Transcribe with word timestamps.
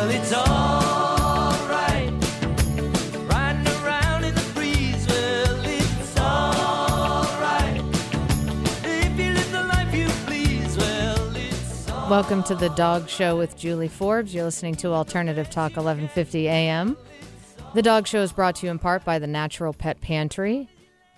Well, 0.00 0.10
it's 0.12 0.32
alright. 0.32 2.10
Welcome 12.08 12.42
to 12.44 12.54
the 12.54 12.72
Dog 12.76 13.10
Show 13.10 13.36
with 13.36 13.58
Julie 13.58 13.88
Forbes. 13.88 14.34
You're 14.34 14.44
listening 14.44 14.74
to 14.76 14.88
Alternative 14.88 15.50
Talk 15.50 15.76
1150 15.76 16.48
AM. 16.48 16.96
The 17.74 17.82
Dog 17.82 18.06
Show 18.06 18.22
is 18.22 18.32
brought 18.32 18.56
to 18.56 18.66
you 18.66 18.70
in 18.70 18.78
part 18.78 19.04
by 19.04 19.18
the 19.18 19.26
Natural 19.26 19.74
Pet 19.74 20.00
Pantry, 20.00 20.70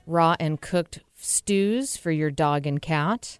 raw 0.08 0.34
and 0.40 0.60
cooked 0.60 0.98
stews 1.14 1.96
for 1.96 2.10
your 2.10 2.32
dog 2.32 2.66
and 2.66 2.82
cat. 2.82 3.38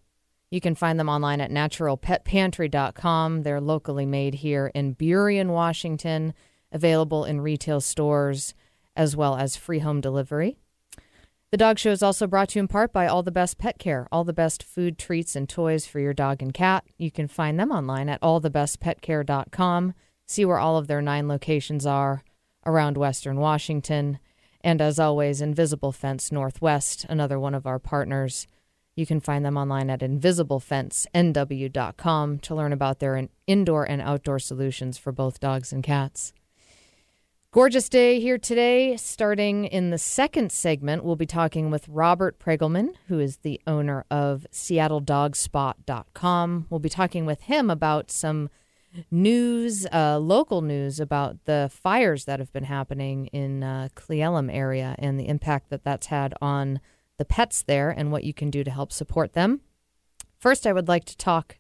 You 0.53 0.61
can 0.61 0.75
find 0.75 1.01
them 1.01 1.09
online 1.09 1.41
at 1.41 1.51
naturalpetpantry.com. 1.51 3.43
They're 3.43 3.59
locally 3.59 4.05
made 4.05 4.35
here 4.35 4.71
in 4.75 4.95
Burien, 4.95 5.49
Washington, 5.49 6.35
available 6.71 7.25
in 7.25 7.41
retail 7.41 7.81
stores 7.81 8.53
as 8.95 9.17
well 9.17 9.35
as 9.35 9.57
free 9.57 9.79
home 9.79 10.03
delivery. 10.03 10.59
The 11.53 11.57
Dog 11.57 11.79
Show 11.79 11.91
is 11.91 12.03
also 12.03 12.27
brought 12.27 12.51
to 12.51 12.59
you 12.59 12.61
in 12.61 12.69
part 12.69 12.93
by 12.93 13.07
All 13.07 13.23
the 13.23 13.33
Best 13.33 13.57
Pet 13.57 13.79
Care, 13.79 14.07
all 14.13 14.25
the 14.25 14.35
best 14.35 14.63
food, 14.63 14.99
treats, 14.99 15.35
and 15.35 15.49
toys 15.49 15.87
for 15.87 16.01
your 16.01 16.13
dog 16.13 16.43
and 16.43 16.53
cat. 16.53 16.85
You 16.99 17.11
can 17.11 17.29
find 17.29 17.59
them 17.59 17.73
online 17.73 18.11
at 18.11 18.21
allthebestpetcare.com. 18.21 19.95
See 20.27 20.45
where 20.45 20.59
all 20.59 20.77
of 20.77 20.87
their 20.87 21.01
nine 21.01 21.29
locations 21.29 21.87
are 21.87 22.25
around 22.67 22.99
Western 22.99 23.39
Washington. 23.39 24.19
And 24.61 24.83
as 24.83 24.99
always, 24.99 25.41
Invisible 25.41 25.93
Fence 25.93 26.31
Northwest, 26.31 27.07
another 27.09 27.41
one 27.41 27.55
of 27.55 27.67
our 27.67 27.79
partners. 27.79 28.47
You 28.95 29.07
can 29.07 29.21
find 29.21 29.43
them 29.45 29.57
online 29.57 29.91
at 29.91 30.01
invisibleFenceNW.com 30.01 32.39
to 32.41 32.55
learn 32.55 32.73
about 32.73 32.99
their 32.99 33.29
indoor 33.47 33.85
and 33.85 34.03
outdoor 34.03 34.39
solutions 34.39 34.99
for 34.99 35.13
both 35.13 35.41
dogs 35.41 35.73
and 35.73 35.83
cats. 35.83 36.35
Gorgeous 37.53 37.89
day 37.91 38.21
here 38.21 38.39
today. 38.39 38.97
Starting 38.97 39.65
in 39.67 39.91
the 39.91 39.99
second 39.99 40.51
segment, 40.53 41.05
we'll 41.05 41.17
be 41.17 41.27
talking 41.27 41.71
with 41.71 41.87
Robert 41.89 42.39
Pregulman, 42.39 42.95
who 43.09 43.19
is 43.19 43.39
the 43.39 43.61
owner 43.67 44.05
of 44.11 44.47
SeattleDogspot.com. 44.53 46.67
We'll 46.71 46.81
be 46.81 46.89
talking 46.89 47.27
with 47.27 47.43
him 47.43 47.69
about 47.69 48.11
some 48.11 48.49
news, 49.11 49.87
uh, 49.93 50.19
local 50.19 50.63
news 50.63 50.99
about 50.99 51.45
the 51.45 51.71
fires 51.73 52.25
that 52.25 52.39
have 52.39 52.51
been 52.55 52.65
happening 52.65 53.27
in 53.27 53.63
uh, 53.63 53.91
Cle 53.95 54.17
Elum 54.17 54.51
area 54.51 54.97
and 54.99 55.21
the 55.21 55.29
impact 55.29 55.69
that 55.69 55.85
that's 55.85 56.07
had 56.07 56.33
on 56.41 56.81
the 57.19 57.25
pets 57.25 57.63
there 57.63 57.91
and 57.91 58.11
what 58.11 58.25
you 58.25 58.35
can 58.35 58.51
do 58.51 58.65
to 58.65 58.71
help 58.71 58.93
support 58.93 59.33
them. 59.33 59.61
First, 60.39 60.67
I 60.67 60.73
would 60.73 60.89
like 60.89 61.05
to 61.07 61.17
talk 61.17 61.59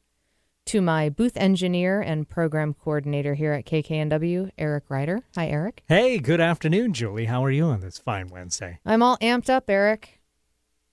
to 0.66 0.80
my 0.80 1.08
booth 1.08 1.36
engineer 1.36 2.00
and 2.00 2.28
program 2.28 2.74
coordinator 2.74 3.34
here 3.34 3.52
at 3.52 3.66
KKNW, 3.66 4.50
Eric 4.58 4.84
Ryder. 4.88 5.22
Hi, 5.34 5.48
Eric. 5.48 5.82
Hey, 5.88 6.18
good 6.18 6.40
afternoon, 6.40 6.92
Julie. 6.92 7.26
How 7.26 7.44
are 7.44 7.50
you 7.50 7.64
on 7.64 7.80
this 7.80 7.98
fine 7.98 8.28
Wednesday? 8.28 8.78
I'm 8.86 9.02
all 9.02 9.18
amped 9.18 9.50
up, 9.50 9.68
Eric, 9.68 10.20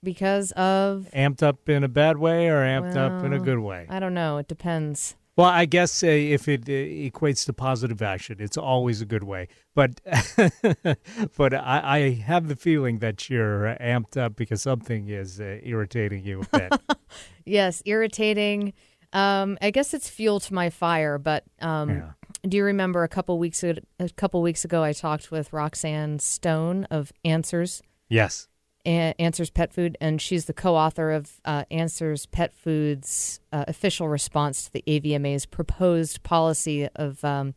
because 0.04 0.52
of 0.54 1.08
Amped 1.14 1.44
up 1.44 1.70
in 1.70 1.84
a 1.84 1.88
bad 1.88 2.18
way 2.18 2.48
or 2.50 2.62
amped 2.62 2.96
up 2.96 3.24
in 3.24 3.34
a 3.34 3.40
good 3.40 3.60
way? 3.60 3.86
I 3.90 4.00
don't 4.00 4.14
know. 4.14 4.38
It 4.38 4.48
depends. 4.48 5.16
Well, 5.36 5.48
I 5.48 5.64
guess 5.66 6.04
uh, 6.04 6.08
if 6.08 6.50
it 6.50 6.64
uh, 6.64 6.72
equates 6.72 7.46
to 7.46 7.54
positive 7.54 8.02
action, 8.02 8.38
it's 8.40 8.58
always 8.58 9.02
a 9.02 9.06
good 9.06 9.24
way. 9.24 9.48
But 9.74 10.02
but 11.38 11.54
I, 11.54 11.82
I 11.84 12.10
have 12.26 12.50
the 12.50 12.58
feeling 12.58 13.00
that 13.00 13.30
you're 13.30 13.78
amped 13.80 14.18
up 14.18 14.36
because 14.36 14.62
something 14.62 15.08
is 15.08 15.40
uh, 15.40 15.60
irritating 15.64 16.24
you 16.26 16.42
a 16.52 16.58
bit. 16.58 16.74
Yes, 17.46 17.82
irritating. 17.86 18.74
Um, 19.14 19.58
I 19.60 19.72
guess 19.72 19.96
it's 19.96 20.08
fuel 20.10 20.40
to 20.42 20.54
my 20.54 20.70
fire. 20.70 21.18
But 21.18 21.46
um, 21.62 21.90
Yeah. 21.90 22.10
do 22.48 22.58
you 22.58 22.64
remember 22.66 23.04
a 23.04 23.08
couple 23.08 23.40
weeks 23.40 23.64
ago, 23.64 23.80
a 24.00 24.10
couple 24.10 24.42
weeks 24.44 24.64
ago 24.66 24.84
I 24.84 24.92
talked 24.94 25.32
with 25.32 25.52
Roxanne 25.52 26.20
Stone 26.20 26.84
of 26.92 27.12
Answers 27.26 27.82
yes. 28.10 28.49
Answers 28.86 29.50
Pet 29.50 29.74
Food, 29.74 29.98
and 30.02 30.22
she's 30.22 30.46
the 30.46 30.54
co-author 30.54 31.12
of 31.12 31.40
uh, 31.46 31.66
Answers 31.70 32.26
Pet 32.26 32.54
Food's 32.54 33.40
uh, 33.52 33.66
official 33.68 34.08
response 34.08 34.66
to 34.66 34.74
the 34.74 34.84
AVMA's 34.88 35.46
proposed 35.46 36.24
policy 36.24 36.88
of 36.96 37.24
um, 37.24 37.54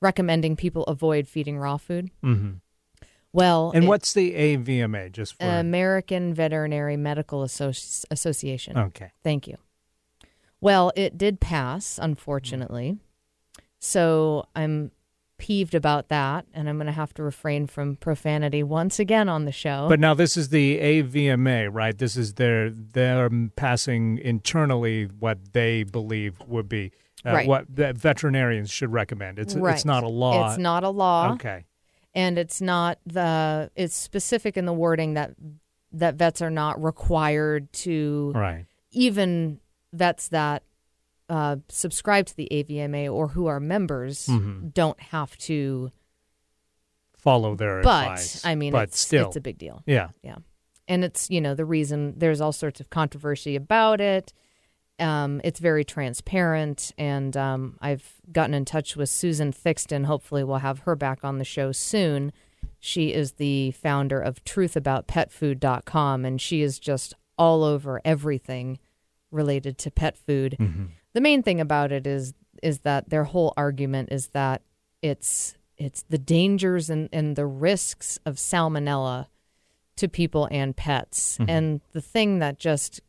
recommending 0.00 0.56
people 0.56 0.82
avoid 0.84 1.28
feeding 1.28 1.58
raw 1.58 1.76
food. 1.76 2.10
hmm 2.22 2.52
Well, 3.32 3.72
And 3.74 3.84
it- 3.84 3.88
what's 3.88 4.12
the 4.14 4.32
AVMA? 4.34 5.12
Just 5.12 5.34
for 5.34 5.44
American 5.44 6.32
Veterinary 6.34 6.96
Medical 6.96 7.42
Associ- 7.44 8.04
Association. 8.10 8.76
okay. 8.78 9.10
Thank 9.22 9.46
you. 9.46 9.56
Well, 10.60 10.92
it 10.96 11.18
did 11.18 11.40
pass, 11.40 11.98
unfortunately. 12.00 12.96
So 13.80 14.46
I'm 14.56 14.92
peeved 15.38 15.74
about 15.74 16.08
that, 16.08 16.46
and 16.54 16.68
I'm 16.68 16.76
going 16.76 16.86
to 16.86 16.92
have 16.92 17.12
to 17.14 17.22
refrain 17.22 17.66
from 17.66 17.96
profanity 17.96 18.62
once 18.62 18.98
again 18.98 19.28
on 19.28 19.44
the 19.44 19.52
show. 19.52 19.86
But 19.88 20.00
now 20.00 20.14
this 20.14 20.36
is 20.36 20.48
the 20.50 20.78
AVMA, 20.78 21.68
right? 21.72 21.96
This 21.96 22.16
is 22.16 22.34
their 22.34 22.70
they're 22.70 23.28
passing 23.56 24.18
internally 24.18 25.04
what 25.18 25.52
they 25.52 25.82
believe 25.82 26.40
would 26.46 26.68
be 26.68 26.92
uh, 27.26 27.32
Right. 27.32 27.48
what 27.48 27.66
veterinarians 27.68 28.70
should 28.70 28.92
recommend. 28.92 29.38
It's 29.38 29.54
Right. 29.54 29.74
it's 29.74 29.84
not 29.84 30.04
a 30.04 30.08
law. 30.08 30.50
It's 30.50 30.58
not 30.58 30.84
a 30.84 30.90
law, 30.90 31.32
Okay. 31.34 31.64
and 32.14 32.38
it's 32.38 32.60
not 32.60 32.98
the. 33.06 33.70
It's 33.74 33.96
specific 33.96 34.56
in 34.56 34.66
the 34.66 34.72
wording 34.74 35.14
that 35.14 35.32
that 35.92 36.16
vets 36.16 36.42
are 36.42 36.50
not 36.50 36.82
required 36.82 37.72
to 37.72 38.32
Right. 38.34 38.66
even 38.90 39.60
vets 39.92 40.28
that 40.28 40.64
uh, 41.28 41.56
subscribe 41.68 42.26
to 42.26 42.36
the 42.36 42.48
AVMA 42.50 43.08
or 43.12 43.28
who 43.28 43.46
are 43.46 43.60
members 43.60 44.26
Mhm. 44.26 44.72
don't 44.74 45.00
have 45.00 45.36
to. 45.38 45.90
Follow 47.16 47.54
their 47.54 47.80
But 47.82 48.02
advice. 48.04 48.44
I 48.44 48.54
mean, 48.54 48.72
but 48.72 48.88
it's, 48.88 49.00
still, 49.00 49.28
it's 49.28 49.36
a 49.36 49.40
big 49.40 49.56
deal. 49.56 49.82
yeah. 49.86 50.08
Yeah. 50.22 50.36
And 50.86 51.02
it's, 51.02 51.30
you 51.30 51.40
know, 51.40 51.54
the 51.54 51.64
reason 51.64 52.18
there's 52.18 52.42
all 52.42 52.52
sorts 52.52 52.80
of 52.80 52.90
controversy 52.90 53.56
about 53.56 54.02
it. 54.02 54.34
Um, 54.98 55.40
it's 55.42 55.58
very 55.58 55.82
transparent. 55.84 56.92
And 56.98 57.34
um, 57.34 57.78
I've 57.80 58.20
gotten 58.30 58.52
in 58.52 58.66
touch 58.66 58.94
with 58.94 59.08
Susan 59.08 59.50
Thixton. 59.52 60.04
Hopefully, 60.04 60.44
we'll 60.44 60.58
have 60.58 60.80
her 60.80 60.94
back 60.94 61.24
on 61.24 61.38
the 61.38 61.44
show 61.44 61.72
soon. 61.72 62.30
She 62.78 63.14
is 63.14 63.32
the 63.32 63.70
founder 63.70 64.20
of 64.20 64.44
truthaboutpetfood.com, 64.44 66.24
and 66.26 66.40
she 66.40 66.60
is 66.60 66.78
just 66.78 67.14
all 67.38 67.64
over 67.64 68.00
everything 68.04 68.78
related 69.30 69.78
to 69.78 69.90
pet 69.90 70.16
food. 70.18 70.56
Mm-hmm. 70.60 70.84
The 71.14 71.20
main 71.20 71.42
thing 71.42 71.60
about 71.60 71.92
it 71.92 72.06
is 72.06 72.34
is 72.62 72.80
that 72.80 73.10
their 73.10 73.24
whole 73.24 73.52
argument 73.56 74.10
is 74.12 74.28
that 74.28 74.62
it's 75.02 75.56
it's 75.76 76.02
the 76.08 76.18
dangers 76.18 76.88
and, 76.90 77.08
and 77.12 77.34
the 77.36 77.46
risks 77.46 78.18
of 78.24 78.36
salmonella 78.36 79.26
to 79.96 80.08
people 80.08 80.48
and 80.50 80.76
pets. 80.76 81.38
Mhm. 81.38 81.48
And 81.48 81.80
the 81.92 82.00
thing 82.00 82.38
that 82.40 82.58
just 82.58 83.00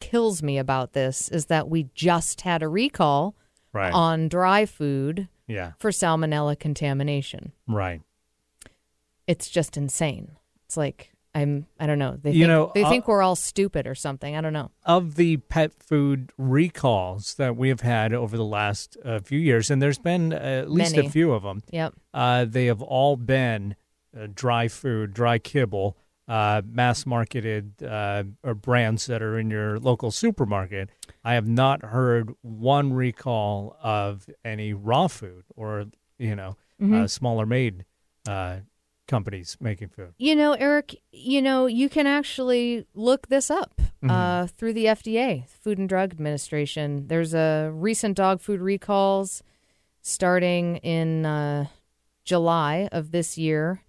kills 0.00 0.42
me 0.42 0.58
about 0.58 0.92
this 0.92 1.28
is 1.28 1.46
that 1.46 1.68
we 1.68 1.84
just 1.94 2.42
had 2.42 2.62
a 2.62 2.68
recall 2.68 3.34
Right. 3.72 3.92
on 3.92 4.28
dry 4.28 4.66
food 4.66 5.28
yeah. 5.46 5.72
for 5.78 5.90
salmonella 5.90 6.58
contamination. 6.58 7.52
Right. 7.66 8.02
It's 9.26 9.48
just 9.48 9.76
insane. 9.78 10.32
It's 10.66 10.76
like 10.76 11.11
I'm 11.34 11.66
I 11.80 11.86
don't 11.86 11.98
know. 11.98 12.18
They 12.20 12.32
You 12.32 12.40
think, 12.44 12.48
know, 12.48 12.72
they 12.74 12.84
uh, 12.84 12.90
think 12.90 13.08
we're 13.08 13.22
all 13.22 13.36
stupid 13.36 13.86
or 13.86 13.94
something. 13.94 14.36
I 14.36 14.40
don't 14.42 14.52
know. 14.52 14.70
Of 14.84 15.14
the 15.16 15.38
pet 15.38 15.72
food 15.74 16.30
recalls 16.36 17.34
that 17.34 17.56
we 17.56 17.68
have 17.70 17.80
had 17.80 18.12
over 18.12 18.36
the 18.36 18.44
last 18.44 18.96
uh, 19.04 19.20
few 19.20 19.38
years, 19.38 19.70
and 19.70 19.80
there's 19.82 19.98
been 19.98 20.32
uh, 20.32 20.36
at 20.36 20.70
least 20.70 20.94
Many. 20.96 21.06
a 21.06 21.10
few 21.10 21.32
of 21.32 21.42
them, 21.42 21.62
Yep. 21.70 21.94
uh, 22.12 22.44
they 22.44 22.66
have 22.66 22.82
all 22.82 23.16
been 23.16 23.76
uh, 24.18 24.26
dry 24.32 24.68
food, 24.68 25.14
dry 25.14 25.38
kibble, 25.38 25.96
uh, 26.28 26.62
mass 26.66 27.06
marketed 27.06 27.82
uh, 27.82 28.24
or 28.44 28.54
brands 28.54 29.06
that 29.06 29.22
are 29.22 29.38
in 29.38 29.50
your 29.50 29.78
local 29.78 30.10
supermarket. 30.10 30.90
I 31.24 31.34
have 31.34 31.48
not 31.48 31.82
heard 31.82 32.30
one 32.42 32.92
recall 32.92 33.76
of 33.82 34.26
any 34.44 34.72
raw 34.74 35.08
food 35.08 35.44
or 35.56 35.86
you 36.18 36.36
know 36.36 36.56
Mm-hmm. 36.80 36.94
uh, 37.02 37.06
smaller 37.06 37.46
made 37.46 37.84
uh, 38.26 38.56
companies 39.08 39.56
making 39.60 39.88
food. 39.88 40.14
You 40.18 40.34
know, 40.36 40.52
Eric, 40.54 40.96
you 41.12 41.42
know, 41.42 41.66
you 41.66 41.88
can 41.88 42.06
actually 42.06 42.86
look 42.94 43.28
this 43.28 43.50
up 43.50 43.80
Mm-hmm. 44.02 44.10
uh, 44.10 44.46
through 44.48 44.72
the 44.72 44.86
FDA, 44.86 45.46
Food 45.48 45.78
and 45.78 45.88
Drug 45.88 46.10
Administration. 46.10 47.06
There's 47.06 47.34
a 47.34 47.70
recent 47.72 48.16
dog 48.16 48.40
food 48.40 48.60
recalls 48.60 49.44
starting 50.00 50.78
in 50.78 51.24
uh, 51.24 51.66
July 52.24 52.88
of 52.90 53.12
this 53.12 53.38
year, 53.38 53.82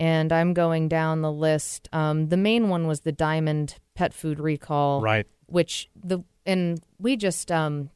and 0.00 0.32
I'm 0.32 0.54
going 0.54 0.88
down 0.88 1.20
the 1.20 1.30
list. 1.30 1.86
Um, 1.92 2.28
the 2.30 2.38
main 2.38 2.70
one 2.70 2.86
was 2.86 3.00
the 3.00 3.12
Diamond 3.12 3.76
pet 3.94 4.14
food 4.14 4.40
recall, 4.40 5.02
Right. 5.02 5.26
which 5.46 5.90
the 5.94 6.20
and 6.46 6.80
we 6.98 7.14
just 7.16 7.52
um, 7.52 7.90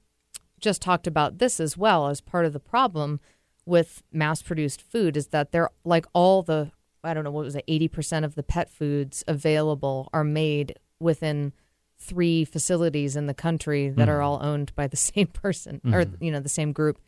just 0.60 0.82
talked 0.82 1.06
about 1.06 1.38
this 1.38 1.58
as 1.58 1.74
well 1.76 2.08
as 2.08 2.20
part 2.20 2.44
of 2.44 2.52
the 2.52 2.60
problem 2.60 3.18
with 3.64 4.02
mass 4.12 4.42
produced 4.42 4.82
food 4.82 5.16
is 5.16 5.28
that 5.28 5.52
they're 5.52 5.70
like 5.84 6.06
all 6.12 6.42
the 6.42 6.70
I 7.04 7.14
don't 7.14 7.24
know 7.24 7.30
what 7.30 7.44
was 7.44 7.56
it 7.56 7.64
eighty 7.68 7.88
percent 7.88 8.24
of 8.24 8.34
the 8.34 8.42
pet 8.42 8.70
foods 8.70 9.24
available 9.26 10.08
are 10.12 10.24
made 10.24 10.78
within 11.00 11.52
three 11.98 12.44
facilities 12.44 13.14
in 13.14 13.26
the 13.26 13.34
country 13.34 13.88
that 13.88 14.08
are 14.08 14.18
mm-hmm. 14.18 14.24
all 14.24 14.42
owned 14.42 14.74
by 14.74 14.86
the 14.86 14.96
same 14.96 15.28
person 15.28 15.80
or 15.86 16.04
mm-hmm. 16.04 16.24
you 16.24 16.30
know 16.30 16.40
the 16.40 16.48
same 16.48 16.72
group 16.72 16.98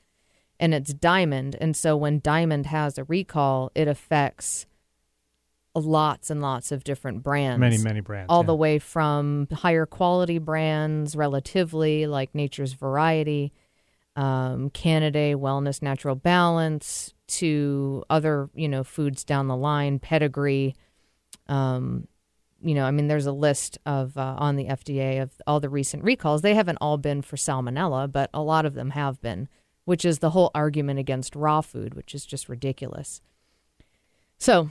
and 0.61 0.75
it's 0.75 0.93
Diamond. 0.95 1.56
And 1.61 1.77
so 1.77 1.97
when 1.97 2.21
Diamond 2.21 2.67
has 2.67 2.99
a 2.99 3.05
recall, 3.05 3.71
it 3.75 3.89
affects 3.89 4.67
lots 5.75 6.31
and 6.31 6.41
lots 6.41 6.71
of 6.71 6.85
different 6.85 7.23
brands. 7.23 7.61
Many, 7.61 7.79
many 7.79 8.01
brands. 8.01 8.27
all 8.29 8.43
yeah. 8.43 8.47
the 8.47 8.55
way 8.55 8.79
from 8.79 9.49
higher 9.53 9.87
quality 9.87 10.39
brands, 10.39 11.17
relatively 11.17 12.06
like 12.06 12.35
Nature's 12.35 12.75
Variety, 12.75 13.53
um, 14.16 14.70
Canidae 14.70 15.34
Wellness 15.34 15.82
Natural 15.82 16.14
Balance, 16.14 17.14
to 17.26 18.05
other 18.11 18.50
you 18.55 18.69
know 18.69 18.84
foods 18.84 19.25
down 19.25 19.49
the 19.49 19.56
line, 19.56 19.99
Pedigree. 19.99 20.75
Um, 21.49 22.06
you 22.62 22.75
know, 22.75 22.84
I 22.84 22.90
mean, 22.90 23.08
there's 23.08 23.26
a 23.26 23.32
list 23.32 23.78
of 23.84 24.16
uh, 24.16 24.37
on 24.38 24.56
the 24.56 24.66
FDA 24.66 25.22
of 25.22 25.32
all 25.46 25.61
the 25.61 25.69
recent 25.69 26.02
recalls. 26.02 26.43
They 26.43 26.55
haven't 26.55 26.78
all 26.81 26.96
been 26.96 27.22
for 27.22 27.37
salmonella, 27.37 28.11
but 28.11 28.31
a 28.32 28.43
lot 28.43 28.64
of 28.64 28.75
them 28.75 28.90
have 28.90 29.20
been, 29.20 29.49
which 29.84 30.05
is 30.05 30.19
the 30.19 30.31
whole 30.31 30.50
argument 30.55 30.99
against 30.99 31.37
raw 31.37 31.60
food, 31.60 31.94
which 31.94 32.14
is 32.14 32.25
just 32.25 32.49
ridiculous. 32.49 33.20
So 34.38 34.70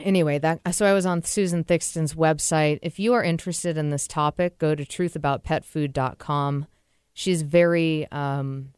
anyway, 0.00 0.38
that 0.38 0.74
so 0.74 0.86
I 0.86 0.94
was 0.94 1.06
on 1.06 1.22
Susan 1.22 1.64
Thixton's 1.64 2.14
website. 2.14 2.78
If 2.82 2.98
you 2.98 3.12
are 3.12 3.22
interested 3.22 3.76
in 3.76 3.90
this 3.90 4.06
topic, 4.06 4.58
go 4.58 4.74
to 4.74 4.84
truthaboutpetfood.com. 4.84 6.66
She's 7.12 7.42
very 7.42 8.10
um, 8.10 8.72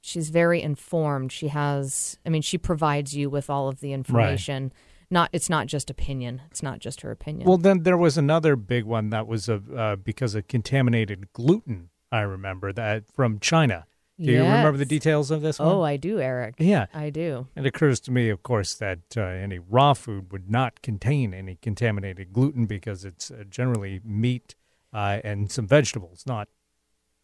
she's 0.00 0.30
very 0.30 0.62
informed. 0.62 1.32
She 1.32 1.48
has 1.48 2.18
I 2.24 2.28
mean, 2.28 2.42
she 2.42 2.58
provides 2.58 3.16
you 3.16 3.30
with 3.30 3.48
all 3.50 3.68
of 3.68 3.80
the 3.80 3.92
information. 3.92 4.72
Not 5.10 5.30
it's 5.32 5.50
not 5.50 5.66
just 5.66 5.90
opinion. 5.90 6.42
It's 6.50 6.62
not 6.62 6.78
just 6.78 7.02
her 7.02 7.10
opinion. 7.10 7.46
Well, 7.48 7.58
then 7.58 7.82
there 7.82 7.96
was 7.96 8.18
another 8.18 8.56
big 8.56 8.84
one 8.84 9.10
that 9.10 9.26
was 9.26 9.48
of 9.48 9.72
uh, 9.74 9.96
because 9.96 10.34
of 10.34 10.48
contaminated 10.48 11.32
gluten. 11.32 11.90
I 12.10 12.20
remember 12.20 12.72
that 12.72 13.04
from 13.12 13.38
China. 13.40 13.86
Do 14.18 14.30
you 14.30 14.42
remember 14.42 14.78
the 14.78 14.84
details 14.84 15.32
of 15.32 15.42
this 15.42 15.58
one? 15.58 15.68
Oh, 15.68 15.82
I 15.82 15.96
do, 15.96 16.20
Eric. 16.20 16.54
yeah. 16.58 16.86
I 16.94 17.10
do. 17.10 17.48
It 17.56 17.66
occurs 17.66 17.98
to 18.00 18.12
me, 18.12 18.28
of 18.28 18.44
course, 18.44 18.74
that 18.74 19.00
uh, 19.16 19.22
any 19.22 19.58
raw 19.58 19.92
food 19.92 20.30
would 20.30 20.48
not 20.48 20.82
contain 20.82 21.34
any 21.34 21.58
contaminated 21.60 22.32
gluten 22.32 22.66
because 22.66 23.04
it's 23.04 23.32
uh, 23.32 23.42
generally 23.50 24.00
meat 24.04 24.54
uh, 24.92 25.18
and 25.24 25.50
some 25.50 25.66
vegetables, 25.66 26.22
not 26.26 26.48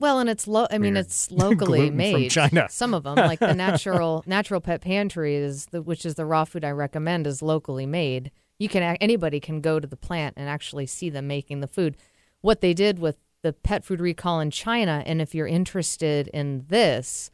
Well, 0.00 0.18
and 0.18 0.30
it's 0.30 0.48
lo- 0.48 0.66
I 0.70 0.78
mean, 0.78 0.94
Weird. 0.94 1.06
it's 1.06 1.30
locally 1.30 1.78
Gluten 1.78 1.88
from 1.90 1.96
made. 1.98 2.30
China. 2.30 2.66
Some 2.70 2.94
of 2.94 3.04
them, 3.04 3.16
like 3.16 3.38
the 3.38 3.54
natural 3.68 4.24
natural 4.26 4.60
pet 4.60 4.80
pantry, 4.80 5.36
is 5.36 5.66
the, 5.66 5.82
which 5.82 6.06
is 6.06 6.14
the 6.14 6.24
raw 6.24 6.44
food 6.44 6.64
I 6.64 6.70
recommend, 6.70 7.26
is 7.26 7.42
locally 7.42 7.86
made. 7.86 8.30
You 8.58 8.68
can 8.68 8.82
anybody 9.00 9.40
can 9.40 9.60
go 9.60 9.78
to 9.78 9.86
the 9.86 9.96
plant 9.96 10.34
and 10.36 10.48
actually 10.48 10.86
see 10.86 11.10
them 11.10 11.26
making 11.26 11.60
the 11.60 11.68
food. 11.68 11.96
What 12.40 12.62
they 12.62 12.72
did 12.72 12.98
with 12.98 13.16
the 13.42 13.52
pet 13.52 13.84
food 13.84 14.00
recall 14.00 14.40
in 14.40 14.50
China, 14.50 15.02
and 15.04 15.20
if 15.20 15.34
you're 15.34 15.46
interested 15.46 16.28
in 16.28 16.64
this, 16.68 17.30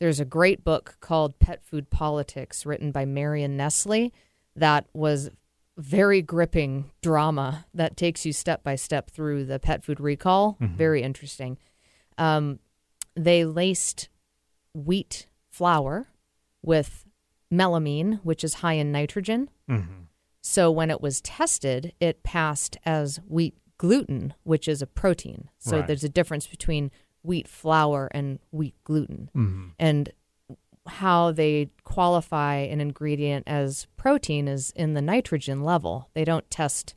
there's 0.00 0.20
a 0.20 0.24
great 0.24 0.64
book 0.64 0.96
called 1.00 1.38
Pet 1.38 1.64
Food 1.64 1.88
Politics, 1.88 2.66
written 2.66 2.90
by 2.92 3.04
Marion 3.04 3.56
Nestle, 3.56 4.12
that 4.56 4.86
was 4.92 5.30
very 5.76 6.20
gripping 6.22 6.90
drama 7.02 7.66
that 7.74 7.96
takes 7.96 8.26
you 8.26 8.32
step 8.32 8.64
by 8.64 8.74
step 8.74 9.10
through 9.10 9.44
the 9.44 9.60
pet 9.60 9.84
food 9.84 10.00
recall. 10.00 10.56
Mm-hmm. 10.60 10.76
Very 10.76 11.02
interesting 11.02 11.58
um, 12.18 12.58
they 13.14 13.44
laced 13.44 14.08
wheat 14.74 15.26
flour 15.50 16.08
with 16.62 17.06
melamine, 17.52 18.20
which 18.22 18.44
is 18.44 18.54
high 18.54 18.74
in 18.74 18.92
nitrogen. 18.92 19.48
So 20.40 20.70
when 20.70 20.90
it 20.90 21.00
was 21.00 21.20
tested, 21.20 21.92
it 22.00 22.22
passed 22.22 22.76
as 22.84 23.18
wheat 23.26 23.54
gluten, 23.76 24.34
which 24.44 24.66
is 24.68 24.82
a 24.82 24.86
protein. 24.86 25.50
So 25.58 25.76
Right. 25.78 25.86
there's 25.86 26.04
a 26.04 26.08
difference 26.08 26.46
between 26.46 26.90
wheat 27.22 27.48
flour 27.48 28.08
and 28.12 28.38
wheat 28.50 28.74
gluten. 28.84 29.30
And 29.78 30.10
how 30.86 31.32
they 31.32 31.70
qualify 31.84 32.54
an 32.56 32.80
ingredient 32.80 33.46
as 33.46 33.86
protein 33.96 34.48
is 34.48 34.70
in 34.70 34.94
the 34.94 35.02
nitrogen 35.02 35.62
level. 35.62 36.08
They 36.14 36.24
don't 36.24 36.50
test 36.50 36.94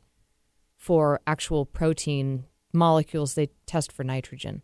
for 0.76 1.20
actual 1.26 1.66
protein 1.66 2.46
molecules, 2.72 3.34
they 3.34 3.48
test 3.66 3.92
for 3.92 4.02
nitrogen. 4.02 4.62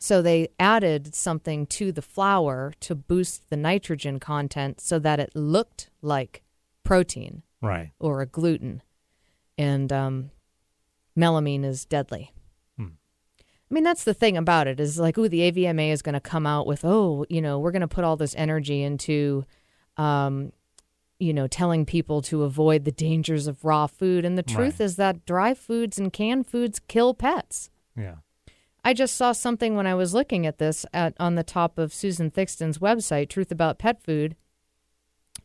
So 0.00 0.22
they 0.22 0.48
added 0.60 1.14
something 1.14 1.66
to 1.66 1.90
the 1.90 2.02
flour 2.02 2.72
to 2.80 2.94
boost 2.94 3.50
the 3.50 3.56
nitrogen 3.56 4.20
content 4.20 4.80
so 4.80 4.98
that 5.00 5.18
it 5.18 5.34
looked 5.34 5.90
like 6.02 6.42
protein 6.84 7.42
right. 7.60 7.90
or 7.98 8.20
a 8.20 8.26
gluten. 8.26 8.82
And 9.56 9.92
um, 9.92 10.30
melamine 11.16 11.64
is 11.64 11.84
deadly. 11.84 12.32
I 13.70 13.74
mean, 13.74 13.84
that's 13.84 14.04
the 14.04 14.14
thing 14.14 14.36
about 14.38 14.66
it 14.66 14.80
is 14.80 14.98
like, 14.98 15.18
ooh, 15.18 15.28
the 15.28 15.50
AVMA 15.50 15.90
is 15.92 16.00
going 16.00 16.14
to 16.14 16.20
come 16.20 16.46
out 16.46 16.66
with, 16.66 16.84
oh, 16.84 17.26
you 17.28 17.42
know, 17.42 17.58
we're 17.58 17.70
going 17.70 17.82
to 17.82 17.88
put 17.88 18.02
all 18.02 18.16
this 18.16 18.34
energy 18.34 18.82
into, 18.82 19.44
um, 19.98 20.52
you 21.18 21.34
know, 21.34 21.46
telling 21.46 21.84
people 21.84 22.22
to 22.22 22.44
avoid 22.44 22.86
the 22.86 22.92
dangers 22.92 23.46
of 23.46 23.64
raw 23.66 23.86
food. 23.86 24.24
And 24.24 24.38
the 24.38 24.42
truth 24.42 24.80
Right. 24.80 24.84
is 24.86 24.96
that 24.96 25.26
dry 25.26 25.52
foods 25.52 25.98
and 25.98 26.10
canned 26.10 26.46
foods 26.46 26.80
kill 26.88 27.12
pets. 27.12 27.68
Yeah. 27.94 28.16
I 28.84 28.94
just 28.94 29.16
saw 29.16 29.32
something 29.32 29.76
when 29.76 29.86
I 29.86 29.94
was 29.94 30.14
looking 30.14 30.46
at 30.46 30.58
this 30.58 30.86
at 30.92 31.14
on 31.20 31.34
the 31.34 31.42
top 31.42 31.78
of 31.78 31.92
Susan 31.92 32.30
Thixton's 32.30 32.78
website, 32.78 33.28
Truth 33.28 33.50
About 33.50 33.78
Pet 33.78 34.02
Food. 34.02 34.36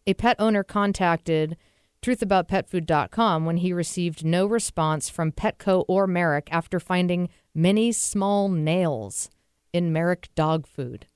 A 0.06 0.14
pet 0.14 0.36
owner 0.40 0.64
contacted 0.64 1.58
truthaboutpetfood.com 2.02 3.46
when 3.46 3.58
he 3.58 3.72
received 3.74 4.26
no 4.26 4.46
response 4.46 5.10
from 5.10 5.32
Petco 5.32 5.86
or 5.88 6.06
Merrick 6.08 6.48
after 6.52 6.80
finding 6.80 7.30
many 7.56 7.92
small 7.92 8.50
nails 8.50 9.30
in 9.72 9.94
Merrick 9.94 10.30
dog 10.36 10.68
food. 10.68 11.08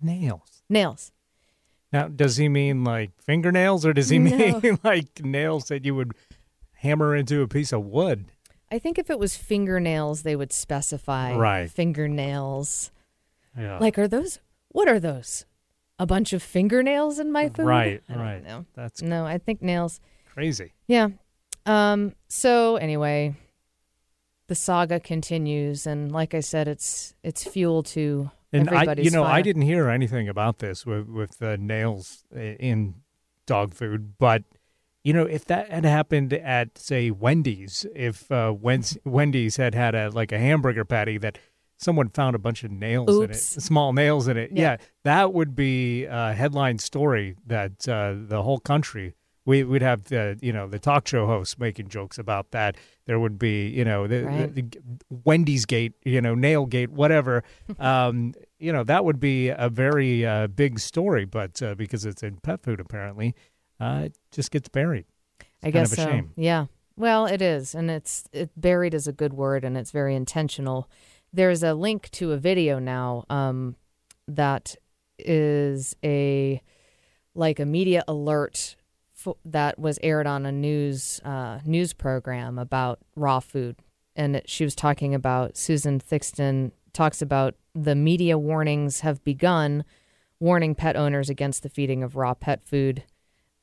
Nails. 0.00 0.62
Nails. 0.68 1.12
Now, 1.92 2.08
does 2.08 2.36
he 2.36 2.48
mean 2.48 2.84
like 2.84 3.12
fingernails 3.22 3.86
or 3.86 3.92
does 3.92 4.08
he 4.08 4.18
No. 4.18 4.60
mean 4.60 4.78
like 4.84 5.24
nails 5.24 5.66
that 5.66 5.84
you 5.84 5.94
would 5.94 6.12
hammer 6.74 7.14
into 7.14 7.42
a 7.42 7.48
piece 7.48 7.72
of 7.72 7.84
wood? 7.86 8.26
I 8.70 8.78
think 8.78 8.98
if 8.98 9.10
it 9.10 9.18
was 9.18 9.36
fingernails, 9.36 10.22
they 10.22 10.34
would 10.36 10.52
specify 10.52 11.34
Right. 11.36 11.70
fingernails. 11.70 12.90
Yeah. 13.56 13.78
Like, 13.78 13.98
are 13.98 14.08
those? 14.08 14.40
What 14.68 14.88
are 14.88 15.00
those? 15.00 15.46
A 15.98 16.06
bunch 16.06 16.32
of 16.32 16.42
fingernails 16.42 17.18
in 17.18 17.32
my 17.32 17.48
food? 17.48 17.64
Right, 17.66 18.02
I 18.08 18.12
don't 18.12 18.22
right. 18.22 18.44
know. 18.44 18.66
That's 18.74 19.00
No, 19.00 19.24
I 19.24 19.38
think 19.38 19.62
nails. 19.62 20.00
crazy. 20.28 20.72
Yeah. 20.86 21.08
Um. 21.64 22.14
So 22.28 22.76
anyway, 22.76 23.34
the 24.48 24.54
saga 24.54 25.00
continues, 25.00 25.86
and 25.86 26.12
like 26.12 26.34
I 26.34 26.40
said, 26.40 26.68
it's 26.68 27.14
it's 27.22 27.44
fuel 27.44 27.82
to 27.84 28.30
And 28.52 28.68
I, 28.70 28.92
you 28.98 29.10
know, 29.10 29.24
I 29.24 29.42
didn't 29.42 29.62
hear 29.62 29.88
anything 29.88 30.28
about 30.28 30.58
this 30.58 30.84
with 30.84 31.08
with 31.08 31.38
the 31.38 31.56
nails 31.56 32.24
in 32.34 32.96
dog 33.46 33.74
food, 33.74 34.18
but 34.18 34.42
you 35.06 35.12
know, 35.12 35.22
if 35.24 35.44
that 35.44 35.70
had 35.70 35.84
happened 35.84 36.32
at 36.32 36.76
say 36.78 37.12
Wendy's, 37.12 37.86
if 37.94 38.30
uh, 38.32 38.52
Wendy's 39.04 39.56
had 39.56 39.72
had 39.74 39.94
a 39.94 40.10
like 40.10 40.32
a 40.32 40.38
hamburger 40.38 40.84
patty 40.84 41.16
that 41.18 41.38
someone 41.76 42.08
found 42.08 42.34
a 42.34 42.38
bunch 42.40 42.64
of 42.64 42.72
nails 42.72 43.16
in 43.22 43.30
it, 43.30 43.34
small 43.36 43.92
nails 43.92 44.26
in 44.26 44.36
it, 44.36 44.50
yeah, 44.52 44.72
Yeah. 44.72 44.76
that 45.04 45.32
would 45.32 45.54
be 45.54 46.06
a 46.06 46.32
headline 46.32 46.78
story 46.78 47.36
that 47.46 47.88
uh, 47.88 48.14
the 48.16 48.42
whole 48.42 48.58
country. 48.58 49.14
We 49.44 49.62
would 49.62 49.82
have 49.82 50.06
the 50.06 50.36
you 50.42 50.52
know 50.52 50.66
the 50.66 50.80
talk 50.80 51.06
show 51.06 51.24
hosts 51.26 51.56
making 51.56 51.86
jokes 51.86 52.18
about 52.18 52.50
that. 52.50 52.76
There 53.06 53.20
would 53.20 53.38
be 53.38 53.68
you 53.68 53.84
know 53.84 54.08
the, 54.08 54.24
Right. 54.24 54.52
the, 54.52 54.62
the 54.62 54.80
Wendy's 55.24 55.66
gate, 55.66 55.92
you 56.04 56.20
know 56.20 56.34
nail 56.34 56.66
gate, 56.66 56.90
whatever. 56.90 57.44
um, 57.78 58.34
you 58.58 58.72
know 58.72 58.82
that 58.82 59.04
would 59.04 59.20
be 59.20 59.50
a 59.50 59.68
very 59.68 60.26
uh, 60.26 60.48
big 60.48 60.80
story, 60.80 61.26
but 61.26 61.62
uh, 61.62 61.76
because 61.76 62.04
it's 62.04 62.24
in 62.24 62.38
pet 62.38 62.64
food, 62.64 62.80
apparently, 62.80 63.36
uh, 63.80 64.02
it 64.06 64.18
just 64.30 64.50
gets 64.50 64.68
buried. 64.68 65.06
I 65.62 65.66
kind 65.66 65.72
guess 65.74 65.92
of 65.92 65.98
a 65.98 66.02
so. 66.02 66.08
shame. 66.08 66.32
Yeah. 66.36 66.66
Well, 66.96 67.26
it 67.26 67.42
is, 67.42 67.74
and 67.74 67.90
it's 67.90 68.24
it 68.32 68.50
buried 68.56 68.94
is 68.94 69.06
a 69.06 69.12
good 69.12 69.34
word, 69.34 69.64
and 69.64 69.76
it's 69.76 69.90
very 69.90 70.14
intentional. 70.14 70.88
There's 71.32 71.62
a 71.62 71.74
link 71.74 72.10
to 72.12 72.32
a 72.32 72.38
video 72.38 72.78
now 72.78 73.26
um, 73.28 73.76
that 74.26 74.76
is 75.18 75.94
a 76.02 76.62
like 77.34 77.60
a 77.60 77.66
media 77.66 78.02
alert 78.08 78.76
fo- 79.12 79.36
that 79.44 79.78
was 79.78 79.98
aired 80.02 80.26
on 80.26 80.46
a 80.46 80.52
news 80.52 81.20
uh, 81.24 81.58
news 81.66 81.92
program 81.92 82.58
about 82.58 83.00
raw 83.14 83.40
food, 83.40 83.76
and 84.14 84.36
it, 84.36 84.48
she 84.48 84.64
was 84.64 84.74
talking 84.74 85.14
about 85.14 85.56
Susan 85.56 86.00
Thixton 86.00 86.72
talks 86.94 87.20
about 87.20 87.54
the 87.74 87.94
media 87.94 88.38
warnings 88.38 89.00
have 89.00 89.22
begun, 89.22 89.84
warning 90.40 90.74
pet 90.74 90.96
owners 90.96 91.28
against 91.28 91.62
the 91.62 91.68
feeding 91.68 92.02
of 92.02 92.16
raw 92.16 92.32
pet 92.32 92.64
food. 92.64 93.04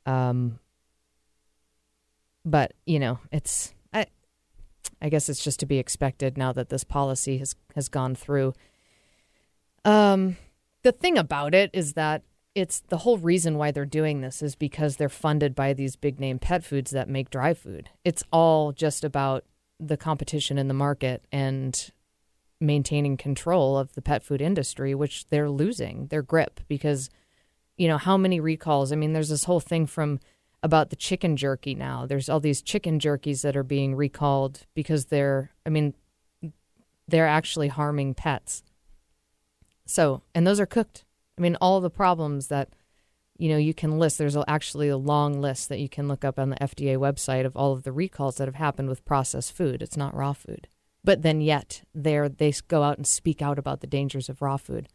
Um, 0.06 0.60
but 2.46 2.74
you 2.86 3.00
know 3.00 3.20
it's 3.32 3.74
i 3.94 4.06
i 5.02 5.08
guess 5.08 5.30
it's 5.30 5.44
just 5.44 5.62
to 5.62 5.66
be 5.66 5.78
expected 5.78 6.38
now 6.38 6.52
that 6.52 6.68
this 6.70 6.84
policy 6.84 7.38
has 7.38 7.56
has 7.76 7.90
gone 7.90 8.16
through. 8.16 8.54
Um 9.86 10.38
the 10.84 10.92
thing 10.92 11.18
about 11.18 11.56
it 11.56 11.70
is 11.74 11.94
that 11.94 12.24
it's 12.56 12.82
the 12.90 12.98
whole 12.98 13.18
reason 13.18 13.58
why 13.58 13.72
they're 13.72 13.86
doing 13.86 14.22
this 14.22 14.42
is 14.42 14.56
because 14.56 14.98
they're 14.98 15.10
funded 15.10 15.56
by 15.56 15.74
these 15.74 15.96
big 15.96 16.20
name 16.20 16.38
pet 16.38 16.64
foods 16.64 16.92
that 16.92 17.10
make 17.10 17.30
dry 17.30 17.54
food. 17.54 17.90
It's 18.04 18.24
all 18.32 18.72
just 18.72 19.04
about 19.04 19.46
the 19.80 19.98
competition 19.98 20.58
in 20.58 20.68
the 20.68 20.74
market 20.74 21.26
and 21.32 21.90
maintaining 22.62 23.18
control 23.18 23.78
of 23.78 23.94
the 23.94 24.02
pet 24.02 24.24
food 24.24 24.42
industry, 24.42 24.94
which 24.94 25.28
they're 25.30 25.50
losing 25.50 26.08
their 26.08 26.22
grip 26.22 26.60
because, 26.68 27.10
you 27.78 27.88
know, 27.88 27.98
how 27.98 28.18
many 28.18 28.40
recalls? 28.40 28.92
I 28.92 28.96
mean, 28.96 29.14
there's 29.14 29.30
this 29.30 29.46
whole 29.46 29.60
thing 29.60 29.86
from 29.86 30.20
about 30.62 30.90
the 30.90 30.96
chicken 30.96 31.36
jerky 31.36 31.76
now. 31.76 32.06
There's 32.06 32.30
all 32.30 32.40
these 32.40 32.62
chicken 32.62 33.00
jerkies 33.00 33.42
that 33.42 33.58
are 33.58 33.64
being 33.64 33.96
recalled 33.96 34.66
because 34.74 35.06
they're, 35.06 35.52
I 35.66 35.70
mean, 35.70 35.94
they're 37.08 37.28
actually 37.28 37.68
harming 37.68 38.14
pets. 38.14 38.64
So, 39.86 40.22
and 40.34 40.48
those 40.48 40.60
are 40.60 40.66
cooked. 40.66 41.04
I 41.38 41.42
mean, 41.42 41.58
all 41.60 41.82
the 41.82 41.90
problems 41.90 42.48
that, 42.48 42.70
you 43.38 43.50
know, 43.50 43.58
you 43.58 43.74
can 43.74 44.00
list. 44.00 44.18
There's 44.18 44.38
actually 44.48 44.88
a 44.88 44.98
long 44.98 45.42
list 45.42 45.68
that 45.70 45.80
you 45.80 45.90
can 45.90 46.08
look 46.08 46.24
up 46.24 46.40
on 46.40 46.50
the 46.50 46.56
FDA 46.58 46.98
website 46.98 47.46
of 47.46 47.58
all 47.58 47.74
of 47.74 47.84
the 47.84 47.92
recalls 47.92 48.38
that 48.38 48.48
have 48.48 48.56
happened 48.56 48.88
with 48.88 49.04
processed 49.04 49.52
food. 49.52 49.82
It's 49.82 49.98
not 49.98 50.16
raw 50.16 50.34
food. 50.34 50.68
But 51.04 51.24
then 51.24 51.42
yet 51.42 51.84
there 51.94 52.30
they 52.30 52.54
go 52.70 52.84
out 52.84 52.98
and 52.98 53.06
speak 53.06 53.42
out 53.42 53.60
about 53.60 53.82
the 53.82 53.88
dangers 53.88 54.30
of 54.30 54.42
raw 54.42 54.56
food. 54.58 54.88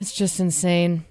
It's 0.00 0.14
just 0.14 0.40
insane. 0.40 1.04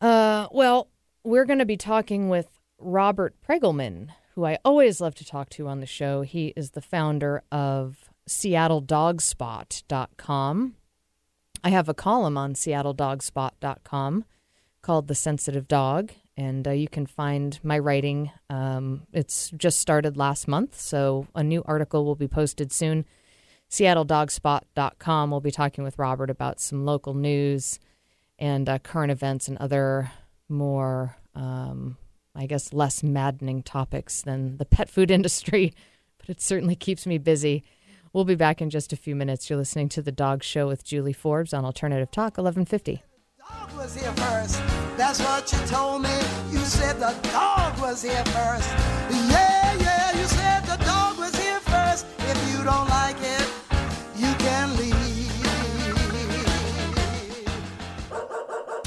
Uh, 0.00 0.48
well, 0.50 0.88
we're 1.24 1.44
going 1.44 1.58
to 1.58 1.66
be 1.66 1.76
talking 1.76 2.28
with 2.28 2.48
Robert 2.78 3.34
Pregulman, 3.46 4.08
who 4.34 4.46
I 4.46 4.58
always 4.64 5.00
love 5.00 5.14
to 5.16 5.24
talk 5.24 5.50
to 5.50 5.68
on 5.68 5.80
the 5.80 5.86
show. 5.86 6.22
He 6.22 6.54
is 6.56 6.70
the 6.70 6.80
founder 6.80 7.42
of 7.52 8.10
SeattleDogspot.com. 8.28 10.74
I 11.62 11.68
have 11.68 11.90
a 11.90 11.94
column 11.94 12.38
on 12.38 12.54
SeattleDogspot.com 12.54 14.24
called 14.80 15.08
The 15.08 15.14
Sensitive 15.14 15.68
Dog, 15.68 16.12
and 16.38 16.66
uh, 16.66 16.70
you 16.70 16.88
can 16.88 17.04
find 17.04 17.60
my 17.62 17.78
writing. 17.78 18.30
Um, 18.48 19.02
it's 19.12 19.50
just 19.50 19.78
started 19.78 20.16
last 20.16 20.48
month, 20.48 20.80
so 20.80 21.26
a 21.34 21.44
new 21.44 21.62
article 21.66 22.06
will 22.06 22.16
be 22.16 22.28
posted 22.28 22.72
soon. 22.72 23.04
SeattleDogspot.com. 23.68 25.30
We'll 25.30 25.40
be 25.40 25.50
talking 25.50 25.84
with 25.84 25.98
Robert 25.98 26.30
about 26.30 26.60
some 26.60 26.86
local 26.86 27.12
news 27.12 27.78
and 28.40 28.68
uh, 28.68 28.78
current 28.78 29.12
events 29.12 29.46
and 29.46 29.58
other 29.58 30.10
more, 30.48 31.16
um, 31.34 31.98
I 32.34 32.46
guess, 32.46 32.72
less 32.72 33.02
maddening 33.02 33.62
topics 33.62 34.22
than 34.22 34.56
the 34.56 34.64
pet 34.64 34.88
food 34.88 35.10
industry, 35.18 35.74
but 36.18 36.28
it 36.30 36.40
certainly 36.40 36.74
keeps 36.74 37.06
me 37.06 37.18
busy. 37.18 37.62
We'll 38.12 38.24
be 38.24 38.34
back 38.34 38.60
in 38.60 38.70
just 38.70 38.92
a 38.92 38.96
few 38.96 39.14
minutes. 39.14 39.48
You're 39.48 39.58
listening 39.58 39.88
to 39.90 40.02
The 40.02 40.10
Dog 40.10 40.42
Show 40.42 40.66
with 40.66 40.82
Julie 40.82 41.12
Forbes 41.12 41.54
on 41.54 41.64
Alternative 41.64 42.10
Talk 42.10 42.38
1150. 42.38 43.04
dog 43.38 43.72
was 43.76 43.94
here 43.94 44.12
first. 44.12 44.60
That's 44.96 45.20
what 45.20 45.52
you 45.52 45.58
told 45.66 46.02
me. 46.02 46.16
You 46.50 46.58
said 46.58 46.94
the 46.98 47.14
dog 47.30 47.78
was 47.78 48.02
here 48.02 48.24
first. 48.26 48.68
Yeah, 49.30 49.74
yeah, 49.78 50.18
you 50.18 50.24
said 50.24 50.60
the 50.64 50.76
dog 50.84 51.18
was 51.18 51.34
here 51.38 51.60
first. 51.60 52.06
If 52.18 52.50
you 52.50 52.64
don't 52.64 52.88
like 52.88 53.16
it, 53.20 53.49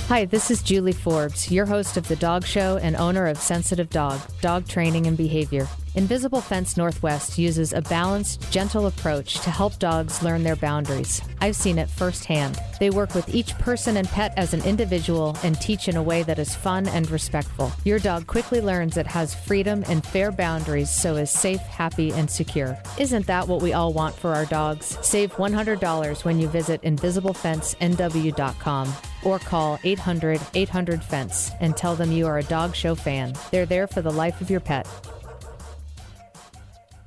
Hi, 0.10 0.26
this 0.26 0.52
is 0.52 0.62
Julie 0.62 0.92
Forbes, 0.92 1.50
your 1.50 1.66
host 1.66 1.96
of 1.96 2.10
The 2.10 2.18
Dog 2.18 2.46
Show 2.46 2.78
and 2.78 2.98
owner 2.98 3.26
of 3.26 3.40
Sensitive 3.40 3.90
Dog, 3.90 4.20
Dog 4.42 4.68
Training 4.68 5.08
and 5.08 5.16
Behavior. 5.16 5.66
Invisible 5.96 6.42
Fence 6.42 6.76
Northwest 6.76 7.38
uses 7.38 7.72
a 7.72 7.82
balanced, 7.82 8.52
gentle 8.52 8.88
approach 8.88 9.40
to 9.40 9.50
help 9.50 9.80
dogs 9.80 10.22
learn 10.22 10.44
their 10.44 10.58
boundaries. 10.58 11.22
I've 11.40 11.56
seen 11.56 11.80
it 11.80 11.90
firsthand. 11.90 12.60
They 12.82 12.90
work 12.90 13.16
with 13.16 13.34
each 13.34 13.58
person 13.60 13.96
and 13.96 14.10
pet 14.10 14.34
as 14.36 14.54
an 14.54 14.62
individual 14.66 15.38
and 15.42 15.56
teach 15.62 15.88
in 15.88 15.96
a 15.96 16.04
way 16.04 16.22
that 16.24 16.38
is 16.38 16.54
fun 16.54 16.90
and 16.90 17.10
respectful. 17.10 17.72
Your 17.86 17.98
dog 17.98 18.28
quickly 18.28 18.60
learns 18.60 18.98
it 18.98 19.08
has 19.08 19.34
freedom 19.34 19.86
and 19.88 20.06
fair 20.06 20.34
boundaries 20.34 20.90
so 20.90 21.16
is 21.16 21.32
safe, 21.32 21.62
happy, 21.62 22.12
and 22.12 22.30
secure. 22.30 22.78
Isn't 23.00 23.26
that 23.28 23.48
what 23.48 23.62
we 23.62 23.72
all 23.72 23.94
want 23.94 24.16
for 24.16 24.36
our 24.36 24.46
dogs? 24.46 24.98
Save 25.02 25.32
$100 25.36 26.26
when 26.26 26.40
you 26.40 26.50
visit 26.50 26.82
invisibleFenceNW.com 26.82 28.94
or 29.26 29.40
call 29.40 29.80
800 29.84 30.42
800 30.54 31.04
Fence 31.04 31.52
and 31.60 31.76
tell 31.76 31.96
them 31.96 32.12
you 32.12 32.28
are 32.28 32.38
a 32.38 32.44
dog 32.44 32.76
show 32.76 32.96
fan. 32.96 33.34
They're 33.52 33.66
there 33.66 33.88
for 33.88 34.02
the 34.02 34.12
life 34.12 34.42
of 34.42 34.50
your 34.50 34.60
pet. 34.60 34.88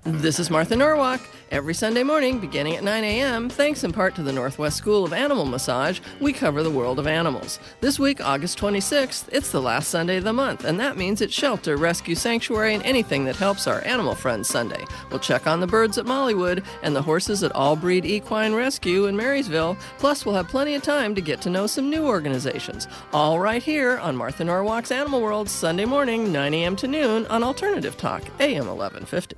This 0.04 0.38
is 0.38 0.50
Martha 0.50 0.76
Norwalk. 0.76 1.20
Every 1.52 1.74
Sunday 1.74 2.02
morning, 2.02 2.40
beginning 2.40 2.74
at 2.74 2.82
9 2.82 3.04
a.m., 3.04 3.48
thanks 3.48 3.84
in 3.84 3.92
part 3.92 4.16
to 4.16 4.22
the 4.24 4.32
Northwest 4.32 4.76
School 4.76 5.04
of 5.04 5.12
Animal 5.12 5.44
Massage, 5.44 6.00
we 6.20 6.32
cover 6.32 6.64
the 6.64 6.70
world 6.70 6.98
of 6.98 7.06
animals. 7.06 7.60
This 7.80 8.00
week, 8.00 8.20
August 8.20 8.58
26th, 8.58 9.28
it's 9.30 9.52
the 9.52 9.62
last 9.62 9.88
Sunday 9.88 10.16
of 10.16 10.24
the 10.24 10.32
month, 10.32 10.64
and 10.64 10.80
that 10.80 10.96
means 10.96 11.20
it's 11.20 11.32
Shelter, 11.32 11.76
Rescue, 11.76 12.16
Sanctuary, 12.16 12.74
and 12.74 12.82
anything 12.82 13.24
that 13.26 13.36
helps 13.36 13.68
our 13.68 13.80
animal 13.86 14.16
friends 14.16 14.48
Sunday. 14.48 14.84
We'll 15.08 15.20
check 15.20 15.46
on 15.46 15.60
the 15.60 15.68
birds 15.68 15.98
at 15.98 16.04
Mollywood 16.04 16.64
and 16.82 16.96
the 16.96 17.02
horses 17.02 17.44
at 17.44 17.52
All 17.52 17.76
Breed 17.76 18.04
Equine 18.04 18.54
Rescue 18.54 19.06
in 19.06 19.16
Marysville. 19.16 19.76
Plus, 19.98 20.26
we'll 20.26 20.34
have 20.34 20.48
plenty 20.48 20.74
of 20.74 20.82
time 20.82 21.14
to 21.14 21.20
get 21.20 21.40
to 21.42 21.50
know 21.50 21.68
some 21.68 21.88
new 21.88 22.06
organizations. 22.06 22.88
All 23.12 23.38
right 23.38 23.62
here 23.62 23.98
on 23.98 24.16
Martha 24.16 24.42
Norwalk's 24.42 24.90
Animal 24.90 25.22
World, 25.22 25.48
Sunday 25.48 25.84
morning, 25.84 26.32
9 26.32 26.54
a.m. 26.54 26.74
to 26.74 26.88
noon 26.88 27.24
on 27.26 27.44
Alternative 27.44 27.96
Talk, 27.96 28.22
AM 28.40 28.66
1150. 28.66 29.36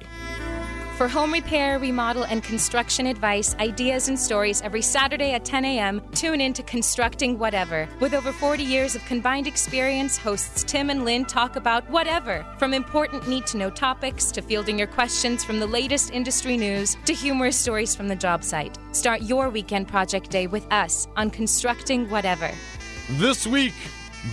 For 0.99 1.07
home 1.07 1.33
repair, 1.33 1.78
remodel, 1.78 2.25
and 2.25 2.43
construction 2.43 3.07
advice, 3.07 3.55
ideas, 3.61 4.09
and 4.09 4.19
stories 4.19 4.61
every 4.62 4.83
Saturday 4.83 5.31
at 5.31 5.45
10 5.45 5.64
a.m., 5.64 6.02
tune 6.11 6.40
in 6.40 6.52
to 6.55 6.62
Constructing 6.64 7.38
Whatever. 7.38 7.88
With 8.00 8.14
over 8.14 8.33
40 8.33 8.64
years 8.64 8.97
of 8.97 9.05
combined 9.05 9.47
experience, 9.47 10.19
hosts 10.19 10.64
Tim 10.64 10.90
and 10.90 11.05
Lynn 11.05 11.25
talk 11.25 11.55
about 11.55 11.88
whatever 11.88 12.45
from 12.59 12.75
important 12.75 13.28
need 13.28 13.47
to 13.47 13.59
know 13.59 13.71
topics 13.71 14.33
to 14.33 14.43
fielding 14.43 14.76
your 14.76 14.88
questions 14.88 15.45
from 15.45 15.61
the 15.61 15.69
latest 15.69 16.11
industry 16.11 16.57
news 16.57 16.97
to 17.05 17.14
humorous 17.14 17.57
stories 17.57 17.95
from 17.95 18.09
the 18.09 18.17
job 18.17 18.43
site. 18.43 18.76
Start 18.90 19.23
your 19.23 19.50
weekend 19.50 19.87
project 19.87 20.31
day 20.31 20.49
with 20.49 20.67
us 20.73 21.07
on 21.17 21.31
Constructing 21.31 22.11
Whatever. 22.11 22.50
This 23.11 23.47
week, 23.47 23.75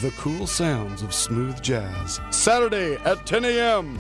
the 0.02 0.10
cool 0.18 0.48
sounds 0.48 1.04
of 1.04 1.14
smooth 1.14 1.62
jazz. 1.62 2.20
Saturday 2.32 2.96
at 3.06 3.24
10 3.28 3.46
a.m. 3.46 4.00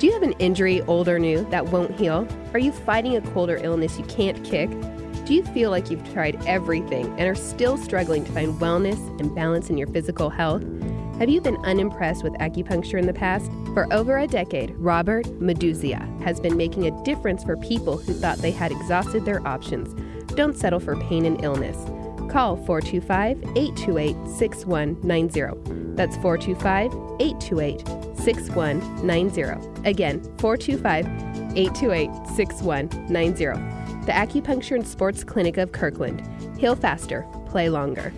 Do 0.00 0.06
you 0.06 0.14
have 0.14 0.22
an 0.22 0.32
injury, 0.38 0.80
old 0.84 1.10
or 1.10 1.18
new, 1.18 1.44
that 1.50 1.66
won't 1.66 1.94
heal? 1.94 2.26
Are 2.54 2.58
you 2.58 2.72
fighting 2.72 3.16
a 3.16 3.20
cold 3.20 3.50
or 3.50 3.58
illness 3.58 3.98
you 3.98 4.04
can't 4.06 4.42
kick? 4.42 4.70
Do 5.26 5.34
you 5.34 5.44
feel 5.44 5.68
like 5.68 5.90
you've 5.90 6.10
tried 6.14 6.42
everything 6.46 7.04
and 7.18 7.28
are 7.28 7.34
still 7.34 7.76
struggling 7.76 8.24
to 8.24 8.32
find 8.32 8.54
wellness 8.54 8.96
and 9.20 9.34
balance 9.34 9.68
in 9.68 9.76
your 9.76 9.88
physical 9.88 10.30
health? 10.30 10.62
Have 11.18 11.28
you 11.28 11.42
been 11.42 11.58
unimpressed 11.66 12.24
with 12.24 12.32
acupuncture 12.38 12.98
in 12.98 13.06
the 13.06 13.12
past? 13.12 13.52
For 13.74 13.92
over 13.92 14.16
a 14.16 14.26
decade, 14.26 14.70
Robert 14.76 15.26
Meduzia 15.38 16.00
has 16.22 16.40
been 16.40 16.56
making 16.56 16.86
a 16.86 17.04
difference 17.04 17.44
for 17.44 17.58
people 17.58 17.98
who 17.98 18.14
thought 18.14 18.38
they 18.38 18.52
had 18.52 18.72
exhausted 18.72 19.26
their 19.26 19.46
options. 19.46 19.92
Don't 20.32 20.56
settle 20.56 20.80
for 20.80 20.96
pain 20.96 21.26
and 21.26 21.44
illness. 21.44 21.76
Call 22.30 22.56
425 22.64 23.42
828 23.56 24.16
6190. 24.28 25.96
That's 25.96 26.16
425 26.16 26.92
828 27.20 27.80
6190. 28.16 29.88
Again, 29.88 30.22
425 30.38 31.06
828 31.56 32.10
6190. 32.36 33.44
The 34.06 34.12
Acupuncture 34.12 34.76
and 34.76 34.86
Sports 34.86 35.24
Clinic 35.24 35.56
of 35.56 35.72
Kirkland. 35.72 36.22
Heal 36.56 36.76
faster, 36.76 37.26
play 37.46 37.68
longer. 37.68 38.12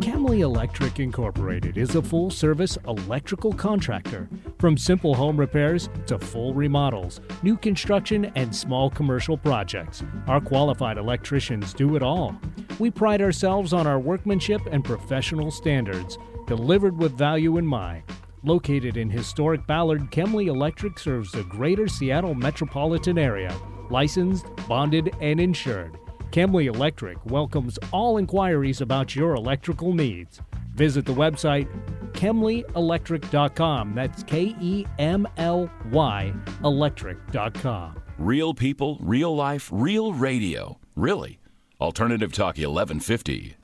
Kemly 0.00 0.40
Electric 0.40 1.00
Incorporated 1.00 1.78
is 1.78 1.94
a 1.94 2.02
full 2.02 2.30
service 2.30 2.76
electrical 2.86 3.50
contractor. 3.50 4.28
From 4.58 4.76
simple 4.76 5.14
home 5.14 5.38
repairs 5.40 5.88
to 6.06 6.18
full 6.18 6.52
remodels, 6.52 7.22
new 7.42 7.56
construction, 7.56 8.30
and 8.36 8.54
small 8.54 8.90
commercial 8.90 9.38
projects, 9.38 10.04
our 10.26 10.38
qualified 10.38 10.98
electricians 10.98 11.72
do 11.72 11.96
it 11.96 12.02
all. 12.02 12.38
We 12.78 12.90
pride 12.90 13.22
ourselves 13.22 13.72
on 13.72 13.86
our 13.86 13.98
workmanship 13.98 14.60
and 14.70 14.84
professional 14.84 15.50
standards, 15.50 16.18
delivered 16.46 16.98
with 16.98 17.16
value 17.16 17.56
in 17.56 17.66
mind. 17.66 18.02
Located 18.44 18.98
in 18.98 19.08
historic 19.08 19.66
Ballard, 19.66 20.10
Kemly 20.10 20.48
Electric 20.48 20.98
serves 20.98 21.32
the 21.32 21.44
greater 21.44 21.88
Seattle 21.88 22.34
metropolitan 22.34 23.16
area, 23.16 23.54
licensed, 23.88 24.44
bonded, 24.68 25.16
and 25.22 25.40
insured. 25.40 25.98
Kemly 26.30 26.66
Electric 26.66 27.24
welcomes 27.26 27.78
all 27.92 28.18
inquiries 28.18 28.80
about 28.80 29.14
your 29.16 29.34
electrical 29.34 29.92
needs. 29.94 30.40
Visit 30.74 31.06
the 31.06 31.12
website 31.12 31.68
kemlyelectric.com. 32.12 33.94
That's 33.94 34.22
K 34.22 34.54
E 34.60 34.86
M 34.98 35.26
L 35.36 35.70
Y 35.90 36.32
electric.com. 36.64 38.02
Real 38.18 38.54
people, 38.54 38.98
real 39.00 39.34
life, 39.36 39.68
real 39.72 40.12
radio. 40.12 40.78
Really. 40.94 41.38
Alternative 41.80 42.32
Talk 42.32 42.56
1150. 42.56 43.56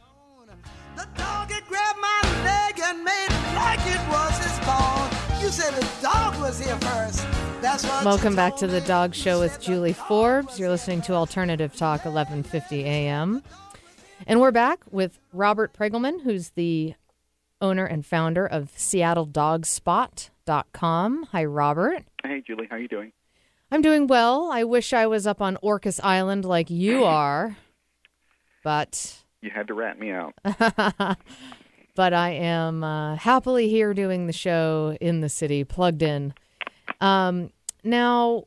The 0.96 1.08
dog 1.16 1.50
had 1.50 1.66
grabbed 1.66 1.98
my 1.98 2.20
leg 2.44 2.78
and 2.84 3.02
made 3.02 3.30
like 3.56 3.80
it 3.80 4.08
was 4.10 4.38
his 4.44 4.66
bone. 4.66 5.01
You 5.52 5.58
said 5.58 5.74
the 5.74 5.86
dog 6.00 6.40
was 6.40 6.58
here 6.58 6.78
first. 6.78 7.26
That's 7.60 7.84
what 7.84 8.06
Welcome 8.06 8.34
back 8.34 8.56
to 8.56 8.66
the. 8.66 8.80
Dog 8.80 9.14
Show 9.14 9.38
with 9.38 9.60
Julie 9.60 9.92
Forbes. 9.92 10.58
You're 10.58 10.70
listening 10.70 11.02
to 11.02 11.12
Alternative 11.12 11.76
Talk 11.76 12.06
1150 12.06 12.82
AM. 12.86 13.42
And 14.26 14.40
we're 14.40 14.50
back 14.50 14.80
with 14.90 15.18
Robert 15.30 15.74
Pregulman, 15.74 16.22
who's 16.22 16.52
the 16.52 16.94
owner 17.60 17.84
and 17.84 18.06
founder 18.06 18.46
of 18.46 18.72
SeattleDogspot.com. 18.78 21.24
Hi, 21.32 21.44
Robert. 21.44 22.02
Hey, 22.24 22.42
Julie, 22.46 22.66
how 22.70 22.76
are 22.76 22.78
you 22.78 22.88
doing? 22.88 23.12
I'm 23.70 23.82
doing 23.82 24.06
well. 24.06 24.50
I 24.50 24.64
wish 24.64 24.94
I 24.94 25.06
was 25.06 25.26
up 25.26 25.42
on 25.42 25.58
Orcas 25.62 26.00
Island 26.02 26.46
like 26.46 26.70
you 26.70 27.04
are, 27.04 27.58
but 28.64 29.22
You 29.42 29.50
had 29.50 29.66
to 29.66 29.74
rat 29.74 29.98
me 29.98 30.12
out. 30.12 30.32
but 31.94 32.12
I 32.12 32.30
am 32.30 32.82
uh, 32.82 33.16
happily 33.16 33.68
here 33.68 33.94
doing 33.94 34.26
the 34.26 34.32
show 34.32 34.96
in 35.00 35.20
the 35.20 35.28
city, 35.28 35.64
plugged 35.64 36.02
in. 36.02 36.34
Um, 37.00 37.50
now, 37.84 38.46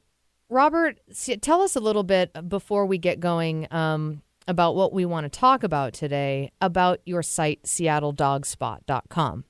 Robert, 0.50 1.00
tell 1.42 1.62
us 1.62 1.75
a 1.75 1.80
little 1.80 2.04
bit 2.04 2.32
before 2.48 2.86
we 2.86 2.98
get 2.98 3.20
going 3.20 3.68
um, 3.72 4.22
about 4.48 4.75
what 4.75 4.94
we 4.94 5.06
want 5.06 5.25
to 5.25 5.40
talk 5.40 5.64
about 5.64 5.94
today 5.94 6.52
about 6.62 7.00
your 7.06 7.24
site, 7.24 7.64
seattledogspot.com. 7.64 9.44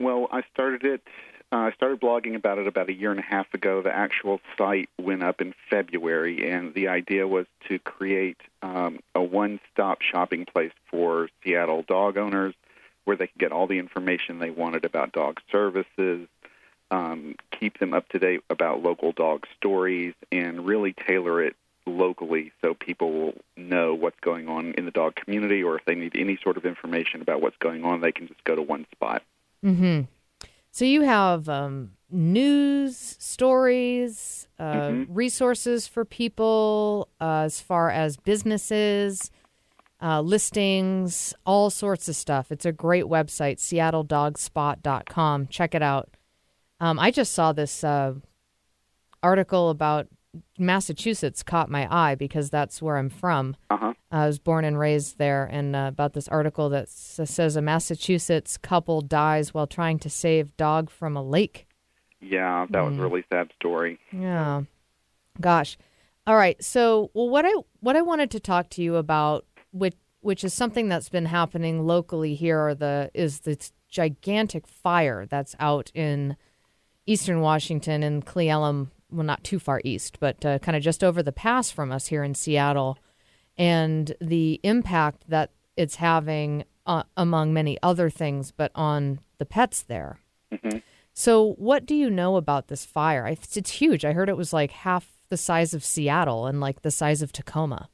Well, 0.00 0.28
I 0.32 0.42
started 0.52 0.84
it. 0.84 1.02
Uh, 1.52 1.68
I 1.68 1.72
started 1.72 2.00
blogging 2.00 2.34
about 2.34 2.56
it 2.58 2.66
about 2.66 2.88
a 2.88 2.94
year 2.94 3.10
and 3.10 3.20
a 3.20 3.24
half 3.24 3.52
ago. 3.52 3.82
The 3.82 3.94
actual 3.94 4.40
site 4.56 4.88
went 4.98 5.22
up 5.22 5.42
in 5.42 5.54
February, 5.68 6.50
and 6.50 6.72
the 6.72 6.88
idea 6.88 7.28
was 7.28 7.46
to 7.68 7.78
create 7.78 8.38
um, 8.62 9.00
a 9.14 9.22
one-stop 9.22 9.98
shopping 10.00 10.46
place 10.46 10.72
for 10.90 11.28
Seattle 11.44 11.84
dog 11.86 12.16
owners, 12.16 12.54
where 13.04 13.16
they 13.16 13.26
could 13.26 13.40
get 13.40 13.52
all 13.52 13.66
the 13.66 13.78
information 13.78 14.38
they 14.38 14.50
wanted 14.50 14.84
about 14.84 15.12
dog 15.12 15.40
services, 15.50 16.28
um, 16.90 17.34
keep 17.58 17.78
them 17.78 17.94
up 17.94 18.08
to 18.10 18.18
date 18.18 18.42
about 18.50 18.82
local 18.82 19.12
dog 19.12 19.46
stories, 19.56 20.14
and 20.30 20.66
really 20.66 20.92
tailor 20.92 21.42
it 21.42 21.56
locally 21.86 22.52
so 22.60 22.74
people 22.74 23.12
will 23.12 23.34
know 23.56 23.94
what's 23.94 24.20
going 24.20 24.48
on 24.48 24.72
in 24.74 24.84
the 24.84 24.90
dog 24.90 25.14
community, 25.16 25.62
or 25.62 25.76
if 25.76 25.84
they 25.84 25.94
need 25.94 26.14
any 26.16 26.38
sort 26.42 26.56
of 26.56 26.64
information 26.64 27.20
about 27.20 27.40
what's 27.40 27.56
going 27.56 27.84
on, 27.84 28.00
they 28.00 28.12
can 28.12 28.28
just 28.28 28.44
go 28.44 28.54
to 28.54 28.62
one 28.62 28.86
spot. 28.92 29.22
Mm-hmm. 29.64 30.02
So 30.70 30.84
you 30.84 31.02
have 31.02 31.48
um, 31.48 31.92
news, 32.10 32.96
stories, 33.18 34.48
uh, 34.58 35.04
resources 35.08 35.86
for 35.86 36.04
people 36.04 37.08
uh, 37.20 37.42
as 37.44 37.60
far 37.60 37.90
as 37.90 38.16
businesses, 38.16 39.30
uh, 40.02 40.20
listings, 40.20 41.32
all 41.46 41.70
sorts 41.70 42.08
of 42.08 42.16
stuff. 42.16 42.50
It's 42.50 42.66
a 42.66 42.72
great 42.72 43.04
website, 43.04 43.58
seattledogspot.com. 43.58 45.46
Check 45.48 45.74
it 45.74 45.82
out. 45.82 46.10
Um, 46.80 46.98
I 46.98 47.10
just 47.10 47.32
saw 47.32 47.52
this 47.52 47.84
uh, 47.84 48.14
article 49.22 49.70
about 49.70 50.08
Massachusetts 50.58 51.42
caught 51.42 51.70
my 51.70 51.86
eye 51.94 52.14
because 52.14 52.50
that's 52.50 52.82
where 52.82 52.96
I'm 52.96 53.10
from. 53.10 53.56
Uh-huh. 53.70 53.92
I 54.10 54.26
was 54.26 54.38
born 54.38 54.64
and 54.64 54.78
raised 54.78 55.18
there, 55.18 55.44
and 55.44 55.76
uh, 55.76 55.86
about 55.88 56.12
this 56.14 56.28
article 56.28 56.68
that 56.70 56.84
s- 56.84 57.20
says 57.24 57.56
a 57.56 57.62
Massachusetts 57.62 58.58
couple 58.58 59.00
dies 59.00 59.54
while 59.54 59.66
trying 59.66 59.98
to 60.00 60.10
save 60.10 60.56
dog 60.56 60.90
from 60.90 61.16
a 61.16 61.22
lake. 61.22 61.66
Yeah, 62.20 62.66
that 62.70 62.80
was 62.80 62.96
a 62.96 63.00
really 63.00 63.24
sad 63.30 63.50
story. 63.56 63.98
Yeah, 64.12 64.62
gosh. 65.40 65.76
All 66.26 66.36
right. 66.36 66.62
So, 66.62 67.10
well, 67.14 67.28
what 67.28 67.44
I 67.44 67.52
what 67.80 67.96
I 67.96 68.02
wanted 68.02 68.30
to 68.32 68.40
talk 68.40 68.68
to 68.70 68.82
you 68.82 68.96
about, 68.96 69.44
which 69.72 69.96
which 70.20 70.44
is 70.44 70.54
something 70.54 70.88
that's 70.88 71.08
been 71.08 71.26
happening 71.26 71.84
locally 71.84 72.34
here, 72.34 72.58
are 72.60 72.74
the 72.74 73.10
is 73.12 73.40
this 73.40 73.72
gigantic 73.88 74.66
fire 74.66 75.26
that's 75.26 75.56
out 75.58 75.90
in 75.94 76.36
eastern 77.06 77.40
Washington 77.40 78.02
and 78.02 78.24
Cle 78.24 78.44
Elum. 78.44 78.88
Well, 79.10 79.26
not 79.26 79.44
too 79.44 79.58
far 79.58 79.82
east, 79.84 80.18
but 80.20 80.44
uh, 80.46 80.58
kind 80.60 80.76
of 80.76 80.82
just 80.82 81.04
over 81.04 81.22
the 81.22 81.32
pass 81.32 81.70
from 81.70 81.92
us 81.92 82.06
here 82.06 82.24
in 82.24 82.34
Seattle, 82.34 82.96
and 83.58 84.14
the 84.20 84.58
impact 84.62 85.24
that 85.28 85.50
it's 85.76 85.96
having, 85.96 86.64
uh, 86.86 87.02
among 87.16 87.52
many 87.52 87.76
other 87.82 88.08
things, 88.08 88.52
but 88.52 88.72
on 88.74 89.18
the 89.36 89.44
pets 89.44 89.82
there. 89.82 90.18
So, 91.12 91.52
what 91.58 91.84
do 91.84 91.94
you 91.94 92.08
know 92.08 92.36
about 92.36 92.68
this 92.68 92.86
fire? 92.86 93.26
It's, 93.26 93.56
it's 93.56 93.70
huge. 93.72 94.04
I 94.04 94.12
heard 94.12 94.30
it 94.30 94.36
was 94.36 94.52
like 94.52 94.70
half 94.70 95.10
the 95.28 95.36
size 95.36 95.74
of 95.74 95.84
Seattle 95.84 96.46
and 96.46 96.60
like 96.60 96.82
the 96.82 96.90
size 96.90 97.20
of 97.20 97.32
Tacoma. 97.32 97.90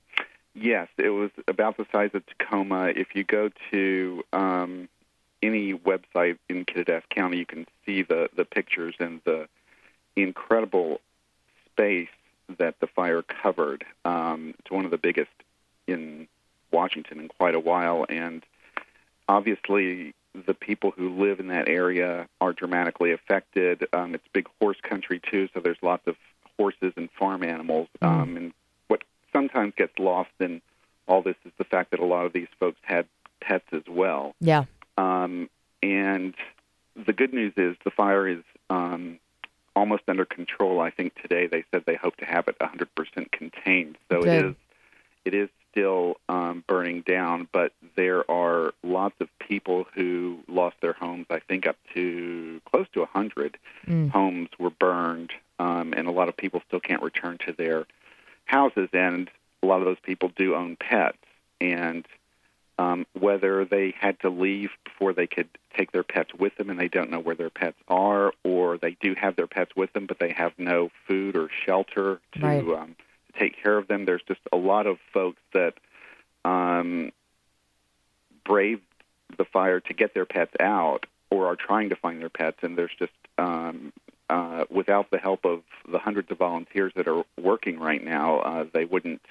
Yes, 0.61 0.89
it 0.97 1.11
was 1.11 1.31
about 1.47 1.77
the 1.77 1.87
size 1.93 2.11
of 2.15 2.25
Tacoma. 2.27 2.87
If 2.87 3.15
you 3.15 3.23
go 3.23 3.51
to 3.71 4.25
um, 4.33 4.89
any 5.41 5.73
website 5.73 6.39
in 6.49 6.65
Kittitas 6.65 7.03
County, 7.11 7.39
you 7.39 7.47
can 7.47 7.67
see 7.87 8.03
the, 8.03 8.29
the 8.35 8.45
pictures 8.45 8.97
and 8.99 9.21
the 9.25 9.49
incredible 10.17 11.01
space 11.67 12.09
that 12.59 12.81
the 12.81 12.89
fire 12.89 13.23
covered. 13.23 13.85
Um, 14.05 14.55
it's 14.59 14.71
one 14.71 14.85
of 14.85 14.91
the 14.91 14.99
biggest 14.99 15.31
in 15.87 16.27
Washington 16.73 17.21
in 17.21 17.29
quite 17.29 17.55
a 17.55 17.61
while, 17.61 18.05
and 18.09 18.45
obviously 19.29 20.13
the 20.47 20.55
people 20.55 20.91
who 20.91 21.23
live 21.23 21.39
in 21.39 21.49
that 21.49 21.69
area 21.69 22.29
are 22.41 22.53
dramatically 22.53 23.13
affected. 23.13 23.87
Um, 23.93 24.15
it's 24.15 24.25
big 24.33 24.49
horse 24.61 24.79
country 24.83 25.21
too, 25.31 25.49
so 25.55 25.61
there's 25.61 25.79
lots 25.83 26.07
of 26.09 26.17
horses 26.57 26.93
and 26.97 27.09
farm 27.13 27.45
animals. 27.45 27.89
Um, 28.03 28.37
and 28.37 28.53
sometimes 29.33 29.75
gets 29.77 29.99
lost 29.99 30.31
in 30.41 30.61
all 31.07 31.23
this 31.23 31.37
is 31.45 31.53
the 31.59 31.65
fact 31.65 31.91
that 31.91 32.01
a 32.01 32.05
lot 32.05 32.27
of 32.27 32.33
these 32.33 32.49
folks 32.61 32.79
had 32.83 33.07
pets 33.41 33.65
as 33.73 33.83
well. 33.89 34.35
Yeah. 34.41 34.65
Um, 34.97 35.49
and 35.83 36.35
the 36.97 37.13
good 37.13 37.33
news 37.33 37.53
is 37.57 37.77
the 37.85 37.91
fire 37.91 38.29
is 38.29 38.43
um, 38.69 39.19
almost 39.75 40.03
under 40.09 40.25
control. 40.25 40.81
I 40.81 40.91
think 40.91 41.15
today 41.23 41.47
they 41.47 41.65
said 41.71 41.85
they 41.87 41.95
hope 41.95 42.17
to 42.17 42.25
have 42.25 42.49
it 42.49 42.59
100% 42.59 43.31
contained. 43.33 43.97
So 44.11 44.23
Good. 44.23 44.29
it 44.29 44.45
is 44.47 44.55
it 45.25 45.35
is 45.35 45.49
still 45.71 46.17
um, 46.29 46.65
burning 46.67 47.03
down, 47.03 47.47
but 47.53 47.73
there 47.97 48.29
are 48.31 48.73
lots 48.83 49.15
of 49.21 49.29
people 49.39 49.87
who 49.95 50.39
lost 50.49 50.77
their 50.81 50.95
homes. 50.95 51.27
I 51.31 51.41
think 51.41 51.67
up 51.67 51.77
to 51.95 52.61
close 52.71 52.87
to 52.95 53.01
100 53.01 53.59
Mm. 53.87 54.11
homes 54.11 54.49
were 54.59 54.71
burned, 54.71 55.31
um, 55.59 55.95
and 55.97 56.09
a 56.09 56.11
lot 56.11 56.29
of 56.29 56.37
people 56.37 56.61
still 56.67 56.81
can't 56.81 57.03
return 57.03 57.39
to 57.47 57.53
their 57.53 57.87
houses. 58.49 58.89
And 58.93 59.31
a 59.63 59.67
lot 59.67 59.79
of 59.81 59.85
those 59.85 60.01
people 60.03 60.31
do 60.37 60.55
own 60.55 60.77
pets, 60.77 61.19
and 61.61 62.07
um, 62.79 63.07
whether 63.19 63.65
they 63.65 63.93
had 63.99 64.21
to 64.21 64.31
leave 64.31 64.71
before 64.85 65.13
they 65.13 65.27
could 65.27 65.49
take 65.77 65.91
their 65.93 66.05
pets 66.05 66.31
with 66.39 66.57
them 66.57 66.71
and 66.71 66.79
they 66.79 66.89
don't 66.89 67.11
know 67.11 67.19
where 67.19 67.35
their 67.35 67.51
pets 67.51 67.77
are, 67.89 68.33
or 68.45 68.79
they 68.79 68.97
do 69.01 69.15
have 69.15 69.37
their 69.37 69.47
pets 69.49 69.73
with 69.77 69.93
them 69.93 70.07
but 70.07 70.19
they 70.19 70.33
have 70.33 70.53
no 70.59 70.91
food 71.07 71.37
or 71.37 71.49
shelter 71.67 72.21
to, 72.35 72.41
Right. 72.41 72.79
um, 72.79 72.97
to 73.33 73.39
take 73.41 73.61
care 73.61 73.77
of 73.77 73.89
them. 73.89 74.05
There's 74.05 74.23
just 74.23 74.41
a 74.53 74.57
lot 74.57 74.87
of 74.87 74.99
folks 75.13 75.41
that 75.53 75.75
um, 76.45 77.11
braved 78.45 78.83
the 79.37 79.45
fire 79.45 79.81
to 79.81 79.93
get 79.95 80.15
their 80.15 80.25
pets 80.25 80.55
out 80.61 81.07
or 81.31 81.49
are 81.49 81.57
trying 81.57 81.89
to 81.91 81.97
find 81.97 82.21
their 82.21 82.31
pets, 82.31 82.59
and 82.63 82.79
there's 82.79 82.95
just 82.99 83.13
um, 83.39 83.93
uh, 84.31 84.65
without 84.71 85.11
the 85.11 85.19
help 85.19 85.45
of 85.45 85.63
the 85.91 85.99
hundreds 85.99 86.31
of 86.31 86.39
volunteers 86.39 86.93
that 86.97 87.09
are 87.09 87.25
working 87.41 87.79
right 87.79 88.05
now, 88.05 88.41
uh, 88.41 88.65
they 88.73 88.85
wouldn't 88.85 89.23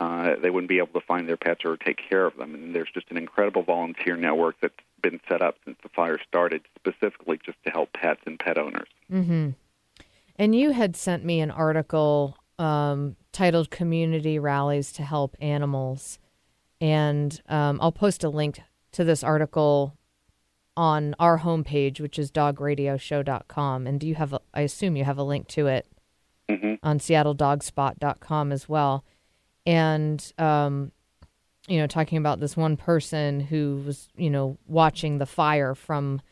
uh, 0.00 0.36
they 0.40 0.50
wouldn't 0.50 0.68
be 0.68 0.78
able 0.78 1.00
to 1.00 1.06
find 1.06 1.28
their 1.28 1.36
pets 1.36 1.64
or 1.64 1.76
take 1.76 1.98
care 2.08 2.24
of 2.24 2.36
them. 2.36 2.54
And 2.54 2.74
there's 2.74 2.90
just 2.92 3.10
an 3.10 3.16
incredible 3.16 3.62
volunteer 3.62 4.16
network 4.16 4.56
that's 4.60 4.74
been 5.02 5.20
set 5.28 5.42
up 5.42 5.56
since 5.64 5.76
the 5.82 5.88
fire 5.88 6.18
started, 6.26 6.62
specifically 6.78 7.40
just 7.44 7.58
to 7.64 7.70
help 7.70 7.92
pets 7.92 8.20
and 8.24 8.38
pet 8.38 8.58
owners. 8.58 8.88
Mm-hmm. 9.10 9.50
And 10.36 10.54
you 10.54 10.70
had 10.70 10.94
sent 10.94 11.24
me 11.24 11.40
an 11.40 11.50
article 11.50 12.36
um, 12.58 13.16
titled 13.32 13.70
"Community 13.70 14.38
Rallies 14.38 14.92
to 14.92 15.02
Help 15.02 15.36
Animals," 15.40 16.18
and 16.80 17.40
um, 17.48 17.80
I'll 17.80 17.92
post 17.92 18.22
a 18.22 18.28
link 18.28 18.60
to 18.92 19.04
this 19.04 19.24
article 19.24 19.97
on 20.78 21.16
our 21.18 21.40
homepage, 21.40 22.00
which 22.00 22.20
is 22.20 22.30
dogradioshow.com. 22.30 23.86
And 23.86 23.98
do 23.98 24.06
you 24.06 24.14
have? 24.14 24.32
A, 24.32 24.40
I 24.54 24.60
assume 24.60 24.94
you 24.94 25.04
have 25.04 25.18
a 25.18 25.24
link 25.24 25.48
to 25.48 25.66
it 25.66 25.86
on 26.82 27.00
SeattleDogspot.com 27.00 28.52
as 28.52 28.68
well. 28.68 29.04
And 29.66 30.32
um, 30.38 30.92
you 31.66 31.78
know, 31.78 31.88
talking 31.88 32.16
about 32.16 32.38
this 32.38 32.56
one 32.56 32.76
person 32.76 33.40
who 33.40 33.82
was, 33.84 34.08
you 34.16 34.30
know, 34.30 34.56
watching 34.68 35.18
the 35.18 35.26
fire 35.26 35.74
from 35.74 36.22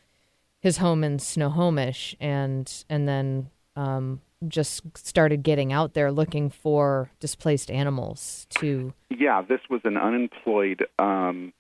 his 0.61 0.78
home 0.78 1.02
in 1.02 1.18
Snohomish, 1.18 2.14
and 2.20 2.72
and 2.88 3.09
then 3.09 3.50
um, 3.74 4.20
just 4.46 4.82
started 4.96 5.42
getting 5.42 5.72
out 5.72 5.94
there 5.94 6.12
looking 6.12 6.50
for 6.50 7.11
displaced 7.18 7.68
animals 7.70 8.46
to. 8.61 8.94
Yeah, 9.11 9.42
this 9.42 9.61
was 9.68 9.80
an 9.85 9.96
unemployed 9.96 10.87
um, 11.00 11.52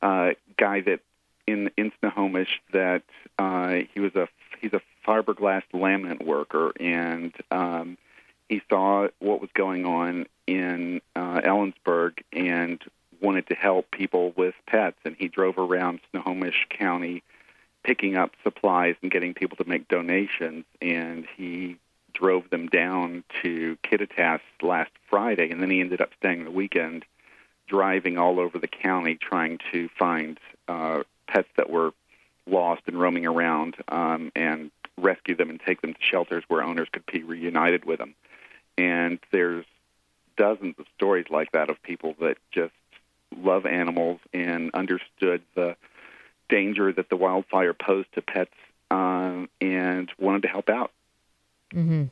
uh, 0.00 0.30
guy 0.56 0.80
that 0.82 1.00
in 1.50 1.70
in 1.76 1.92
Snohomish 2.00 2.60
that 2.72 3.02
uh, 3.38 3.78
he 3.92 4.00
was 4.00 4.14
a 4.14 4.28
he's 4.60 4.72
a 4.72 4.80
fiberglass 5.06 5.62
laminate 5.72 6.24
worker, 6.24 6.72
and 6.78 7.32
um, 7.50 7.96
he 8.48 8.62
saw 8.68 9.08
what 9.18 9.40
was 9.40 9.50
going 9.54 9.84
on 9.84 10.26
in 10.46 11.00
uh, 11.16 11.40
Ellensburg 11.40 12.18
and 12.32 12.82
wanted 13.20 13.46
to 13.48 13.54
help 13.54 13.90
people 13.90 14.32
with 14.36 14.54
pets, 14.66 14.96
and 15.04 15.16
he 15.18 15.28
drove 15.28 15.58
around 15.58 16.00
Snohomish 16.10 16.66
County 16.70 17.22
picking 17.82 18.16
up 18.16 18.32
supplies 18.42 18.96
and 19.02 19.10
getting 19.10 19.34
people 19.34 19.56
to 19.56 19.64
make 19.64 19.88
donations, 19.88 20.64
and 20.82 21.26
he 21.36 21.76
drove 22.12 22.50
them 22.50 22.66
down 22.68 23.24
to 23.42 23.76
Kittitas 23.84 24.40
last 24.62 24.90
Friday, 25.08 25.50
and 25.50 25.62
then 25.62 25.70
he 25.70 25.80
ended 25.80 26.00
up 26.00 26.10
staying 26.18 26.44
the 26.44 26.50
weekend 26.50 27.04
driving 27.66 28.18
all 28.18 28.40
over 28.40 28.58
the 28.58 28.66
county 28.66 29.14
trying 29.14 29.58
to 29.72 29.88
find 29.96 30.38
uh, 30.66 31.02
pets 31.30 31.48
that 31.56 31.70
were 31.70 31.92
lost 32.46 32.82
and 32.86 32.98
roaming 32.98 33.26
around 33.26 33.76
um, 33.88 34.32
and 34.34 34.70
rescue 34.98 35.36
them 35.36 35.50
and 35.50 35.60
take 35.60 35.80
them 35.80 35.94
to 35.94 36.00
shelters 36.00 36.44
where 36.48 36.62
owners 36.62 36.88
could 36.92 37.06
be 37.06 37.22
reunited 37.22 37.84
with 37.84 37.98
them. 37.98 38.14
And 38.76 39.18
there's 39.30 39.64
dozens 40.36 40.74
of 40.78 40.86
stories 40.96 41.26
like 41.30 41.52
that 41.52 41.70
of 41.70 41.82
people 41.82 42.14
that 42.20 42.36
just 42.50 42.72
love 43.36 43.66
animals 43.66 44.20
and 44.32 44.70
understood 44.74 45.42
the 45.54 45.76
danger 46.48 46.92
that 46.92 47.08
the 47.08 47.16
wildfire 47.16 47.74
posed 47.74 48.12
to 48.14 48.22
pets 48.22 48.54
um, 48.90 49.48
and 49.60 50.10
wanted 50.18 50.42
to 50.42 50.48
help 50.48 50.68
out. 50.68 50.90
hmm 51.72 52.04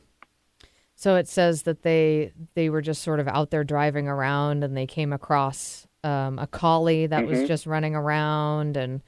So 0.95 1.15
it 1.15 1.27
says 1.27 1.63
that 1.63 1.81
they 1.81 2.31
they 2.55 2.69
were 2.69 2.81
just 2.81 3.01
sort 3.01 3.19
of 3.19 3.27
out 3.27 3.51
there 3.51 3.63
driving 3.63 4.07
around 4.07 4.63
and 4.63 4.77
they 4.77 4.87
came 4.87 5.11
across 5.11 5.87
um, 6.03 6.39
a 6.39 6.47
collie 6.47 7.05
that 7.07 7.25
was 7.25 7.39
Mhm. 7.39 7.47
just 7.47 7.65
running 7.65 7.95
around 7.95 8.77
and 8.77 9.01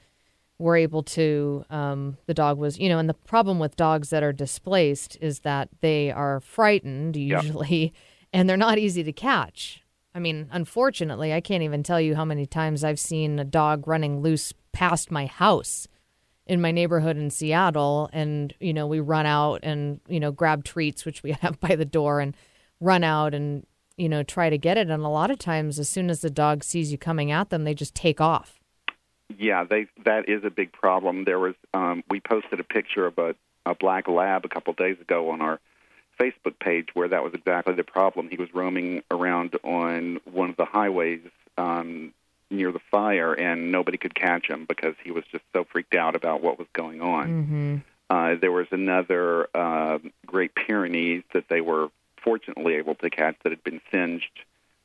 were 0.58 0.76
able 0.76 1.02
to. 1.02 1.64
Um, 1.70 2.18
the 2.26 2.34
dog 2.34 2.58
was, 2.58 2.78
you 2.78 2.88
know, 2.88 2.98
and 2.98 3.08
the 3.08 3.14
problem 3.14 3.58
with 3.58 3.76
dogs 3.76 4.10
that 4.10 4.22
are 4.22 4.32
displaced 4.32 5.16
is 5.20 5.40
that 5.40 5.68
they 5.80 6.10
are 6.10 6.40
frightened 6.40 7.16
usually, 7.16 7.92
and 8.32 8.48
they're 8.48 8.56
not 8.56 8.78
easy 8.78 9.02
to 9.02 9.12
catch. 9.12 9.82
I 10.14 10.18
mean, 10.18 10.48
unfortunately, 10.52 11.32
I 11.32 11.40
can't 11.40 11.62
even 11.62 11.82
tell 11.82 12.00
you 12.00 12.14
how 12.14 12.24
many 12.24 12.44
times 12.46 12.84
I've 12.84 13.00
seen 13.00 13.38
a 13.38 13.44
dog 13.44 13.88
running 13.88 14.20
loose 14.20 14.52
past 14.72 15.10
my 15.10 15.26
house 15.26 15.88
in 16.46 16.60
my 16.60 16.70
neighborhood 16.70 17.16
in 17.16 17.30
Seattle 17.30 18.10
and 18.12 18.52
you 18.58 18.72
know 18.74 18.86
we 18.86 18.98
run 19.00 19.26
out 19.26 19.60
and 19.62 20.00
you 20.08 20.18
know 20.18 20.32
grab 20.32 20.64
treats 20.64 21.04
which 21.04 21.22
we 21.22 21.30
have 21.40 21.60
by 21.60 21.76
the 21.76 21.84
door 21.84 22.20
and 22.20 22.36
run 22.80 23.04
out 23.04 23.32
and 23.32 23.64
you 23.96 24.08
know 24.08 24.22
try 24.22 24.50
to 24.50 24.58
get 24.58 24.76
it 24.76 24.88
and 24.88 25.02
a 25.02 25.08
lot 25.08 25.30
of 25.30 25.38
times 25.38 25.78
as 25.78 25.88
soon 25.88 26.10
as 26.10 26.20
the 26.20 26.30
dog 26.30 26.64
sees 26.64 26.90
you 26.90 26.98
coming 26.98 27.30
at 27.30 27.50
them 27.50 27.64
they 27.64 27.74
just 27.74 27.94
take 27.94 28.20
off 28.20 28.60
Yeah, 29.38 29.64
they 29.64 29.86
that 30.04 30.28
is 30.28 30.44
a 30.44 30.50
big 30.50 30.72
problem. 30.72 31.24
There 31.24 31.38
was 31.38 31.54
um, 31.74 32.02
we 32.08 32.20
posted 32.20 32.60
a 32.60 32.64
picture 32.64 33.06
of 33.06 33.18
a, 33.18 33.34
a 33.64 33.74
black 33.74 34.08
lab 34.08 34.44
a 34.44 34.48
couple 34.48 34.72
days 34.74 35.00
ago 35.00 35.30
on 35.30 35.40
our 35.40 35.60
Facebook 36.20 36.58
page 36.60 36.88
where 36.94 37.08
that 37.08 37.22
was 37.22 37.34
exactly 37.34 37.74
the 37.74 37.84
problem. 37.84 38.28
He 38.28 38.36
was 38.36 38.52
roaming 38.54 39.02
around 39.10 39.56
on 39.62 40.20
one 40.24 40.50
of 40.50 40.56
the 40.56 40.64
highways 40.64 41.20
um, 41.56 42.12
near 42.50 42.72
the 42.72 42.80
fire, 42.90 43.32
and 43.32 43.72
nobody 43.72 43.98
could 43.98 44.14
catch 44.14 44.48
him 44.48 44.66
because 44.68 44.94
he 45.02 45.10
was 45.10 45.24
just 45.30 45.44
so 45.52 45.64
freaked 45.64 45.94
out 45.94 46.14
about 46.14 46.42
what 46.42 46.58
was 46.58 46.68
going 46.72 47.00
on. 47.00 47.28
mm-hmm. 47.28 47.76
Uh, 48.10 48.34
there 48.38 48.52
was 48.52 48.66
another 48.72 49.48
uh, 49.54 49.98
Great 50.26 50.54
Pyrenees 50.54 51.22
that 51.32 51.48
they 51.48 51.62
were 51.62 51.88
fortunately 52.22 52.74
able 52.74 52.94
to 52.96 53.10
catch 53.10 53.36
that 53.42 53.50
had 53.50 53.64
been 53.64 53.80
singed. 53.90 54.40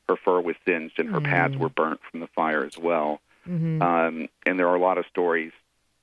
Her 0.08 0.16
fur 0.16 0.40
was 0.40 0.56
singed, 0.64 0.98
and 0.98 1.10
her 1.10 1.20
pads 1.20 1.56
were 1.56 1.68
burnt 1.68 2.00
from 2.10 2.20
the 2.20 2.26
fire 2.28 2.64
as 2.64 2.78
well. 2.78 3.20
Mm-hmm. 3.48 3.82
Um, 3.82 4.28
and 4.46 4.58
there 4.58 4.68
are 4.68 4.74
a 4.74 4.80
lot 4.80 4.98
of 4.98 5.06
stories 5.06 5.52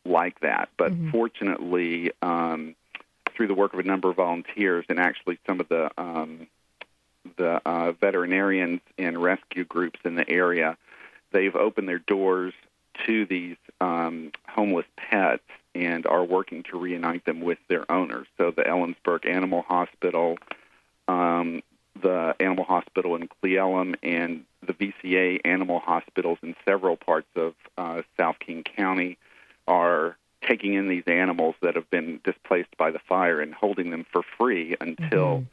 like 0.05 0.39
that. 0.41 0.69
But 0.77 0.93
Mhm. 0.93 1.11
fortunately, 1.11 2.11
um, 2.21 2.75
through 3.33 3.47
the 3.47 3.53
work 3.53 3.73
of 3.73 3.79
a 3.79 3.83
number 3.83 4.09
of 4.09 4.15
volunteers 4.15 4.85
and 4.87 4.99
actually 4.99 5.37
some 5.45 5.59
of 5.59 5.67
the 5.67 5.91
um, 5.99 6.47
the 7.37 7.59
uh, 7.65 7.91
veterinarians 7.93 8.81
and 8.99 9.21
rescue 9.21 9.65
groups 9.65 9.99
in 10.05 10.13
the 10.15 10.29
area, 10.29 10.77
they've 11.31 11.55
opened 11.55 11.89
their 11.89 11.99
doors 11.99 12.53
to 13.05 13.25
these 13.25 13.57
um, 13.81 14.31
homeless 14.47 14.85
pets 14.95 15.43
and 15.73 16.05
are 16.05 16.23
working 16.23 16.63
to 16.63 16.77
reunite 16.79 17.25
them 17.25 17.41
with 17.41 17.57
their 17.67 17.91
owners. 17.91 18.27
So 18.37 18.51
the 18.51 18.61
Ellensburg 18.61 19.25
Animal 19.25 19.63
Hospital, 19.63 20.37
um, 21.07 21.61
the 22.01 22.35
Animal 22.39 22.65
Hospital 22.65 23.15
in 23.15 23.27
Cle 23.27 23.51
Elum, 23.51 23.95
and 24.03 24.45
the 24.65 24.73
VCA 24.73 25.39
animal 25.45 25.79
hospitals 25.79 26.37
in 26.41 26.55
several 26.67 26.97
parts 26.97 27.27
of 27.35 27.53
uh, 27.77 28.01
South 28.17 28.37
King 28.39 28.63
County 28.63 29.17
are 29.67 30.17
taking 30.47 30.73
in 30.73 30.87
these 30.87 31.03
animals 31.07 31.55
that 31.61 31.75
have 31.75 31.89
been 31.89 32.19
displaced 32.23 32.75
by 32.77 32.91
the 32.91 32.99
fire 32.99 33.41
and 33.41 33.53
holding 33.53 33.89
them 33.89 34.05
for 34.11 34.21
free 34.37 34.75
until 34.79 35.45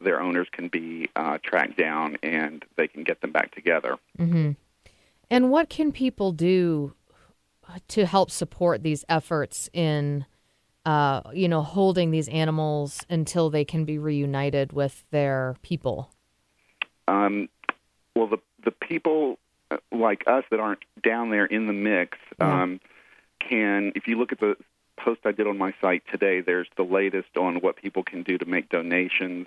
their 0.00 0.20
owners 0.20 0.48
can 0.50 0.68
be 0.68 1.08
uh, 1.14 1.38
tracked 1.42 1.76
down 1.76 2.16
and 2.22 2.64
they 2.76 2.88
can 2.88 3.04
get 3.04 3.20
them 3.20 3.32
back 3.32 3.54
together. 3.54 3.96
Mm-hmm. 4.18 4.52
and 5.30 5.50
what 5.50 5.68
can 5.68 5.92
people 5.92 6.32
do 6.32 6.94
to 7.88 8.06
help 8.06 8.30
support 8.30 8.82
these 8.82 9.04
efforts 9.08 9.70
in 9.72 10.26
uh, 10.90 11.22
you 11.32 11.48
know 11.48 11.62
holding 11.62 12.10
these 12.10 12.28
animals 12.28 13.04
until 13.08 13.50
they 13.50 13.64
can 13.64 13.84
be 13.84 13.98
reunited 13.98 14.72
with 14.72 15.04
their 15.10 15.56
people 15.62 16.10
Um, 17.10 17.48
well, 18.14 18.28
the 18.28 18.38
the 18.64 18.70
people 18.70 19.38
uh, 19.70 19.78
like 19.92 20.24
us 20.26 20.44
that 20.50 20.60
aren't 20.60 20.84
down 21.02 21.30
there 21.30 21.46
in 21.46 21.66
the 21.66 21.72
mix 21.72 22.18
um, 22.40 22.80
can, 23.38 23.92
if 23.94 24.06
you 24.06 24.18
look 24.18 24.32
at 24.32 24.40
the 24.40 24.56
post 24.96 25.20
I 25.24 25.32
did 25.32 25.46
on 25.46 25.56
my 25.56 25.72
site 25.80 26.02
today, 26.10 26.40
there's 26.40 26.68
the 26.76 26.82
latest 26.82 27.36
on 27.36 27.56
what 27.56 27.76
people 27.76 28.02
can 28.02 28.22
do 28.22 28.36
to 28.38 28.44
make 28.44 28.68
donations. 28.68 29.46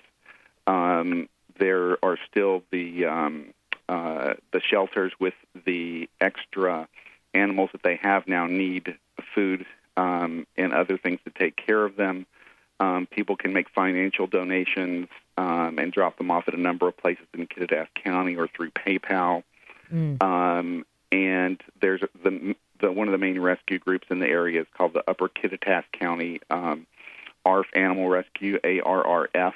Um, 0.66 1.28
there 1.58 2.04
are 2.04 2.18
still 2.28 2.62
the 2.70 3.06
um, 3.06 3.54
uh, 3.88 4.34
the 4.52 4.60
shelters 4.60 5.12
with 5.20 5.34
the 5.66 6.08
extra 6.20 6.88
animals 7.32 7.70
that 7.72 7.82
they 7.82 7.98
have 8.02 8.26
now 8.26 8.46
need 8.46 8.96
food 9.34 9.66
um, 9.96 10.46
and 10.56 10.72
other 10.72 10.98
things 10.98 11.20
to 11.24 11.30
take 11.30 11.56
care 11.56 11.84
of 11.84 11.96
them. 11.96 12.26
Um, 12.80 13.06
people 13.06 13.36
can 13.36 13.52
make 13.52 13.68
financial 13.70 14.26
donations 14.26 15.08
um, 15.36 15.78
and 15.78 15.92
drop 15.92 16.18
them 16.18 16.30
off 16.30 16.48
at 16.48 16.54
a 16.54 16.60
number 16.60 16.88
of 16.88 16.96
places 16.96 17.26
in 17.32 17.46
Kittitas 17.46 17.88
County 17.94 18.36
or 18.36 18.48
through 18.48 18.70
PayPal. 18.72 19.42
Um, 20.20 20.84
and 21.12 21.60
there's 21.80 22.00
the, 22.22 22.56
the 22.80 22.90
one 22.90 23.06
of 23.08 23.12
the 23.12 23.18
main 23.18 23.40
rescue 23.40 23.78
groups 23.78 24.08
in 24.10 24.18
the 24.18 24.26
area 24.26 24.60
is 24.62 24.66
called 24.76 24.92
the 24.92 25.08
Upper 25.08 25.28
Kittitas 25.28 25.84
County 25.92 26.40
um, 26.50 26.86
ARF 27.44 27.66
Animal 27.74 28.08
Rescue 28.08 28.58
(ARRF). 28.58 29.54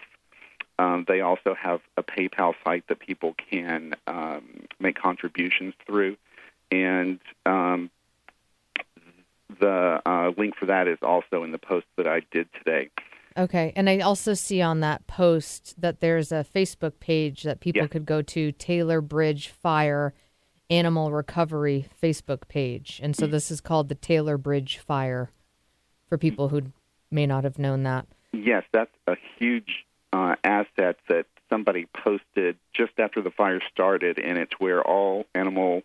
Um, 0.79 1.05
they 1.09 1.21
also 1.21 1.55
have 1.55 1.81
a 1.97 2.05
PayPal 2.05 2.55
site 2.65 2.87
that 2.87 3.01
people 3.01 3.35
can 3.51 3.95
um, 4.07 4.67
make 4.79 4.97
contributions 4.97 5.75
through, 5.85 6.17
and 6.71 7.19
um, 7.45 7.91
the 9.61 10.01
uh, 10.05 10.31
link 10.37 10.55
for 10.57 10.67
that 10.67 10.89
is 10.89 10.99
also 11.03 11.43
in 11.45 11.53
the 11.53 11.59
post 11.59 11.87
that 11.97 12.07
I 12.07 12.21
did 12.31 12.49
today. 12.53 12.91
Okay. 13.37 13.73
And 13.77 13.89
I 13.89 14.01
also 14.01 14.35
see 14.35 14.61
on 14.61 14.81
that 14.81 15.07
post 15.07 15.81
that 15.81 16.01
there's 16.01 16.33
a 16.33 16.45
Facebook 16.45 16.99
page 17.01 17.45
that 17.45 17.61
people 17.61 17.83
Yeah. 17.83 17.89
could 17.89 18.05
go 18.07 18.21
to 18.23 18.53
Taylor 18.53 19.01
Bridge 19.01 19.49
Fire 19.49 20.13
Animal 20.71 21.13
Recovery 21.13 21.87
Facebook 22.03 22.49
page. 22.49 23.01
And 23.03 23.17
so 23.17 23.27
this 23.27 23.51
is 23.51 23.61
called 23.61 23.89
the 23.89 23.95
Taylor 23.95 24.37
Bridge 24.37 24.79
Fire 24.79 25.31
for 26.09 26.19
people 26.19 26.49
who 26.49 26.63
may 27.11 27.27
not 27.27 27.45
have 27.45 27.59
known 27.59 27.85
that. 27.85 28.07
Yes, 28.33 28.65
that's 28.73 28.91
a 29.07 29.17
huge 29.39 29.87
uh, 30.13 30.35
asset 30.45 30.97
that 31.09 31.27
somebody 31.49 31.87
posted 31.97 32.57
just 32.75 32.93
after 32.99 33.23
the 33.23 33.31
fire 33.31 33.61
started, 33.73 34.19
and 34.19 34.37
it's 34.37 34.53
where 34.59 34.83
all 34.83 35.25
animal 35.35 35.83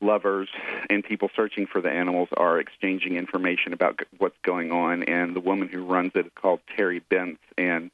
lovers 0.00 0.48
and 0.90 1.02
people 1.02 1.30
searching 1.34 1.66
for 1.66 1.80
the 1.80 1.90
animals 1.90 2.28
are 2.36 2.58
exchanging 2.58 3.16
information 3.16 3.72
about 3.72 4.00
what's 4.18 4.36
going 4.42 4.72
on. 4.72 5.02
And 5.04 5.34
the 5.34 5.40
woman 5.40 5.68
who 5.68 5.84
runs 5.84 6.12
it 6.14 6.26
is 6.26 6.32
called 6.34 6.60
Terry 6.76 7.02
Bentz, 7.10 7.38
and 7.56 7.90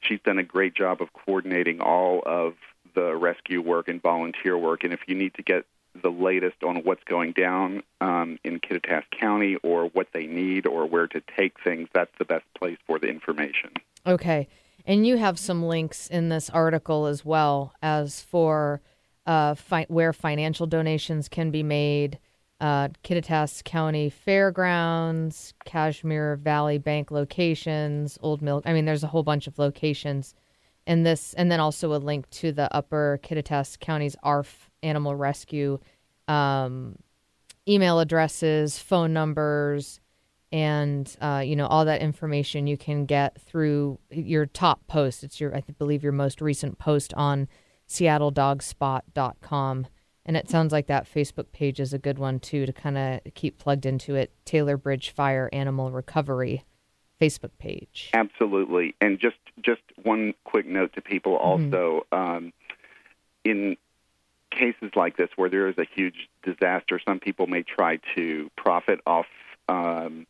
she's 0.00 0.20
done 0.24 0.38
a 0.38 0.44
great 0.44 0.74
job 0.74 1.00
of 1.00 1.12
coordinating 1.12 1.80
all 1.80 2.22
of 2.26 2.54
the 2.94 3.14
rescue 3.14 3.60
work 3.60 3.88
and 3.88 4.00
volunteer 4.00 4.56
work. 4.56 4.84
And 4.84 4.92
if 4.92 5.00
you 5.06 5.14
need 5.14 5.34
to 5.34 5.42
get 5.42 5.64
the 6.02 6.10
latest 6.10 6.62
on 6.62 6.76
what's 6.84 7.04
going 7.04 7.32
down 7.32 7.82
um, 8.00 8.38
in 8.44 8.60
Kittitas 8.60 9.04
County 9.10 9.56
or 9.62 9.86
what 9.86 10.08
they 10.12 10.26
need 10.26 10.66
or 10.66 10.86
where 10.86 11.06
to 11.08 11.22
take 11.36 11.60
things, 11.62 11.88
that's 11.92 12.10
the 12.18 12.24
best 12.24 12.44
place 12.58 12.78
for 12.86 12.98
the 12.98 13.08
information. 13.08 13.70
Okay. 14.06 14.48
And 14.84 15.06
you 15.06 15.16
have 15.16 15.38
some 15.38 15.64
links 15.64 16.06
in 16.06 16.28
this 16.28 16.48
article 16.50 17.06
as 17.06 17.24
well 17.24 17.72
as 17.82 18.20
for 18.20 18.80
uh, 19.26 19.54
fi- 19.54 19.86
where 19.88 20.12
financial 20.12 20.66
donations 20.66 21.28
can 21.28 21.50
be 21.50 21.62
made. 21.62 22.18
Uh, 22.58 22.88
Kittitas 23.04 23.62
County 23.64 24.08
Fairgrounds, 24.08 25.52
Cashmere 25.66 26.36
Valley 26.36 26.78
Bank 26.78 27.10
locations, 27.10 28.18
Old 28.22 28.40
Mill. 28.40 28.62
I 28.64 28.72
mean, 28.72 28.86
there's 28.86 29.04
a 29.04 29.08
whole 29.08 29.22
bunch 29.22 29.46
of 29.46 29.58
locations, 29.58 30.34
and 30.86 31.04
this, 31.04 31.34
and 31.34 31.52
then 31.52 31.60
also 31.60 31.92
a 31.94 31.98
link 31.98 32.30
to 32.30 32.52
the 32.52 32.74
Upper 32.74 33.20
Kittitas 33.22 33.78
County's 33.78 34.16
ARF 34.22 34.70
Animal 34.82 35.14
Rescue 35.14 35.78
um, 36.28 36.96
email 37.68 38.00
addresses, 38.00 38.78
phone 38.78 39.12
numbers, 39.12 40.00
and 40.52 41.14
uh, 41.20 41.42
you 41.44 41.56
know 41.56 41.66
all 41.66 41.84
that 41.84 42.00
information 42.00 42.66
you 42.66 42.76
can 42.76 43.04
get 43.04 43.40
through 43.40 43.98
your 44.10 44.46
top 44.46 44.86
post. 44.86 45.24
It's 45.24 45.40
your 45.40 45.54
I 45.54 45.62
believe 45.78 46.02
your 46.02 46.12
most 46.12 46.40
recent 46.40 46.78
post 46.78 47.12
on 47.14 47.48
SeattleDogspot.com. 47.88 49.86
And 50.24 50.36
it 50.36 50.50
sounds 50.50 50.72
like 50.72 50.88
that 50.88 51.06
Facebook 51.12 51.52
page 51.52 51.78
is 51.78 51.92
a 51.92 51.98
good 51.98 52.18
one 52.18 52.40
too 52.40 52.66
to 52.66 52.72
kind 52.72 52.98
of 52.98 53.20
keep 53.34 53.58
plugged 53.58 53.86
into 53.86 54.16
it. 54.16 54.32
Taylor 54.44 54.76
Bridge 54.76 55.10
Fire 55.10 55.48
Animal 55.52 55.92
Recovery 55.92 56.64
Facebook 57.20 57.52
page. 57.58 58.10
Absolutely, 58.12 58.94
and 59.00 59.18
just 59.20 59.36
just 59.62 59.82
one 60.02 60.34
quick 60.44 60.66
note 60.66 60.92
to 60.94 61.00
people 61.00 61.36
also 61.36 62.06
um, 62.12 62.52
in 63.44 63.76
cases 64.50 64.90
like 64.96 65.16
this 65.16 65.28
where 65.36 65.48
there 65.48 65.68
is 65.68 65.78
a 65.78 65.84
huge 65.84 66.28
disaster, 66.42 67.00
some 67.06 67.20
people 67.20 67.46
may 67.46 67.62
try 67.62 67.98
to 68.14 68.50
profit 68.56 69.00
off 69.06 69.26
um, 69.68 70.26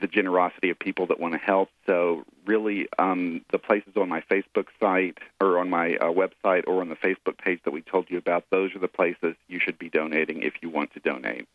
the 0.00 0.06
generosity 0.06 0.70
of 0.70 0.78
people 0.78 1.06
that 1.06 1.18
want 1.18 1.34
to 1.34 1.38
help. 1.38 1.68
So 1.86 2.24
really, 2.44 2.88
um, 2.98 3.42
the 3.50 3.58
places 3.58 3.94
on 3.96 4.08
my 4.08 4.22
Facebook 4.30 4.66
site 4.78 5.18
or 5.40 5.58
on 5.58 5.70
my 5.70 5.94
uh, 5.96 6.12
website 6.12 6.64
or 6.66 6.80
on 6.80 6.88
the 6.88 6.96
Facebook 6.96 7.38
page 7.38 7.60
that 7.64 7.70
we 7.72 7.82
told 7.82 8.10
you 8.10 8.18
about, 8.18 8.44
those 8.50 8.74
are 8.74 8.78
the 8.78 8.88
places 8.88 9.34
you 9.48 9.58
should 9.58 9.78
be 9.78 9.88
donating 9.88 10.42
if 10.42 10.54
you 10.60 10.68
want 10.68 10.92
to 10.94 11.00
donate. 11.00 11.48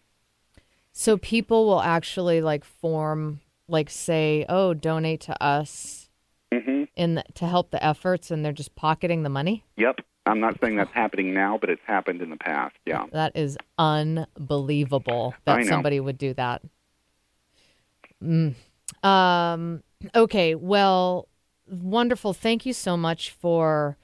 So 0.91 1.17
people 1.17 1.65
will 1.65 1.81
actually 1.81 2.41
like 2.41 2.65
form, 2.65 3.41
like 3.67 3.89
say, 3.89 4.45
oh, 4.49 4.73
donate 4.73 5.21
to 5.21 5.43
us 5.43 6.09
hmm 6.51 6.83
in 6.97 7.15
the, 7.15 7.23
to 7.35 7.47
help 7.47 7.71
the 7.71 7.83
efforts, 7.83 8.31
and 8.31 8.43
they're 8.43 8.51
just 8.51 8.75
pocketing 8.75 9.23
the 9.23 9.29
money. 9.29 9.63
Yep. 9.77 10.01
I'm 10.25 10.39
not 10.39 10.59
saying 10.61 10.75
that's 10.75 10.91
happening 10.91 11.33
now, 11.33 11.57
but 11.57 11.69
it's 11.69 11.81
happened 11.85 12.21
in 12.21 12.29
the 12.29 12.37
past. 12.37 12.75
Yeah. 12.85 13.05
That 13.11 13.35
is 13.35 13.57
unbelievable 13.77 15.33
that 15.45 15.65
somebody 15.65 15.99
would 15.99 16.17
do 16.17 16.33
that. 16.35 16.61
Mm. 18.23 18.55
Um, 19.03 19.83
okay, 20.15 20.55
well, 20.55 21.27
wonderful. 21.67 22.33
Thank 22.33 22.65
you 22.65 22.73
so 22.73 22.95
much 22.97 23.31
for, 23.31 23.97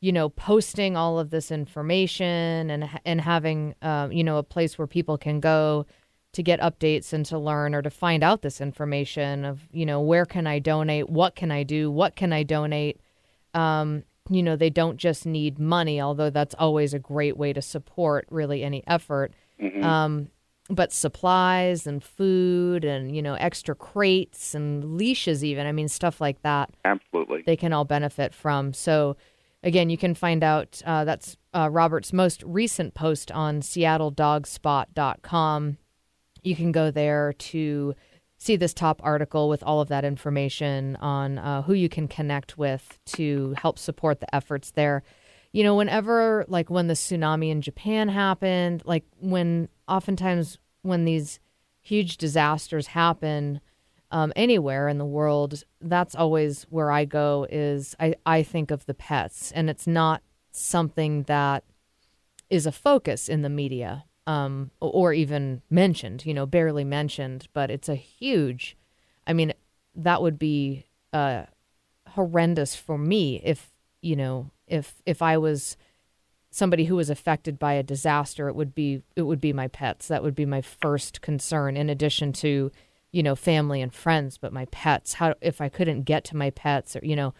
you 0.00 0.12
know, 0.12 0.28
posting 0.28 0.96
all 0.96 1.18
of 1.18 1.30
this 1.30 1.50
information 1.50 2.70
and 2.70 2.88
and 3.04 3.20
having, 3.20 3.74
um, 3.82 4.12
you 4.12 4.24
know, 4.24 4.38
a 4.38 4.42
place 4.42 4.78
where 4.78 4.86
people 4.86 5.18
can 5.18 5.40
go 5.40 5.86
to 6.32 6.42
get 6.42 6.60
updates 6.60 7.12
and 7.12 7.26
to 7.26 7.38
learn 7.38 7.74
or 7.74 7.82
to 7.82 7.90
find 7.90 8.22
out 8.22 8.42
this 8.42 8.60
information 8.60 9.44
of, 9.44 9.68
you 9.72 9.84
know, 9.84 10.00
where 10.00 10.24
can 10.24 10.46
I 10.46 10.60
donate, 10.60 11.10
what 11.10 11.34
can 11.34 11.50
I 11.50 11.64
do, 11.64 11.90
what 11.90 12.14
can 12.14 12.32
I 12.32 12.44
donate. 12.44 13.00
Um, 13.52 14.04
you 14.28 14.42
know, 14.42 14.54
they 14.54 14.70
don't 14.70 14.96
just 14.96 15.26
need 15.26 15.58
money, 15.58 16.00
although 16.00 16.30
that's 16.30 16.54
always 16.54 16.94
a 16.94 17.00
great 17.00 17.36
way 17.36 17.52
to 17.52 17.60
support 17.60 18.26
really 18.30 18.62
any 18.62 18.84
effort. 18.86 19.32
Um, 19.84 20.28
but 20.70 20.92
supplies 20.92 21.86
and 21.86 22.02
food 22.02 22.84
and, 22.84 23.14
you 23.14 23.22
know, 23.22 23.34
extra 23.34 23.74
crates 23.74 24.54
and 24.54 24.96
leashes, 24.96 25.44
even. 25.44 25.66
I 25.66 25.72
mean, 25.72 25.88
stuff 25.88 26.18
like 26.20 26.40
that 26.42 26.70
Absolutely. 26.84 27.42
they 27.44 27.56
can 27.56 27.72
all 27.72 27.84
benefit 27.84 28.32
from. 28.32 28.72
So, 28.72 29.16
again, 29.62 29.90
you 29.90 29.98
can 29.98 30.14
find 30.14 30.44
out 30.44 30.80
uh, 30.86 31.04
that's 31.04 31.36
uh, 31.54 31.68
Robert's 31.70 32.12
most 32.12 32.42
recent 32.44 32.94
post 32.94 33.30
on 33.32 33.60
seattledogspot.com. 33.60 35.76
You 36.42 36.56
can 36.56 36.72
go 36.72 36.90
there 36.90 37.34
to 37.34 37.94
see 38.38 38.56
this 38.56 38.72
top 38.72 39.02
article 39.04 39.50
with 39.50 39.62
all 39.62 39.82
of 39.82 39.88
that 39.88 40.04
information 40.04 40.96
on 40.96 41.38
uh, 41.38 41.60
who 41.62 41.74
you 41.74 41.90
can 41.90 42.08
connect 42.08 42.56
with 42.56 42.98
to 43.04 43.54
help 43.58 43.78
support 43.78 44.20
the 44.20 44.34
efforts 44.34 44.70
there. 44.70 45.02
You 45.52 45.64
know, 45.64 45.74
whenever, 45.74 46.44
like 46.48 46.70
when 46.70 46.86
the 46.86 46.94
tsunami 46.94 47.50
in 47.50 47.60
Japan 47.60 48.08
happened, 48.08 48.82
like 48.84 49.04
when 49.20 49.68
oftentimes 49.88 50.58
when 50.82 51.04
these 51.04 51.40
huge 51.80 52.16
disasters 52.16 52.88
happen, 52.88 53.60
um, 54.12 54.32
anywhere 54.36 54.88
in 54.88 54.98
the 54.98 55.04
world, 55.04 55.62
that's 55.80 56.14
always 56.14 56.64
where 56.64 56.90
I 56.90 57.04
go. 57.04 57.46
Is 57.50 57.96
I, 58.00 58.14
I 58.26 58.42
think 58.42 58.70
of 58.70 58.86
the 58.86 58.94
pets, 58.94 59.52
and 59.52 59.70
it's 59.70 59.86
not 59.86 60.22
something 60.52 61.24
that 61.24 61.64
is 62.48 62.66
a 62.66 62.72
focus 62.72 63.28
in 63.28 63.42
the 63.42 63.48
media, 63.48 64.04
um, 64.26 64.70
or 64.80 65.12
even 65.12 65.62
mentioned. 65.70 66.26
You 66.26 66.34
know, 66.34 66.46
barely 66.46 66.84
mentioned, 66.84 67.48
but 67.52 67.70
it's 67.70 67.88
a 67.88 67.94
huge. 67.94 68.76
I 69.26 69.32
mean, 69.32 69.52
that 69.94 70.22
would 70.22 70.38
be 70.38 70.86
uh, 71.12 71.44
horrendous 72.08 72.74
for 72.74 72.98
me 72.98 73.40
if 73.44 73.70
you 74.02 74.16
know 74.16 74.50
if 74.70 75.02
if 75.06 75.22
I 75.22 75.36
was 75.38 75.76
somebody 76.50 76.86
who 76.86 76.96
was 76.96 77.10
affected 77.10 77.58
by 77.58 77.74
a 77.74 77.82
disaster 77.82 78.48
it 78.48 78.56
would 78.56 78.74
be 78.74 79.02
it 79.16 79.22
would 79.22 79.40
be 79.40 79.52
my 79.52 79.68
pets. 79.68 80.08
That 80.08 80.22
would 80.22 80.34
be 80.34 80.46
my 80.46 80.62
first 80.62 81.20
concern 81.20 81.76
in 81.76 81.90
addition 81.90 82.32
to 82.34 82.70
you 83.12 83.22
know 83.22 83.36
family 83.36 83.80
and 83.82 83.92
friends 83.92 84.38
but 84.38 84.52
my 84.52 84.66
pets. 84.66 85.14
How 85.14 85.34
if 85.40 85.60
i 85.60 85.68
couldn't 85.68 86.02
get 86.02 86.24
to 86.26 86.36
my 86.36 86.50
pets 86.50 86.96
or 86.96 87.00
you 87.02 87.16
know 87.16 87.34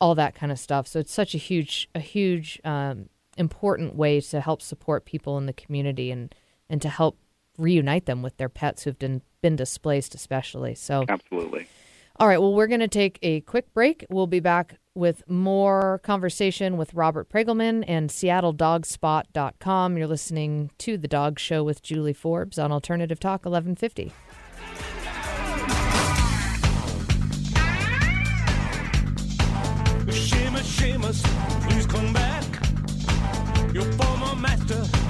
all 0.00 0.14
that 0.14 0.34
kind 0.34 0.52
of 0.52 0.58
stuff. 0.58 0.86
So 0.86 1.00
it's 1.00 1.12
such 1.12 1.34
a 1.34 1.38
huge 1.38 1.88
a 1.94 2.00
huge 2.00 2.60
um, 2.64 3.08
important 3.36 3.94
way 3.94 4.20
to 4.20 4.40
help 4.40 4.62
support 4.62 5.04
people 5.04 5.38
in 5.38 5.46
the 5.46 5.52
community 5.52 6.10
and 6.10 6.34
and 6.68 6.82
to 6.82 6.88
help 6.88 7.18
reunite 7.58 8.06
them 8.06 8.22
with 8.22 8.36
their 8.36 8.48
pets 8.48 8.84
who've 8.84 8.98
been 8.98 9.22
been 9.40 9.56
displaced 9.56 10.14
especially. 10.14 10.74
So 10.74 11.04
Absolutely. 11.08 11.66
All 12.18 12.26
right. 12.26 12.40
Well, 12.40 12.54
we're 12.54 12.66
going 12.66 12.80
to 12.80 12.88
take 12.88 13.18
a 13.22 13.42
quick 13.42 13.72
break. 13.74 14.06
We'll 14.08 14.26
be 14.26 14.40
back 14.40 14.78
with 14.94 15.22
more 15.28 16.00
conversation 16.02 16.78
with 16.78 16.94
Robert 16.94 17.28
Pregulman 17.28 17.84
and 17.86 18.08
SeattleDogspot.com. 18.08 19.98
You're 19.98 20.06
listening 20.06 20.70
to 20.78 20.96
The 20.96 21.08
Dog 21.08 21.38
Show 21.38 21.62
with 21.62 21.82
Julie 21.82 22.14
Forbes 22.14 22.58
on 22.58 22.72
Alternative 22.72 23.20
Talk 23.20 23.44
1150. 23.44 24.12
Seamus, 30.06 30.62
Seamus, 30.78 31.68
please 31.68 31.86
come 31.86 32.12
back. 32.14 32.44
Your 33.74 33.84
former 33.92 34.34
master 34.36 35.05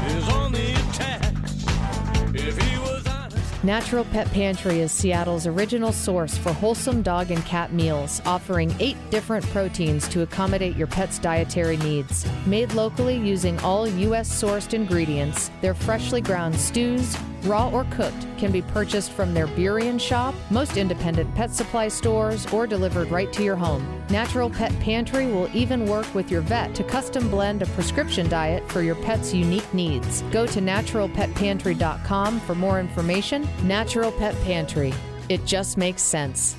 Natural 3.66 4.04
Pet 4.04 4.30
Pantry 4.30 4.78
is 4.78 4.92
Seattle's 4.92 5.44
original 5.44 5.90
source 5.90 6.38
for 6.38 6.52
wholesome 6.52 7.02
dog 7.02 7.32
and 7.32 7.44
cat 7.44 7.72
meals, 7.72 8.22
offering 8.24 8.72
eight 8.78 8.96
different 9.10 9.44
proteins 9.46 10.06
to 10.06 10.22
accommodate 10.22 10.76
your 10.76 10.86
pet's 10.86 11.18
dietary 11.18 11.76
needs. 11.78 12.24
Made 12.46 12.74
locally 12.74 13.16
using 13.16 13.58
all 13.62 13.88
U.S. 13.88 14.30
sourced 14.30 14.72
ingredients, 14.72 15.50
their 15.62 15.74
freshly 15.74 16.20
ground 16.20 16.54
stews, 16.54 17.16
raw 17.46 17.70
or 17.70 17.84
cooked, 17.90 18.26
can 18.36 18.52
be 18.52 18.62
purchased 18.62 19.12
from 19.12 19.32
their 19.32 19.46
Burien 19.46 19.98
shop, 19.98 20.34
most 20.50 20.76
independent 20.76 21.34
pet 21.34 21.50
supply 21.50 21.88
stores, 21.88 22.46
or 22.52 22.66
delivered 22.66 23.10
right 23.10 23.32
to 23.32 23.42
your 23.42 23.56
home. 23.56 23.86
Natural 24.10 24.50
Pet 24.50 24.78
Pantry 24.80 25.26
will 25.26 25.48
even 25.54 25.86
work 25.86 26.12
with 26.14 26.30
your 26.30 26.42
vet 26.42 26.74
to 26.74 26.84
custom 26.84 27.30
blend 27.30 27.62
a 27.62 27.66
prescription 27.66 28.28
diet 28.28 28.68
for 28.70 28.82
your 28.82 28.96
pet's 28.96 29.32
unique 29.32 29.72
needs. 29.72 30.22
Go 30.30 30.46
to 30.46 30.60
naturalpetpantry.com 30.60 32.40
for 32.40 32.54
more 32.54 32.80
information. 32.80 33.48
Natural 33.62 34.12
Pet 34.12 34.34
Pantry. 34.42 34.92
It 35.28 35.44
just 35.44 35.76
makes 35.76 36.02
sense. 36.02 36.56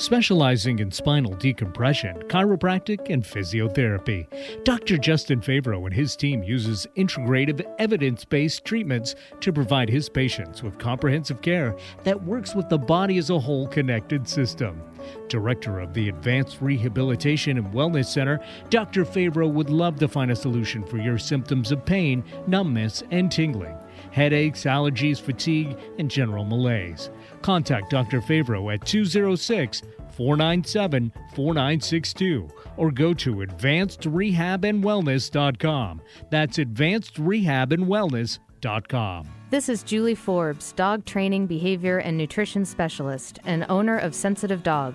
Specializing 0.00 0.78
in 0.78 0.90
spinal 0.90 1.34
decompression, 1.34 2.16
chiropractic, 2.22 3.10
and 3.10 3.22
physiotherapy, 3.22 4.26
Dr. 4.64 4.96
Justin 4.96 5.42
Favreau 5.42 5.84
and 5.84 5.92
his 5.92 6.16
team 6.16 6.42
uses 6.42 6.86
integrative, 6.96 7.62
evidence-based 7.78 8.64
treatments 8.64 9.14
to 9.40 9.52
provide 9.52 9.90
his 9.90 10.08
patients 10.08 10.62
with 10.62 10.78
comprehensive 10.78 11.42
care 11.42 11.76
that 12.04 12.24
works 12.24 12.54
with 12.54 12.70
the 12.70 12.78
body 12.78 13.18
as 13.18 13.28
a 13.28 13.38
whole 13.38 13.68
connected 13.68 14.26
system. 14.26 14.80
Director 15.28 15.80
of 15.80 15.92
the 15.92 16.08
Advanced 16.08 16.62
Rehabilitation 16.62 17.58
and 17.58 17.66
Wellness 17.66 18.06
Center, 18.06 18.40
Dr. 18.70 19.04
Favreau 19.04 19.52
would 19.52 19.68
love 19.68 19.98
to 19.98 20.08
find 20.08 20.30
a 20.30 20.36
solution 20.36 20.82
for 20.82 20.96
your 20.96 21.18
symptoms 21.18 21.72
of 21.72 21.84
pain, 21.84 22.24
numbness, 22.46 23.02
and 23.10 23.30
tingling, 23.30 23.76
headaches, 24.12 24.64
allergies, 24.64 25.20
fatigue, 25.20 25.76
and 25.98 26.10
general 26.10 26.46
malaise. 26.46 27.10
Contact 27.42 27.90
Dr. 27.90 28.20
Favreau 28.20 28.72
at 28.74 28.84
206 28.86 29.82
497 30.12 31.12
4962 31.34 32.48
or 32.76 32.90
go 32.90 33.14
to 33.14 33.36
advancedrehabandwellness.com. 33.36 36.02
That's 36.30 36.58
advancedrehabandwellness.com. 36.58 39.28
This 39.50 39.68
is 39.68 39.82
Julie 39.82 40.14
Forbes, 40.14 40.72
dog 40.72 41.04
training, 41.04 41.46
behavior, 41.46 41.98
and 41.98 42.16
nutrition 42.16 42.64
specialist, 42.64 43.38
and 43.44 43.66
owner 43.68 43.98
of 43.98 44.14
Sensitive 44.14 44.62
Dog, 44.62 44.94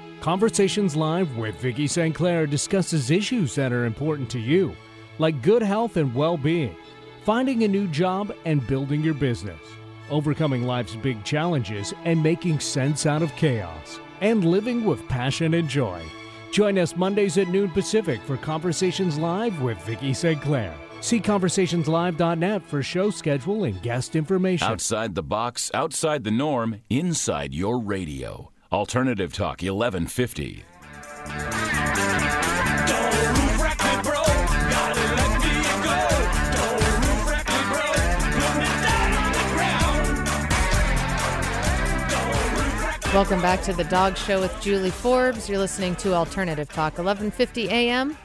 Conversations 0.21 0.95
Live 0.95 1.35
with 1.35 1.55
Vicki 1.55 1.87
St. 1.87 2.13
Clair 2.13 2.45
discusses 2.45 3.09
issues 3.09 3.55
that 3.55 3.73
are 3.73 3.85
important 3.85 4.29
to 4.29 4.39
you, 4.39 4.75
like 5.17 5.41
good 5.41 5.63
health 5.63 5.97
and 5.97 6.13
well 6.13 6.37
being, 6.37 6.75
finding 7.25 7.63
a 7.63 7.67
new 7.67 7.87
job 7.87 8.31
and 8.45 8.65
building 8.67 9.01
your 9.01 9.15
business, 9.15 9.59
overcoming 10.11 10.61
life's 10.61 10.95
big 10.95 11.23
challenges 11.23 11.91
and 12.05 12.21
making 12.21 12.59
sense 12.59 13.07
out 13.07 13.23
of 13.23 13.35
chaos, 13.35 13.99
and 14.21 14.45
living 14.45 14.85
with 14.85 15.07
passion 15.07 15.55
and 15.55 15.67
joy. 15.67 15.99
Join 16.51 16.77
us 16.77 16.95
Mondays 16.95 17.39
at 17.39 17.47
noon 17.47 17.71
Pacific 17.71 18.21
for 18.21 18.37
Conversations 18.37 19.17
Live 19.17 19.59
with 19.59 19.79
Vicki 19.85 20.13
St. 20.13 20.39
Clair. 20.39 20.75
See 20.99 21.19
conversationslive.net 21.19 22.61
for 22.61 22.83
show 22.83 23.09
schedule 23.09 23.63
and 23.63 23.81
guest 23.81 24.15
information. 24.15 24.67
Outside 24.67 25.15
the 25.15 25.23
box, 25.23 25.71
outside 25.73 26.23
the 26.23 26.29
norm, 26.29 26.81
inside 26.91 27.55
your 27.55 27.79
radio. 27.79 28.51
Alternative 28.71 29.33
Talk 29.33 29.61
1150. 29.61 30.63
Welcome 43.13 43.41
back 43.41 43.61
to 43.63 43.73
the 43.73 43.83
Dog 43.89 44.15
Show 44.15 44.39
with 44.39 44.57
Julie 44.61 44.89
Forbes. 44.89 45.49
You're 45.49 45.59
listening 45.59 45.97
to 45.97 46.13
Alternative 46.13 46.69
Talk, 46.69 46.95
11:50 46.95 47.67
a.m. 47.67 48.17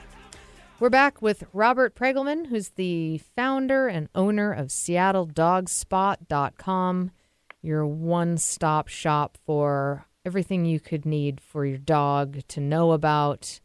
We're 0.78 0.90
back 0.90 1.20
with 1.20 1.42
Robert 1.52 1.96
Pregulman, 1.96 2.46
who's 2.46 2.68
the 2.68 3.18
founder 3.35 3.88
and 3.88 4.09
owner 4.14 4.52
of 4.52 4.68
SeattleDogspot.com, 4.68 7.11
your 7.62 7.85
one-stop 7.85 8.87
shop 8.87 9.38
for 9.44 10.06
everything 10.26 10.64
you 10.64 10.80
could 10.80 11.06
need 11.06 11.40
for 11.40 11.64
your 11.64 11.78
dog 11.78 12.40
to 12.48 12.60
know 12.60 12.90
about 12.90 13.60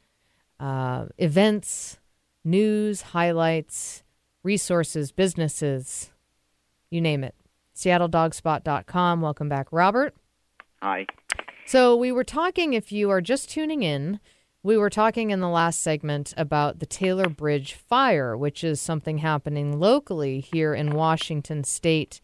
uh, 0.60 1.08
events, 1.18 1.98
news, 2.44 3.02
highlights, 3.02 4.04
resources, 4.44 5.12
businesses, 5.12 6.12
you 6.92 7.02
name 7.02 7.24
it. 7.24 7.34
SeattleDogspot.com. 7.76 9.22
Welcome 9.22 9.50
back, 9.50 9.68
Robert. 9.72 10.14
Hi. 10.84 11.08
So 11.66 11.96
we 11.96 12.12
were 12.12 12.24
talking, 12.24 12.74
if 12.74 12.92
you 12.92 13.10
are 13.10 13.22
just 13.22 13.50
tuning 13.50 13.82
in, 13.82 14.20
we 14.62 14.78
were 14.78 14.90
talking 14.92 15.32
in 15.32 15.40
the 15.40 15.50
last 15.50 15.82
segment 15.82 16.32
about 16.38 16.78
the 16.78 16.86
Taylor 16.86 17.28
Bridge 17.28 17.74
fire, 17.74 18.38
which 18.38 18.64
is 18.64 18.80
something 18.80 19.18
happening 19.20 19.80
locally 19.80 20.40
here 20.42 20.76
in 20.76 20.92
Washington 20.92 21.64
state. 21.64 22.22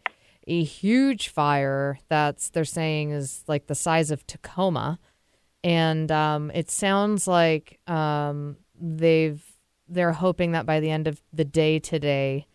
A 0.48 0.64
huge 0.64 1.28
fire 1.28 1.98
that's 2.08 2.50
they're 2.50 2.64
saying 2.64 3.10
is 3.10 3.44
like 3.46 3.66
the 3.66 3.74
size 3.74 4.10
of 4.10 4.26
Tacoma, 4.26 4.98
and 5.62 6.10
um, 6.10 6.50
it 6.52 6.70
sounds 6.70 7.28
like 7.28 7.78
um, 7.86 8.56
they've 8.80 9.42
they're 9.88 10.12
hoping 10.12 10.52
that 10.52 10.66
by 10.66 10.80
the 10.80 10.90
end 10.90 11.06
of 11.06 11.22
the 11.32 11.44
day 11.44 11.78
today, 11.78 12.46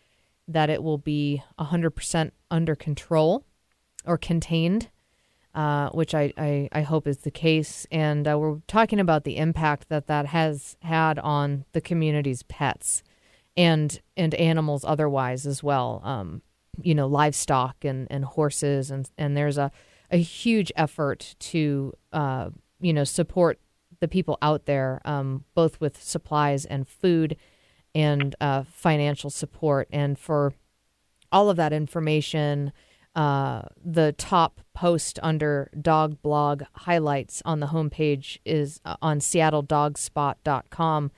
that 0.48 0.70
it 0.70 0.82
will 0.82 0.98
be 0.98 1.42
hundred 1.58 1.92
percent 1.92 2.34
under 2.50 2.74
control 2.74 3.44
or 4.04 4.18
contained 4.18 4.90
uh, 5.54 5.88
which 5.90 6.14
I, 6.14 6.32
I, 6.36 6.68
I 6.72 6.82
hope 6.82 7.06
is 7.06 7.18
the 7.18 7.30
case. 7.30 7.86
And 7.90 8.26
uh, 8.26 8.38
we're 8.38 8.58
talking 8.66 8.98
about 8.98 9.24
the 9.24 9.36
impact 9.36 9.88
that 9.88 10.08
that 10.08 10.26
has 10.26 10.76
had 10.82 11.18
on 11.18 11.64
the 11.72 11.80
community's 11.80 12.42
pets 12.42 13.02
and 13.56 14.00
and 14.16 14.34
animals 14.34 14.84
otherwise 14.84 15.46
as 15.46 15.62
well. 15.62 16.00
Um, 16.04 16.42
you 16.82 16.94
know, 16.94 17.06
livestock 17.06 17.84
and, 17.84 18.06
and 18.10 18.24
horses, 18.24 18.90
and 18.90 19.10
and 19.18 19.36
there's 19.36 19.58
a, 19.58 19.70
a 20.10 20.18
huge 20.18 20.72
effort 20.76 21.34
to 21.38 21.92
uh, 22.12 22.50
you 22.80 22.92
know 22.92 23.04
support 23.04 23.60
the 24.00 24.08
people 24.08 24.38
out 24.42 24.66
there, 24.66 25.00
um, 25.04 25.44
both 25.54 25.80
with 25.80 26.02
supplies 26.02 26.64
and 26.64 26.86
food, 26.86 27.36
and 27.94 28.34
uh, 28.40 28.64
financial 28.64 29.30
support, 29.30 29.88
and 29.92 30.18
for 30.18 30.52
all 31.32 31.50
of 31.50 31.56
that 31.56 31.72
information 31.72 32.72
uh, 33.14 33.62
the 33.84 34.12
top 34.12 34.60
post 34.74 35.18
under 35.22 35.70
dog 35.80 36.20
blog 36.20 36.64
highlights 36.74 37.40
on 37.44 37.60
the 37.60 37.68
homepage 37.68 38.38
is 38.44 38.80
uh, 38.84 38.96
on 39.00 39.20
seattledogspot.com. 39.20 41.12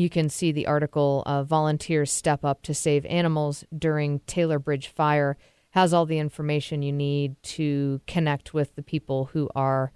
You 0.00 0.08
can 0.08 0.30
see 0.30 0.50
the 0.50 0.66
article 0.66 1.22
uh, 1.26 1.42
Volunteers 1.42 2.10
Step 2.10 2.42
Up 2.42 2.62
to 2.62 2.72
Save 2.72 3.04
Animals 3.04 3.66
During 3.76 4.20
Taylor 4.20 4.58
Bridge 4.58 4.88
Fire. 4.88 5.36
Has 5.72 5.92
all 5.92 6.06
the 6.06 6.18
information 6.18 6.80
you 6.80 6.90
need 6.90 7.36
to 7.42 8.00
connect 8.06 8.54
with 8.54 8.74
the 8.76 8.82
people 8.82 9.26
who 9.26 9.50
are 9.54 9.92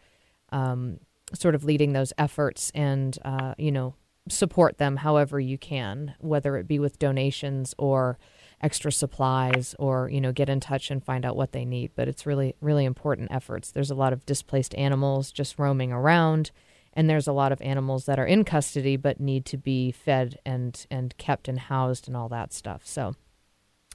um, 0.51 0.99
sort 1.33 1.55
of 1.55 1.65
leading 1.65 1.95
those 1.95 2.13
efforts 2.19 2.71
and, 2.75 3.19
uh, 3.25 3.55
you 3.57 3.73
know, 3.73 3.95
support 4.29 4.77
them 4.77 4.97
however 4.97 5.41
you 5.41 5.57
can, 5.57 6.15
whether 6.19 6.59
it 6.59 6.69
be 6.69 6.79
with 6.79 6.99
donations 6.99 7.75
or 7.79 8.19
extra 8.61 8.93
supplies 8.93 9.75
or 9.79 10.09
you 10.11 10.21
know 10.21 10.33
get 10.33 10.49
in 10.49 10.61
touch 10.61 10.91
and 10.91 11.05
find 11.05 11.27
out 11.27 11.37
what 11.37 11.53
they 11.53 11.67
need 11.67 11.91
but 11.97 12.09
it's 12.09 12.25
really 12.25 12.55
really 12.63 12.87
important 12.87 13.31
efforts 13.31 13.71
there's 13.71 13.91
a 13.91 13.95
lot 13.95 14.13
of 14.13 14.25
displaced 14.25 14.75
animals 14.77 15.31
just 15.31 15.59
roaming 15.59 15.93
around 15.93 16.51
and 16.95 17.09
there's 17.09 17.27
a 17.27 17.33
lot 17.33 17.53
of 17.53 17.61
animals 17.63 18.07
that 18.07 18.19
are 18.19 18.27
in 18.27 18.45
custody 18.45 18.97
but 18.97 19.21
need 19.21 19.45
to 19.45 19.57
be 19.57 19.91
fed 19.93 20.39
and 20.45 20.87
and 20.91 21.17
kept 21.19 21.49
and 21.49 21.59
housed 21.59 22.09
and 22.09 22.17
all 22.17 22.29
that 22.29 22.53
stuff 22.53 22.83
so 22.85 23.15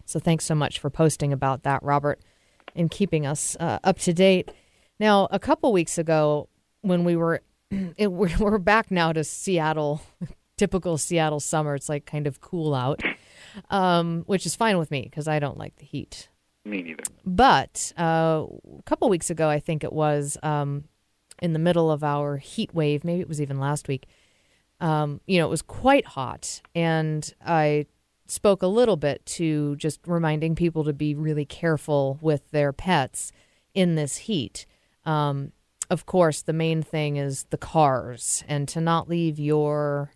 so 0.05 0.19
thanks 0.19 0.45
so 0.45 0.55
much 0.55 0.79
for 0.79 0.89
posting 0.89 1.33
about 1.33 1.63
that 1.63 1.81
robert 1.83 2.19
and 2.75 2.91
keeping 2.91 3.25
us 3.25 3.57
uh, 3.59 3.79
up 3.83 3.97
to 3.97 4.13
date 4.13 4.51
now 4.99 5.27
a 5.31 5.39
couple 5.39 5.71
weeks 5.73 5.97
ago 5.97 6.47
when 6.81 7.03
we 7.03 7.15
were 7.15 7.41
it, 7.97 8.11
we're, 8.11 8.57
back 8.57 8.91
now 8.91 9.11
to 9.11 9.23
seattle 9.23 10.01
typical 10.57 10.97
seattle 10.97 11.39
summer 11.39 11.75
it's 11.75 11.89
like 11.89 12.05
kind 12.05 12.27
of 12.27 12.41
cool 12.41 12.75
out 12.75 13.01
um, 13.69 14.23
which 14.25 14.45
is 14.45 14.55
fine 14.55 14.77
with 14.77 14.91
me 14.91 15.01
because 15.03 15.27
I 15.27 15.39
don't 15.39 15.57
like 15.57 15.75
the 15.77 15.85
heat. 15.85 16.29
Me 16.65 16.81
neither. 16.81 17.03
But 17.25 17.93
uh, 17.97 18.45
a 18.77 18.83
couple 18.83 19.09
weeks 19.09 19.29
ago, 19.29 19.49
I 19.49 19.59
think 19.59 19.83
it 19.83 19.93
was 19.93 20.37
um, 20.43 20.85
in 21.41 21.53
the 21.53 21.59
middle 21.59 21.91
of 21.91 22.03
our 22.03 22.37
heat 22.37 22.73
wave, 22.73 23.03
maybe 23.03 23.21
it 23.21 23.27
was 23.27 23.41
even 23.41 23.59
last 23.59 23.87
week. 23.87 24.07
Um, 24.79 25.21
you 25.25 25.39
know, 25.39 25.47
it 25.47 25.49
was 25.49 25.61
quite 25.61 26.05
hot, 26.05 26.61
and 26.73 27.33
I 27.45 27.85
spoke 28.27 28.61
a 28.61 28.67
little 28.67 28.95
bit 28.95 29.25
to 29.25 29.75
just 29.75 29.99
reminding 30.05 30.55
people 30.55 30.83
to 30.85 30.93
be 30.93 31.15
really 31.15 31.45
careful 31.45 32.17
with 32.21 32.49
their 32.51 32.71
pets 32.71 33.31
in 33.73 33.95
this 33.95 34.17
heat. 34.17 34.65
Um, 35.05 35.51
of 35.89 36.05
course, 36.05 36.41
the 36.41 36.53
main 36.53 36.83
thing 36.83 37.17
is 37.17 37.45
the 37.49 37.57
cars, 37.57 38.43
and 38.47 38.67
to 38.69 38.79
not 38.79 39.09
leave 39.09 39.39
your 39.39 40.13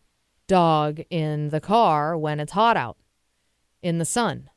dog 0.48 1.02
in 1.10 1.50
the 1.50 1.62
car 1.62 2.18
when 2.18 2.40
it's 2.40 2.52
hot 2.52 2.78
out 2.78 2.98
in 3.82 3.98
the 3.98 4.06
sun. 4.06 4.50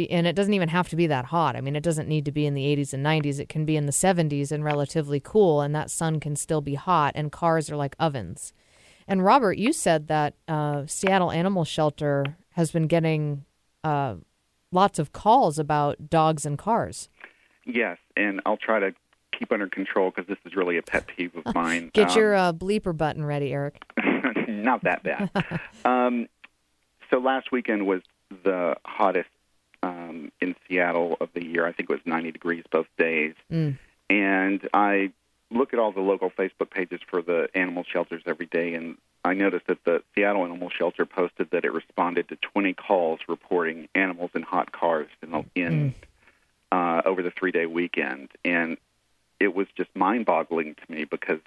Be, 0.00 0.10
and 0.10 0.26
it 0.26 0.34
doesn't 0.34 0.54
even 0.54 0.68
have 0.70 0.88
to 0.90 0.96
be 0.96 1.06
that 1.08 1.26
hot. 1.26 1.56
I 1.56 1.60
mean, 1.60 1.76
it 1.76 1.82
doesn't 1.82 2.08
need 2.08 2.24
to 2.24 2.32
be 2.32 2.46
in 2.46 2.54
the 2.54 2.64
80s 2.64 2.92
and 2.94 3.04
90s. 3.04 3.38
It 3.38 3.48
can 3.48 3.64
be 3.64 3.76
in 3.76 3.86
the 3.86 3.92
70s 3.92 4.50
and 4.50 4.64
relatively 4.64 5.20
cool, 5.20 5.60
and 5.60 5.74
that 5.74 5.90
sun 5.90 6.20
can 6.20 6.36
still 6.36 6.60
be 6.60 6.74
hot, 6.74 7.12
and 7.14 7.30
cars 7.30 7.70
are 7.70 7.76
like 7.76 7.94
ovens. 7.98 8.52
And 9.06 9.24
Robert, 9.24 9.58
you 9.58 9.72
said 9.72 10.06
that 10.08 10.34
uh, 10.48 10.84
Seattle 10.86 11.30
Animal 11.32 11.64
Shelter 11.64 12.36
has 12.52 12.70
been 12.70 12.86
getting 12.86 13.44
uh, 13.84 14.14
lots 14.72 14.98
of 14.98 15.12
calls 15.12 15.58
about 15.58 16.08
dogs 16.08 16.46
and 16.46 16.56
cars. 16.56 17.08
Yes, 17.66 17.98
and 18.16 18.40
I'll 18.46 18.56
try 18.56 18.78
to 18.80 18.94
keep 19.38 19.52
under 19.52 19.68
control 19.68 20.10
because 20.10 20.28
this 20.28 20.38
is 20.44 20.54
really 20.56 20.78
a 20.78 20.82
pet 20.82 21.06
peeve 21.08 21.32
of 21.44 21.54
mine. 21.54 21.90
Get 21.92 22.12
Um, 22.12 22.16
your 22.18 22.34
uh, 22.34 22.52
bleeper 22.52 22.96
button 22.96 23.24
ready, 23.24 23.52
Eric. 23.52 23.82
not 24.48 24.82
that 24.84 25.02
bad. 25.02 25.30
um, 25.84 26.26
so 27.10 27.18
last 27.18 27.52
weekend 27.52 27.86
was 27.86 28.00
the 28.44 28.76
hottest 28.84 29.28
um, 29.82 30.32
in 30.40 30.54
Seattle 30.68 31.16
of 31.20 31.30
the 31.34 31.44
year. 31.44 31.66
I 31.66 31.72
think 31.72 31.90
it 31.90 31.92
was 31.92 32.02
90 32.04 32.32
degrees 32.32 32.64
both 32.70 32.86
days. 32.98 33.34
Mm. 33.50 33.78
And 34.08 34.68
I 34.74 35.12
look 35.50 35.72
at 35.72 35.78
all 35.78 35.92
the 35.92 36.00
local 36.00 36.30
Facebook 36.30 36.70
pages 36.70 37.00
for 37.08 37.22
the 37.22 37.48
animal 37.54 37.84
shelters 37.84 38.22
every 38.26 38.46
day, 38.46 38.74
and 38.74 38.96
I 39.24 39.34
noticed 39.34 39.66
that 39.66 39.84
the 39.84 40.02
Seattle 40.14 40.44
Animal 40.44 40.70
Shelter 40.70 41.04
posted 41.04 41.50
that 41.50 41.64
it 41.64 41.72
responded 41.72 42.28
to 42.28 42.36
20 42.36 42.72
calls 42.74 43.20
reporting 43.28 43.88
animals 43.94 44.30
in 44.34 44.42
hot 44.42 44.72
cars 44.72 45.08
in, 45.22 45.44
in 45.54 45.94
uh, 46.72 47.02
over 47.04 47.22
the 47.22 47.30
three-day 47.30 47.66
weekend, 47.66 48.30
and 48.44 48.78
it 49.38 49.54
was 49.54 49.66
just 49.76 49.94
mind-boggling 49.94 50.76
to 50.76 50.92
me 50.92 51.04
because 51.04 51.40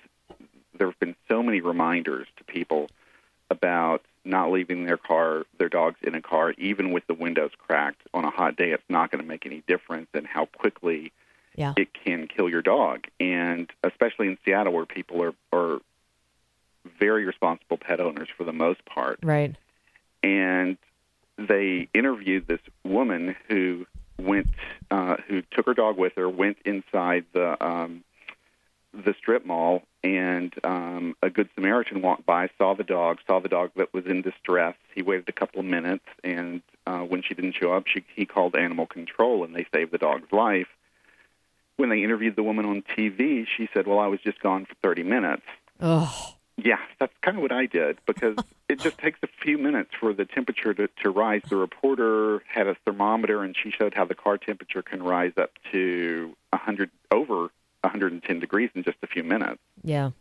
there 0.78 0.88
have 0.88 1.00
been 1.00 1.16
so 1.28 1.42
many 1.42 1.62
reminders 1.62 2.28
to 2.38 2.44
people 2.44 2.90
about 3.50 4.04
not 4.26 4.52
leaving 4.52 4.86
their 4.86 4.98
car, 4.98 5.44
their 5.58 5.70
dogs 5.70 5.98
in 6.02 6.16
a 6.16 6.22
car, 6.22 6.54
even 6.58 6.92
with 6.92 7.06
the 7.08 7.14
windows 7.14 7.52
cracked 7.58 8.02
on 8.14 8.24
a 8.24 8.30
hot 8.30 8.56
day. 8.56 8.72
It's 8.72 8.84
not 8.90 9.12
going 9.12 9.22
to 9.22 9.28
make 9.28 9.46
any 9.46 9.64
difference, 9.68 10.08
and 10.14 10.26
how 10.26 10.46
quickly 10.46 11.12
Yeah. 11.56 11.74
it 11.78 11.90
can 11.94 12.28
kill 12.28 12.50
your 12.50 12.62
dog. 12.62 13.06
And 13.20 13.70
especially 13.84 14.28
in 14.28 14.38
Seattle, 14.46 14.74
where 14.74 14.86
people 14.86 15.22
are 15.24 15.34
are 15.52 15.80
very 17.00 17.26
responsible 17.26 17.78
pet 17.78 18.00
owners 18.00 18.28
for 18.38 18.44
the 18.44 18.52
most 18.54 18.84
part, 18.86 19.20
Right. 19.24 19.56
and 20.22 20.78
they 21.38 21.88
interviewed 21.94 22.48
this 22.48 22.60
woman 22.84 23.36
who 23.48 23.86
went, 24.20 24.48
uh, 24.92 25.18
who 25.28 25.42
took 25.52 25.66
her 25.66 25.74
dog 25.74 25.98
with 25.98 26.14
her, 26.16 26.30
went 26.30 26.58
inside 26.66 27.26
the 27.34 27.62
um, 27.66 28.04
the 28.94 29.14
strip 29.18 29.46
mall, 29.46 29.84
and 30.04 30.54
um, 30.64 31.16
a 31.22 31.30
good 31.30 31.50
Samaritan 31.56 32.02
walked 32.02 32.26
by, 32.26 32.50
saw 32.58 32.74
the 32.76 32.84
dog, 32.84 33.20
saw 33.28 33.40
the 33.40 33.50
dog 33.50 33.72
that 33.76 33.94
was 33.94 34.06
in 34.06 34.22
distress. 34.22 34.76
He 34.94 35.02
waited 35.02 35.28
a 35.28 35.32
couple 35.32 35.60
of 35.60 35.66
minutes, 35.66 36.06
and 36.24 36.62
uh, 36.86 37.00
when 37.00 37.24
she 37.24 37.34
didn't 37.34 37.56
show 37.56 37.74
up, 37.74 37.88
she, 37.88 38.04
he 38.16 38.26
called 38.26 38.56
animal 38.56 38.86
control, 38.86 39.44
and 39.44 39.56
they 39.56 39.66
saved 39.74 39.92
the 39.92 39.98
dog's 39.98 40.32
life. 40.32 40.68
When 41.78 41.90
they 41.90 42.04
interviewed 42.04 42.36
the 42.36 42.44
woman 42.44 42.66
on 42.66 42.84
TV, 42.84 43.48
she 43.48 43.68
said, 43.74 43.88
"Well, 43.88 44.00
I 44.00 44.08
was 44.08 44.20
just 44.22 44.40
gone 44.40 44.66
for 44.66 44.76
30 44.84 45.04
minutes." 45.04 45.44
Oh, 45.80 46.36
Yeah, 46.56 46.78
that's 47.00 47.14
kind 47.22 47.38
of 47.38 47.42
what 47.42 47.52
I 47.52 47.66
did 47.66 47.98
because 48.06 48.38
it 48.70 48.80
just 48.80 49.00
takes 49.00 49.20
a 49.24 49.28
few 49.42 49.58
minutes 49.58 49.90
for 50.00 50.14
the 50.14 50.26
temperature 50.26 50.74
to, 50.74 50.88
to 51.02 51.10
rise. 51.10 51.42
The 51.50 51.56
reporter 51.56 52.44
had 52.48 52.68
a 52.68 52.76
thermometer 52.86 53.44
and 53.44 53.56
she 53.58 53.72
showed 53.72 53.96
how 53.96 54.06
the 54.06 54.14
car 54.14 54.38
temperature 54.38 54.84
can 54.84 55.02
rise 55.02 55.34
up 55.36 55.50
to 55.72 56.36
100 56.52 56.92
over 57.12 57.50
110 57.94 58.40
degrees 58.40 58.70
in 58.76 58.84
just 58.84 58.98
a 59.04 59.08
few 59.08 59.24
minutes. 59.24 59.62
Yeah. 59.84 60.12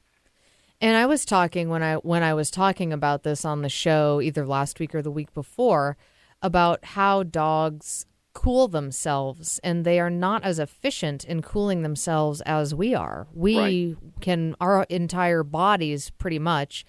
And 0.81 0.97
I 0.97 1.07
was 1.07 1.25
talking 1.25 1.69
when 1.69 1.83
I 1.83 1.95
when 1.97 2.23
I 2.23 2.35
was 2.35 2.51
talking 2.51 2.93
about 2.93 3.23
this 3.23 3.45
on 3.45 3.63
the 3.63 3.69
show 3.69 4.21
either 4.21 4.45
last 4.47 4.79
week 4.81 4.95
or 4.95 5.03
the 5.03 5.11
week 5.13 5.33
before 5.33 5.97
about 6.43 6.85
how 6.85 7.23
dogs 7.23 8.07
cool 8.35 8.67
themselves 8.67 9.61
and 9.63 9.85
they 9.85 10.01
are 10.01 10.11
not 10.11 10.43
as 10.43 10.59
efficient 10.59 11.23
in 11.25 11.41
cooling 11.43 11.83
themselves 11.83 12.41
as 12.43 12.75
we 12.75 12.95
are. 12.95 13.29
We 13.33 13.59
Right. 13.59 13.97
can 14.21 14.57
our 14.61 14.85
entire 14.89 15.43
bodies 15.45 16.11
pretty 16.11 16.39
much 16.39 16.85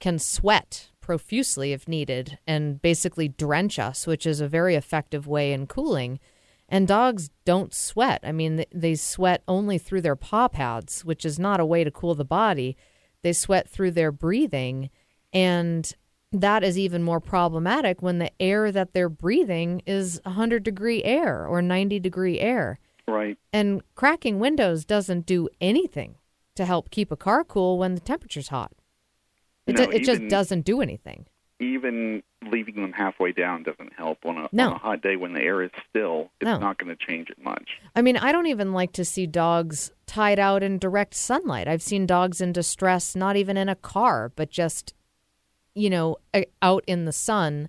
can 0.00 0.18
sweat 0.18 0.90
profusely 1.00 1.72
if 1.72 1.88
needed 1.88 2.38
and 2.46 2.80
basically 2.82 3.28
drench 3.28 3.78
us, 3.78 4.06
which 4.06 4.26
is 4.26 4.40
a 4.40 4.48
very 4.48 4.74
effective 4.74 5.26
way 5.26 5.52
in 5.52 5.66
cooling. 5.66 6.20
And 6.70 6.86
dogs 6.86 7.30
don't 7.44 7.74
sweat. 7.74 8.20
I 8.22 8.30
mean, 8.30 8.64
they 8.72 8.94
sweat 8.94 9.42
only 9.48 9.76
through 9.76 10.02
their 10.02 10.16
paw 10.16 10.46
pads, 10.46 11.04
which 11.04 11.24
is 11.24 11.38
not 11.38 11.58
a 11.58 11.66
way 11.66 11.82
to 11.82 11.90
cool 11.90 12.14
the 12.14 12.24
body. 12.24 12.76
They 13.22 13.32
sweat 13.32 13.68
through 13.68 13.90
their 13.90 14.12
breathing. 14.12 14.88
And 15.32 15.92
that 16.32 16.62
is 16.62 16.78
even 16.78 17.02
more 17.02 17.20
problematic 17.20 18.02
when 18.02 18.18
the 18.18 18.30
air 18.40 18.70
that 18.70 18.92
they're 18.92 19.08
breathing 19.08 19.82
is 19.84 20.20
100 20.24 20.62
degree 20.62 21.02
air 21.02 21.44
or 21.44 21.60
90 21.60 21.98
degree 21.98 22.38
air. 22.38 22.78
Right. 23.08 23.36
And 23.52 23.82
cracking 23.96 24.38
windows 24.38 24.84
doesn't 24.84 25.26
do 25.26 25.48
anything 25.60 26.14
to 26.54 26.64
help 26.64 26.90
keep 26.90 27.10
a 27.10 27.16
car 27.16 27.42
cool 27.42 27.78
when 27.78 27.94
the 27.94 28.00
temperature's 28.00 28.48
hot. 28.48 28.72
It, 29.66 29.76
No, 29.76 29.84
it 29.84 30.04
just 30.04 30.28
doesn't 30.28 30.64
do 30.64 30.80
anything. 30.80 31.26
Even 31.60 32.22
leaving 32.50 32.76
them 32.76 32.92
halfway 32.92 33.32
down 33.32 33.62
doesn't 33.62 33.92
help 33.92 34.24
on 34.24 34.38
a, 34.38 34.48
No. 34.50 34.68
on 34.68 34.72
a 34.72 34.78
hot 34.78 35.02
day 35.02 35.16
when 35.16 35.34
the 35.34 35.42
air 35.42 35.62
is 35.62 35.70
still. 35.88 36.30
It's 36.40 36.46
No. 36.46 36.58
not 36.58 36.78
going 36.78 36.88
to 36.94 37.06
change 37.06 37.28
it 37.28 37.42
much. 37.42 37.78
I 37.94 38.00
mean, 38.00 38.16
I 38.16 38.32
don't 38.32 38.46
even 38.46 38.72
like 38.72 38.92
to 38.92 39.04
see 39.04 39.26
dogs 39.26 39.92
tied 40.06 40.38
out 40.38 40.62
in 40.62 40.78
direct 40.78 41.14
sunlight. 41.14 41.68
I've 41.68 41.82
seen 41.82 42.06
dogs 42.06 42.40
in 42.40 42.52
distress, 42.52 43.14
not 43.14 43.36
even 43.36 43.56
in 43.58 43.68
a 43.68 43.76
car, 43.76 44.32
but 44.34 44.50
just, 44.50 44.94
you 45.74 45.90
know, 45.90 46.16
out 46.62 46.82
in 46.86 47.04
the 47.04 47.12
sun, 47.12 47.68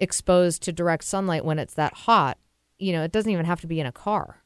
exposed 0.00 0.62
to 0.64 0.72
direct 0.72 1.04
sunlight 1.04 1.44
when 1.44 1.58
it's 1.60 1.74
that 1.74 1.92
hot. 1.94 2.36
You 2.78 2.92
know, 2.92 3.04
it 3.04 3.12
doesn't 3.12 3.30
even 3.30 3.44
have 3.46 3.60
to 3.60 3.66
be 3.68 3.78
in 3.78 3.86
a 3.86 3.92
car. 3.92 4.39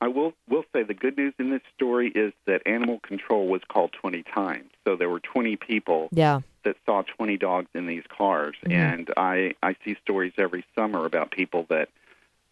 I 0.00 0.08
will 0.08 0.32
will 0.48 0.64
say 0.72 0.82
the 0.82 0.94
good 0.94 1.16
news 1.16 1.34
in 1.38 1.50
this 1.50 1.60
story 1.74 2.08
is 2.08 2.32
that 2.46 2.62
animal 2.66 3.00
control 3.00 3.48
was 3.48 3.60
called 3.68 3.92
20 3.92 4.22
times. 4.22 4.70
So 4.86 4.96
there 4.96 5.10
were 5.10 5.20
20 5.20 5.56
people 5.56 6.08
Yeah. 6.12 6.40
that 6.64 6.76
saw 6.86 7.02
20 7.02 7.36
dogs 7.36 7.68
in 7.74 7.86
these 7.86 8.04
cars, 8.08 8.56
Mhm. 8.64 8.72
and 8.72 9.10
I 9.16 9.54
I 9.62 9.76
see 9.84 9.94
stories 10.02 10.32
every 10.38 10.64
summer 10.74 11.04
about 11.04 11.30
people 11.30 11.64
that 11.68 11.88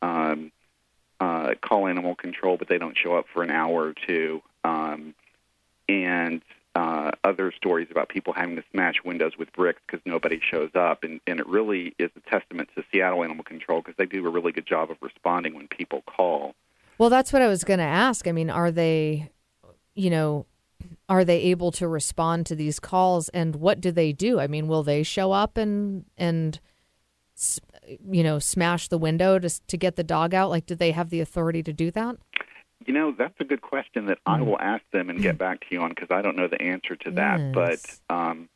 um, 0.01 0.53
uh, 1.21 1.55
call 1.61 1.89
animal 1.89 2.15
control, 2.15 2.57
but 2.57 2.69
they 2.69 2.79
don't 2.79 2.97
show 2.97 3.17
up 3.17 3.27
for 3.29 3.43
an 3.43 3.51
hour 3.51 3.89
or 3.89 3.93
two, 3.95 4.41
um, 4.63 5.15
and 5.89 6.41
uh, 6.77 7.11
other 7.25 7.51
stories 7.51 7.89
about 7.91 8.09
people 8.09 8.33
having 8.33 8.55
to 8.55 8.63
smash 8.71 9.03
windows 9.03 9.37
with 9.37 9.53
bricks 9.53 9.81
because 9.87 10.01
nobody 10.07 10.39
shows 10.39 10.71
up, 10.77 11.03
and 11.03 11.21
and 11.27 11.41
it 11.41 11.47
really 11.49 11.95
is 11.99 12.11
a 12.17 12.31
testament 12.31 12.69
to 12.77 12.85
Seattle 12.93 13.25
Animal 13.25 13.43
Control 13.43 13.81
because 13.81 13.97
they 13.97 14.07
do 14.07 14.25
a 14.27 14.31
really 14.31 14.53
good 14.53 14.67
job 14.67 14.91
of 14.91 14.99
responding 15.01 15.55
when 15.55 15.67
people 15.67 16.03
call. 16.03 16.55
Well, 16.99 17.11
that's 17.11 17.33
what 17.33 17.43
I 17.43 17.49
was 17.49 17.65
going 17.65 17.79
to 17.79 17.85
ask. 17.85 18.27
I 18.27 18.33
mean, 18.33 18.51
are 18.51 18.71
they, 18.71 19.31
you 19.95 20.11
know, 20.11 20.47
are 21.09 21.25
they 21.25 21.41
able 21.43 21.71
to 21.73 21.89
respond 21.89 22.47
to 22.47 22.55
these 22.55 22.79
calls 22.79 23.29
and 23.31 23.57
what 23.57 23.81
do 23.81 23.91
they 23.91 24.13
do? 24.13 24.41
I 24.41 24.47
mean, 24.47 24.69
will 24.69 24.83
they 24.83 25.03
show 25.03 25.33
up 25.33 25.57
and 25.57 26.05
and 26.17 26.61
you 28.11 28.23
know, 28.23 28.39
smash 28.39 28.89
the 28.89 28.99
window 28.99 29.39
to 29.39 29.49
to 29.49 29.77
get 29.77 29.97
the 29.97 30.05
dog 30.05 30.35
out? 30.35 30.51
Like 30.51 30.67
do 30.67 30.75
they 30.75 30.91
have 30.91 31.11
the 31.11 31.21
authority 31.21 31.63
to 31.63 31.73
do 31.73 31.91
that? 31.93 32.17
You 32.87 32.95
know, 32.95 33.15
that's 33.17 33.35
a 33.41 33.45
good 33.45 33.61
question 33.61 34.07
that 34.07 34.19
I 34.25 34.41
will 34.41 34.59
ask 34.61 34.83
them 34.93 35.11
and 35.11 35.21
get 35.21 35.37
back 35.37 35.61
to 35.61 35.67
you 35.71 35.83
on 35.83 35.91
because 35.91 36.09
I 36.11 36.23
don't 36.23 36.37
know 36.37 36.49
the 36.49 36.63
answer 36.63 36.97
to 36.97 37.11
that. 37.13 37.41
Yes. 37.41 37.53
But 38.09 38.15
um, 38.15 38.49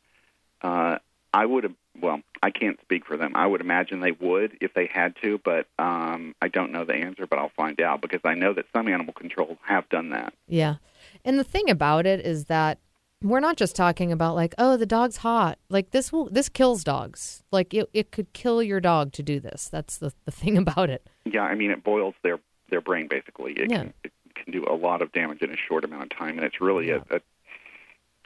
uh, 0.61 0.97
I 1.33 1.45
would 1.45 1.65
have, 1.65 1.75
well, 2.01 2.21
I 2.41 2.49
can't 2.51 2.79
speak 2.81 3.05
for 3.05 3.17
them. 3.17 3.33
I 3.35 3.45
would 3.47 3.61
imagine 3.61 3.99
they 3.99 4.11
would 4.11 4.57
if 4.61 4.73
they 4.73 4.87
had 4.91 5.15
to, 5.23 5.39
but 5.43 5.67
um, 5.79 6.35
I 6.41 6.47
don't 6.47 6.71
know 6.71 6.83
the 6.85 6.95
answer, 6.95 7.27
but 7.27 7.39
I'll 7.39 7.51
find 7.55 7.79
out 7.81 8.01
because 8.01 8.21
I 8.23 8.33
know 8.33 8.53
that 8.53 8.65
some 8.75 8.87
animal 8.87 9.13
control 9.13 9.57
have 9.65 9.87
done 9.89 10.09
that. 10.09 10.33
Yeah. 10.47 10.75
And 11.23 11.37
the 11.39 11.43
thing 11.43 11.69
about 11.69 12.05
it 12.05 12.19
is 12.25 12.45
that 12.45 12.79
we're 13.21 13.39
not 13.39 13.55
just 13.55 13.75
talking 13.75 14.11
about 14.11 14.35
like, 14.35 14.53
oh, 14.57 14.75
the 14.75 14.85
dog's 14.85 15.17
hot. 15.17 15.57
Like 15.69 15.91
this 15.91 16.11
will 16.11 16.25
this 16.29 16.49
kills 16.49 16.83
dogs. 16.83 17.43
Like 17.51 17.73
it, 17.73 17.89
it 17.93 18.11
could 18.11 18.33
kill 18.33 18.61
your 18.61 18.81
dog 18.81 19.13
to 19.13 19.23
do 19.23 19.39
this. 19.39 19.69
That's 19.69 19.97
the, 19.97 20.11
the 20.25 20.31
thing 20.31 20.57
about 20.65 20.89
it. 20.89 21.07
Yeah, 21.25 21.43
I 21.43 21.55
mean, 21.55 21.71
it 21.71 21.83
boils 21.83 22.15
their, 22.23 22.39
their 22.69 22.81
brain 22.81 23.07
basically. 23.07 23.53
It, 23.53 23.69
Yeah. 23.71 23.77
can, 23.77 23.93
it 24.03 24.11
can 24.35 24.51
do 24.51 24.65
a 24.69 24.73
lot 24.75 25.01
of 25.01 25.11
damage 25.13 25.41
in 25.41 25.51
a 25.51 25.57
short 25.57 25.85
amount 25.85 26.03
of 26.03 26.09
time, 26.17 26.37
and 26.37 26.45
it's 26.45 26.59
really 26.59 26.89
a, 26.89 26.97
a, 27.11 27.21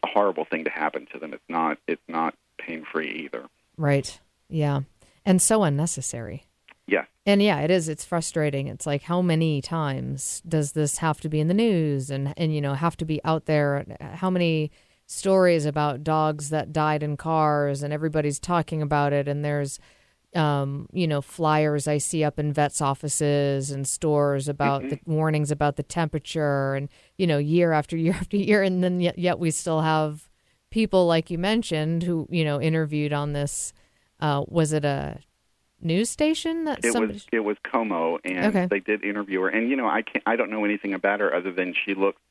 a 0.03 0.07
horrible 0.07 0.45
thing 0.45 0.63
to 0.63 0.69
happen 0.71 1.05
to 1.13 1.19
them. 1.19 1.33
It's 1.33 1.43
not, 1.49 1.77
it's 1.87 2.01
not 2.07 2.33
pain 2.57 2.83
free 2.91 3.23
either. 3.25 3.45
Right. 3.77 4.19
Yeah. 4.49 4.81
And 5.25 5.41
so 5.41 5.63
unnecessary. 5.63 6.45
Yeah. 6.87 7.05
And 7.25 7.41
yeah, 7.41 7.59
it 7.59 7.69
is. 7.69 7.89
It's 7.89 8.05
frustrating. 8.05 8.67
It's 8.67 8.85
like 8.85 9.03
how 9.03 9.21
many 9.21 9.61
times 9.61 10.41
does 10.47 10.71
this 10.71 10.99
have 10.99 11.19
to 11.21 11.29
be 11.29 11.39
in 11.39 11.49
the 11.49 11.53
news 11.53 12.09
and 12.09 12.33
and 12.37 12.55
you 12.55 12.61
know 12.61 12.73
have 12.73 12.95
to 12.97 13.05
be 13.05 13.19
out 13.25 13.45
there? 13.45 13.85
How 13.99 14.29
many 14.29 14.71
stories 15.05 15.65
about 15.65 16.03
dogs 16.03 16.49
that 16.49 16.71
died 16.73 17.03
in 17.03 17.17
cars 17.17 17.83
and 17.83 17.93
everybody's 17.93 18.39
talking 18.39 18.81
about 18.81 19.13
it 19.13 19.27
and 19.27 19.43
there's 19.43 19.79
um, 20.35 20.87
you 20.91 21.07
know 21.07 21.21
flyers 21.21 21.87
I 21.87 21.97
see 21.97 22.23
up 22.23 22.37
in 22.37 22.51
vets 22.51 22.81
offices 22.81 23.71
and 23.71 23.87
stores 23.87 24.49
about 24.49 24.83
the 24.83 24.99
warnings 25.05 25.49
about 25.49 25.77
the 25.77 25.83
temperature 25.83 26.75
and 26.75 26.89
you 27.17 27.25
know 27.25 27.37
year 27.37 27.71
after 27.71 27.95
year 27.95 28.13
after 28.19 28.37
year 28.37 28.63
and 28.63 28.83
then 28.83 28.99
yet, 28.99 29.17
yet 29.17 29.39
we 29.39 29.51
still 29.51 29.81
have 29.81 30.26
people 30.69 31.05
like 31.05 31.29
you 31.29 31.37
mentioned 31.37 32.03
who 32.03 32.27
you 32.29 32.43
know 32.43 32.61
interviewed 32.61 33.13
on 33.13 33.33
this 33.33 33.73
uh, 34.19 34.43
was 34.47 34.73
it 34.73 34.85
a 34.85 35.19
news 35.81 36.09
station 36.09 36.65
that 36.65 36.83
It 36.83 36.93
somebody 36.93 37.13
was 37.13 37.25
it 37.31 37.39
was 37.41 37.57
KOMO, 37.63 38.19
and 38.25 38.45
Okay. 38.47 38.65
they 38.65 38.79
did 38.79 39.03
interview 39.03 39.41
her. 39.41 39.49
And 39.49 39.69
you 39.69 39.75
know, 39.75 39.87
I 39.87 40.01
can't, 40.01 40.23
I 40.25 40.35
don't 40.35 40.49
know 40.49 40.65
anything 40.65 40.93
about 40.93 41.19
her 41.19 41.33
other 41.33 41.51
than 41.51 41.73
she 41.73 41.93
looks 41.93 42.21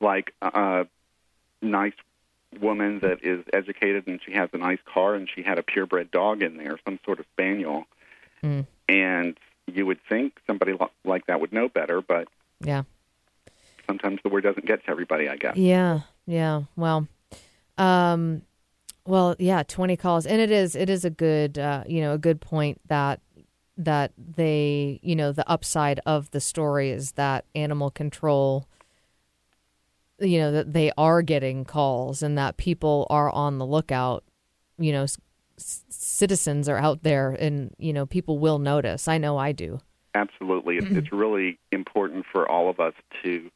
like 0.00 0.34
a 0.42 0.86
nice 1.62 1.94
woman 2.60 3.00
that 3.00 3.24
is 3.24 3.44
educated, 3.52 4.06
and 4.06 4.20
she 4.24 4.32
has 4.32 4.50
a 4.52 4.58
nice 4.58 4.80
car, 4.84 5.14
and 5.14 5.28
she 5.34 5.42
had 5.42 5.58
a 5.58 5.62
purebred 5.62 6.10
dog 6.10 6.42
in 6.42 6.56
there, 6.58 6.78
some 6.84 7.00
sort 7.04 7.20
of 7.20 7.26
spaniel. 7.32 7.86
Mm. 8.42 8.66
And 8.88 9.36
you 9.66 9.86
would 9.86 9.98
think 10.08 10.38
somebody 10.46 10.74
like 11.04 11.26
that 11.26 11.40
would 11.40 11.52
know 11.52 11.68
better, 11.68 12.02
but 12.02 12.28
yeah 12.60 12.82
sometimes 13.86 14.18
the 14.22 14.28
word 14.28 14.42
doesn't 14.42 14.66
get 14.66 14.84
to 14.84 14.90
everybody. 14.90 15.28
I 15.28 15.36
guess. 15.36 15.56
Yeah, 15.56 16.00
yeah. 16.26 16.62
Well, 16.76 17.06
um, 17.78 18.42
well, 19.06 19.36
yeah. 19.38 19.62
Twenty 19.62 19.96
calls, 19.96 20.26
and 20.26 20.40
it 20.40 20.50
is 20.50 20.74
it 20.74 20.88
is 20.88 21.04
a 21.04 21.10
good 21.10 21.58
uh, 21.58 21.84
you 21.86 22.00
know 22.00 22.12
a 22.12 22.18
good 22.18 22.40
point 22.40 22.80
that 22.88 23.20
that 23.76 24.12
they 24.16 25.00
you 25.02 25.16
know 25.16 25.32
the 25.32 25.48
upside 25.48 26.00
of 26.06 26.30
the 26.30 26.40
story 26.40 26.90
is 26.90 27.12
that 27.12 27.44
animal 27.54 27.90
control 27.90 28.68
you 30.20 30.38
know 30.38 30.52
that 30.52 30.72
they 30.72 30.92
are 30.96 31.22
getting 31.22 31.64
calls 31.64 32.22
and 32.22 32.38
that 32.38 32.56
people 32.56 33.04
are 33.10 33.28
on 33.30 33.58
the 33.58 33.66
lookout 33.66 34.22
you 34.78 34.92
know 34.92 35.06
citizens 35.56 36.68
are 36.68 36.78
out 36.78 37.02
there 37.02 37.32
and 37.32 37.74
you 37.76 37.92
know 37.92 38.06
people 38.06 38.38
will 38.38 38.60
notice 38.60 39.08
i 39.08 39.18
know 39.18 39.36
i 39.36 39.50
do 39.50 39.80
Absolutely. 40.14 40.76
It's, 40.76 40.86
it's 40.90 41.12
really 41.12 41.58
important 41.72 42.24
for 42.30 42.48
all 42.48 42.70
of 42.70 42.78
us 42.78 42.94
to 43.24 43.50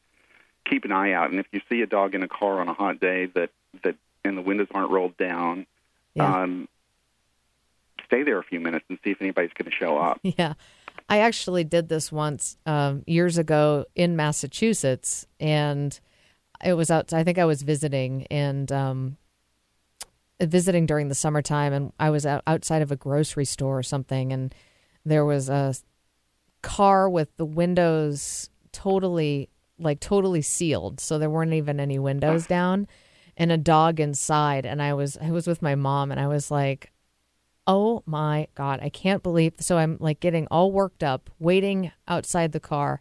keep 0.69 0.83
an 0.83 0.91
eye 0.91 1.13
out. 1.13 1.31
And 1.31 1.39
if 1.39 1.45
you 1.51 1.61
see 1.69 1.81
a 1.81 1.87
dog 1.87 2.15
in 2.15 2.21
a 2.21 2.27
car 2.27 2.59
on 2.59 2.67
a 2.67 2.73
hot 2.73 2.99
day 2.99 3.27
that, 3.27 3.49
that 3.83 3.95
and 4.25 4.37
the 4.37 4.41
windows 4.41 4.67
aren't 4.73 4.91
rolled 4.91 5.17
down, 5.17 5.65
Yeah. 6.15 6.41
um, 6.43 6.67
stay 8.05 8.23
there 8.23 8.39
a 8.39 8.43
few 8.43 8.59
minutes 8.59 8.85
and 8.89 8.97
see 9.03 9.11
if 9.11 9.21
anybody's 9.21 9.51
going 9.57 9.69
to 9.69 9.75
show 9.77 9.97
up. 9.97 10.19
Yeah. 10.37 10.53
I 11.07 11.19
actually 11.19 11.63
did 11.63 11.89
this 11.89 12.11
once 12.11 12.57
um, 12.67 13.03
years 13.07 13.37
ago 13.39 13.85
in 13.95 14.15
Massachusetts, 14.15 15.25
and 15.39 15.97
it 16.63 16.73
was 16.73 16.91
out. 16.91 17.13
I 17.13 17.23
think 17.23 17.39
I 17.39 17.45
was 17.45 17.63
visiting 17.63 18.27
and 18.29 18.71
um, 18.71 19.17
visiting 20.39 20.85
during 20.85 21.07
the 21.07 21.15
summertime, 21.15 21.73
and 21.73 21.93
I 21.99 22.11
was 22.11 22.25
out, 22.27 22.43
outside 22.45 22.81
of 22.83 22.91
a 22.91 22.95
grocery 22.95 23.45
store 23.45 23.79
or 23.79 23.83
something, 23.83 24.31
and 24.31 24.53
there 25.03 25.25
was 25.25 25.49
a 25.49 25.73
car 26.61 27.09
with 27.09 27.35
the 27.37 27.45
windows 27.45 28.49
totally 28.71 29.49
like 29.79 29.99
totally 30.01 30.41
sealed, 30.41 30.99
so 30.99 31.17
there 31.17 31.29
weren't 31.29 31.53
even 31.53 31.79
any 31.79 31.97
windows 31.97 32.45
down, 32.45 32.87
and 33.39 33.51
a 33.51 33.57
dog 33.57 33.99
inside. 33.99 34.65
And 34.65 34.81
I 34.81 34.93
was 34.93 35.17
I 35.17 35.31
was 35.31 35.47
with 35.47 35.63
my 35.63 35.73
mom, 35.73 36.11
and 36.11 36.19
I 36.19 36.27
was 36.27 36.51
like, 36.51 36.91
oh 37.67 38.01
my 38.07 38.47
god 38.55 38.79
i 38.81 38.89
can't 38.89 39.21
believe 39.21 39.53
so 39.59 39.77
i'm 39.77 39.95
like 39.99 40.19
getting 40.19 40.47
all 40.49 40.71
worked 40.71 41.03
up 41.03 41.29
waiting 41.37 41.91
outside 42.07 42.51
the 42.51 42.59
car 42.59 42.99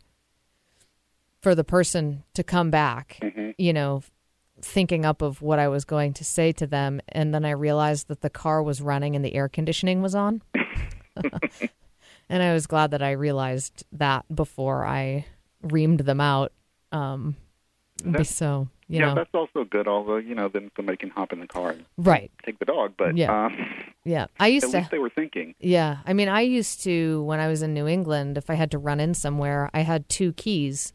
for 1.40 1.54
the 1.54 1.64
person 1.64 2.22
to 2.34 2.42
come 2.42 2.70
back 2.70 3.18
you 3.56 3.72
know 3.72 4.02
thinking 4.62 5.04
up 5.04 5.22
of 5.22 5.42
what 5.42 5.58
I 5.58 5.68
was 5.68 5.84
going 5.84 6.12
to 6.14 6.24
say 6.24 6.52
to 6.52 6.66
them, 6.66 7.00
and 7.08 7.34
then 7.34 7.44
I 7.44 7.50
realized 7.50 8.08
that 8.08 8.20
the 8.20 8.30
car 8.30 8.62
was 8.62 8.80
running 8.80 9.16
and 9.16 9.24
the 9.24 9.34
air 9.34 9.48
conditioning 9.48 10.02
was 10.02 10.14
on. 10.14 10.42
and 12.28 12.42
I 12.42 12.52
was 12.52 12.66
glad 12.66 12.90
that 12.92 13.02
I 13.02 13.12
realized 13.12 13.84
that 13.92 14.24
before 14.34 14.84
I 14.84 15.26
reamed 15.64 16.04
them 16.04 16.20
out. 16.20 16.52
Um, 16.92 17.36
so 18.22 18.68
you 18.88 18.98
yeah, 19.00 19.06
know, 19.08 19.14
that's 19.14 19.34
also 19.34 19.64
good. 19.64 19.86
Although 19.88 20.16
you 20.16 20.34
know, 20.34 20.48
then 20.48 20.70
somebody 20.76 20.96
can 20.96 21.10
hop 21.10 21.32
in 21.32 21.40
the 21.40 21.46
car 21.46 21.70
and 21.70 21.84
right? 21.98 22.30
take 22.44 22.58
the 22.58 22.64
dog. 22.64 22.94
But 22.96 23.16
Yeah. 23.16 23.46
um, 23.46 23.56
Yeah, 24.04 24.26
I 24.40 24.46
used 24.48 24.64
at 24.64 24.70
to. 24.70 24.76
least 24.78 24.90
they 24.90 24.98
were 24.98 25.10
thinking. 25.10 25.54
Yeah. 25.60 25.98
I 26.06 26.12
mean, 26.14 26.28
I 26.28 26.40
used 26.40 26.82
to, 26.84 27.22
when 27.24 27.40
I 27.40 27.48
was 27.48 27.60
in 27.62 27.74
New 27.74 27.86
England, 27.86 28.38
if 28.38 28.48
I 28.48 28.54
had 28.54 28.70
to 28.70 28.78
run 28.78 29.00
in 29.00 29.12
somewhere, 29.12 29.68
I 29.74 29.80
had 29.82 30.08
two 30.08 30.32
keys 30.32 30.92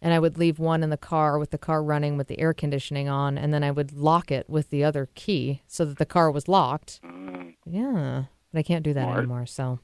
and 0.00 0.14
I 0.14 0.18
would 0.18 0.38
leave 0.38 0.58
one 0.58 0.82
in 0.82 0.88
the 0.90 0.96
car 0.96 1.38
with 1.38 1.50
the 1.50 1.58
car 1.58 1.82
running 1.82 2.16
with 2.16 2.28
the 2.28 2.38
air 2.38 2.52
conditioning 2.54 3.08
on, 3.08 3.38
and 3.38 3.52
then 3.54 3.62
I 3.64 3.70
would 3.70 3.92
lock 3.94 4.30
it 4.30 4.48
with 4.50 4.68
the 4.70 4.84
other 4.84 5.08
key 5.14 5.62
so 5.66 5.84
that 5.86 5.96
the 5.98 6.04
car 6.06 6.30
was 6.30 6.46
locked. 6.48 7.00
Um, 7.04 7.54
Yeah. 7.66 8.24
But 8.52 8.58
I 8.58 8.62
can't 8.62 8.84
do 8.84 8.92
that 8.94 9.02
Smart. 9.04 9.18
anymore. 9.18 9.46
So, 9.46 9.78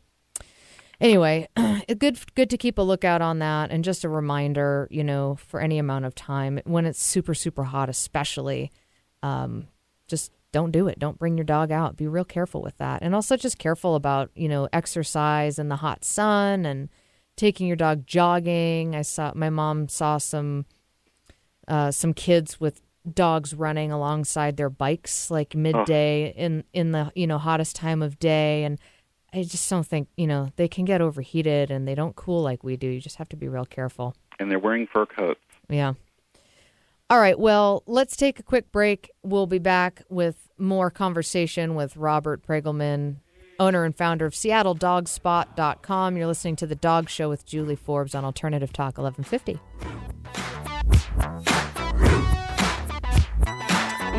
anyway, 1.00 1.48
good, 1.98 2.18
good 2.34 2.50
to 2.50 2.58
keep 2.58 2.78
a 2.78 2.82
lookout 2.82 3.22
on 3.22 3.38
that. 3.38 3.70
And 3.70 3.84
just 3.84 4.04
a 4.04 4.08
reminder, 4.08 4.88
you 4.90 5.04
know, 5.04 5.36
for 5.36 5.60
any 5.60 5.78
amount 5.78 6.04
of 6.04 6.14
time, 6.14 6.60
when 6.64 6.86
it's 6.86 7.02
super, 7.02 7.34
super 7.34 7.64
hot, 7.64 7.88
especially, 7.88 8.70
um, 9.22 9.68
just 10.08 10.32
don't 10.52 10.72
do 10.72 10.88
it. 10.88 10.98
Don't 10.98 11.18
bring 11.18 11.36
your 11.36 11.44
dog 11.44 11.70
out. 11.70 11.96
Be 11.96 12.08
real 12.08 12.24
careful 12.24 12.62
with 12.62 12.76
that. 12.78 13.02
And 13.02 13.14
also 13.14 13.36
just 13.36 13.58
careful 13.58 13.94
about, 13.94 14.30
you 14.34 14.48
know, 14.48 14.68
exercise 14.72 15.58
in 15.58 15.68
the 15.68 15.76
hot 15.76 16.04
sun 16.04 16.66
and 16.66 16.88
taking 17.36 17.66
your 17.66 17.76
dog 17.76 18.06
jogging. 18.06 18.96
I 18.96 19.02
saw 19.02 19.32
my 19.34 19.50
mom 19.50 19.88
saw 19.88 20.18
some 20.18 20.66
uh, 21.68 21.92
some 21.92 22.12
kids 22.12 22.58
with 22.58 22.82
dogs 23.10 23.54
running 23.54 23.92
alongside 23.92 24.56
their 24.56 24.68
bikes 24.68 25.30
like 25.30 25.54
midday 25.54 26.34
in 26.36 26.64
in 26.72 26.90
the, 26.90 27.12
you 27.14 27.26
know, 27.26 27.38
hottest 27.38 27.76
time 27.76 28.02
of 28.02 28.18
day 28.18 28.64
and 28.64 28.80
I 29.32 29.42
just 29.42 29.68
don't 29.70 29.86
think, 29.86 30.08
you 30.16 30.26
know, 30.26 30.50
they 30.56 30.66
can 30.68 30.84
get 30.84 31.00
overheated 31.00 31.70
and 31.70 31.86
they 31.86 31.94
don't 31.94 32.16
cool 32.16 32.42
like 32.42 32.64
we 32.64 32.76
do. 32.76 32.88
You 32.88 33.00
just 33.00 33.16
have 33.16 33.28
to 33.30 33.36
be 33.36 33.48
real 33.48 33.64
careful. 33.64 34.14
and 34.38 34.50
they're 34.50 34.58
wearing 34.58 34.86
fur 34.92 35.06
coats. 35.06 35.40
Yeah. 35.68 35.92
All 37.08 37.18
right. 37.20 37.38
Well, 37.38 37.82
let's 37.86 38.16
take 38.16 38.38
a 38.38 38.42
quick 38.42 38.72
break. 38.72 39.10
We'll 39.22 39.46
be 39.46 39.58
back 39.58 40.02
with 40.08 40.48
more 40.58 40.90
conversation 40.90 41.74
with 41.74 41.96
Robert 41.96 42.44
Pregulman, 42.46 43.16
owner 43.58 43.84
and 43.84 43.96
founder 43.96 44.26
of 44.26 44.32
SeattleDogspot.com. 44.34 46.16
You're 46.16 46.26
listening 46.26 46.56
to 46.56 46.66
The 46.66 46.74
Dog 46.76 47.08
Show 47.08 47.28
with 47.28 47.44
Julie 47.46 47.76
Forbes 47.76 48.14
on 48.14 48.24
Alternative 48.24 48.72
Talk 48.72 48.98
1150. 48.98 49.60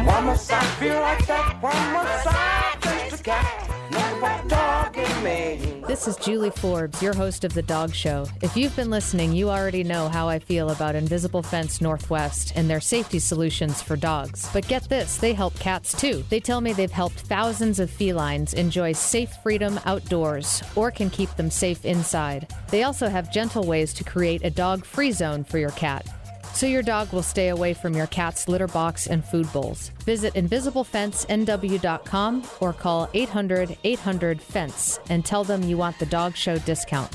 One 0.05 0.25
more 0.25 0.35
side, 0.35 0.63
feel 0.77 0.99
like 0.99 1.25
that. 1.27 1.61
One 1.61 1.93
more 1.93 2.05
side, 2.23 2.81
face 2.83 3.17
the 3.17 3.23
cat. 3.23 3.91
Nothing 3.91 4.19
but 4.21 4.47
dog 4.47 4.90
This 5.21 6.07
is 6.07 6.15
Julie 6.15 6.49
Forbes, 6.49 6.99
your 6.99 7.13
host 7.13 7.43
of 7.43 7.53
The 7.53 7.61
Dog 7.61 7.93
Show. 7.93 8.25
If 8.41 8.57
you've 8.57 8.75
been 8.75 8.89
listening, 8.89 9.33
you 9.33 9.51
already 9.51 9.83
know 9.83 10.09
how 10.09 10.27
I 10.27 10.39
feel 10.39 10.71
about 10.71 10.95
Invisible 10.95 11.43
Fence 11.43 11.79
Northwest 11.79 12.53
and 12.55 12.67
their 12.67 12.79
safety 12.79 13.19
solutions 13.19 13.83
for 13.83 13.95
dogs. 13.95 14.49
But 14.51 14.67
get 14.67 14.89
this, 14.89 15.17
they 15.17 15.33
help 15.33 15.53
cats 15.59 15.93
too. 15.93 16.23
They 16.29 16.39
tell 16.39 16.59
me 16.59 16.73
they've 16.73 16.89
helped 16.89 17.19
thousands 17.19 17.79
of 17.79 17.91
felines 17.91 18.55
enjoy 18.55 18.93
safe 18.93 19.31
freedom 19.43 19.79
outdoors 19.85 20.63
or 20.75 20.89
can 20.89 21.11
keep 21.11 21.29
them 21.35 21.51
safe 21.51 21.85
inside. 21.85 22.51
They 22.69 22.81
also 22.81 23.07
have 23.07 23.31
gentle 23.31 23.65
ways 23.65 23.93
to 23.95 24.03
create 24.03 24.43
a 24.43 24.49
dog 24.49 24.85
free 24.85 25.11
zone 25.11 25.43
for 25.43 25.59
your 25.59 25.71
cat. 25.71 26.07
So 26.53 26.67
your 26.67 26.83
dog 26.83 27.11
will 27.11 27.23
stay 27.23 27.49
away 27.49 27.73
from 27.73 27.95
your 27.95 28.05
cat's 28.07 28.47
litter 28.47 28.67
box 28.67 29.07
and 29.07 29.25
food 29.25 29.51
bowls. 29.51 29.89
Visit 30.05 30.35
invisiblefencenw.com 30.35 32.43
or 32.59 32.73
call 32.73 33.09
800 33.13 33.77
800 33.83 34.41
FENCE 34.41 34.99
and 35.09 35.25
tell 35.25 35.43
them 35.43 35.63
you 35.63 35.77
want 35.77 35.97
the 35.99 36.05
dog 36.05 36.35
show 36.35 36.57
discount. 36.59 37.11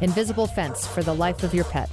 Invisible 0.00 0.46
Fence 0.46 0.86
for 0.86 1.02
the 1.02 1.14
life 1.14 1.42
of 1.42 1.54
your 1.54 1.64
pet. 1.64 1.90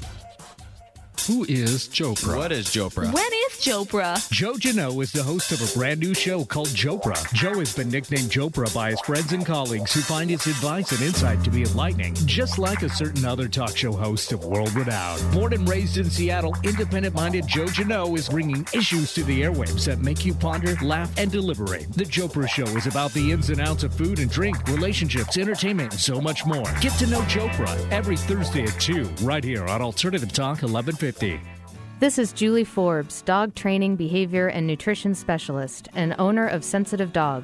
Who 1.25 1.43
is 1.49 1.89
Jopra? 1.89 2.37
What 2.37 2.53
is 2.53 2.67
Jopra? 2.67 3.11
When 3.11 3.25
is 3.25 3.59
Jopra? 3.59 4.31
Joe 4.31 4.53
Jano 4.53 5.03
is 5.03 5.11
the 5.11 5.23
host 5.23 5.51
of 5.51 5.61
a 5.61 5.77
brand 5.77 5.99
new 5.99 6.13
show 6.13 6.45
called 6.45 6.69
Jopra. 6.69 7.17
Joe 7.33 7.59
has 7.59 7.75
been 7.75 7.89
nicknamed 7.89 8.29
Jopra 8.29 8.73
by 8.73 8.91
his 8.91 9.01
friends 9.01 9.33
and 9.33 9.45
colleagues 9.45 9.93
who 9.93 9.99
find 9.99 10.29
his 10.29 10.45
advice 10.47 10.89
and 10.93 11.01
insight 11.01 11.43
to 11.43 11.49
be 11.49 11.63
enlightening, 11.63 12.13
just 12.25 12.59
like 12.59 12.81
a 12.81 12.87
certain 12.89 13.25
other 13.25 13.49
talk 13.49 13.75
show 13.75 13.91
host 13.91 14.31
of 14.31 14.45
world 14.45 14.73
renown. 14.73 15.19
Born 15.33 15.51
and 15.51 15.67
raised 15.67 15.97
in 15.97 16.09
Seattle, 16.09 16.55
independent 16.63 17.13
minded 17.13 17.45
Joe 17.45 17.65
Jano 17.65 18.17
is 18.17 18.29
bringing 18.29 18.65
issues 18.73 19.13
to 19.15 19.23
the 19.25 19.41
airwaves 19.41 19.83
that 19.85 19.99
make 19.99 20.23
you 20.23 20.33
ponder, 20.33 20.77
laugh, 20.81 21.11
and 21.17 21.29
deliberate. 21.29 21.91
The 21.91 22.05
Jopra 22.05 22.47
Show 22.47 22.67
is 22.77 22.87
about 22.87 23.11
the 23.11 23.33
ins 23.33 23.49
and 23.49 23.59
outs 23.59 23.83
of 23.83 23.93
food 23.93 24.19
and 24.19 24.31
drink, 24.31 24.65
relationships, 24.69 25.37
entertainment, 25.37 25.91
and 25.91 25.99
so 25.99 26.21
much 26.21 26.45
more. 26.45 26.71
Get 26.79 26.93
to 26.99 27.07
know 27.07 27.21
Jopra 27.23 27.75
every 27.91 28.15
Thursday 28.15 28.63
at 28.63 28.79
2, 28.79 29.03
right 29.23 29.43
here 29.43 29.65
on 29.65 29.81
Alternative 29.81 30.31
Talk 30.31 30.61
1150. 30.61 31.06
This 31.99 32.19
is 32.19 32.31
Julie 32.31 32.63
Forbes, 32.63 33.21
dog 33.23 33.55
training, 33.55 33.95
behavior, 33.95 34.47
and 34.47 34.67
nutrition 34.67 35.15
specialist, 35.15 35.87
and 35.95 36.13
owner 36.19 36.47
of 36.47 36.63
Sensitive 36.63 37.11
Dog, 37.11 37.43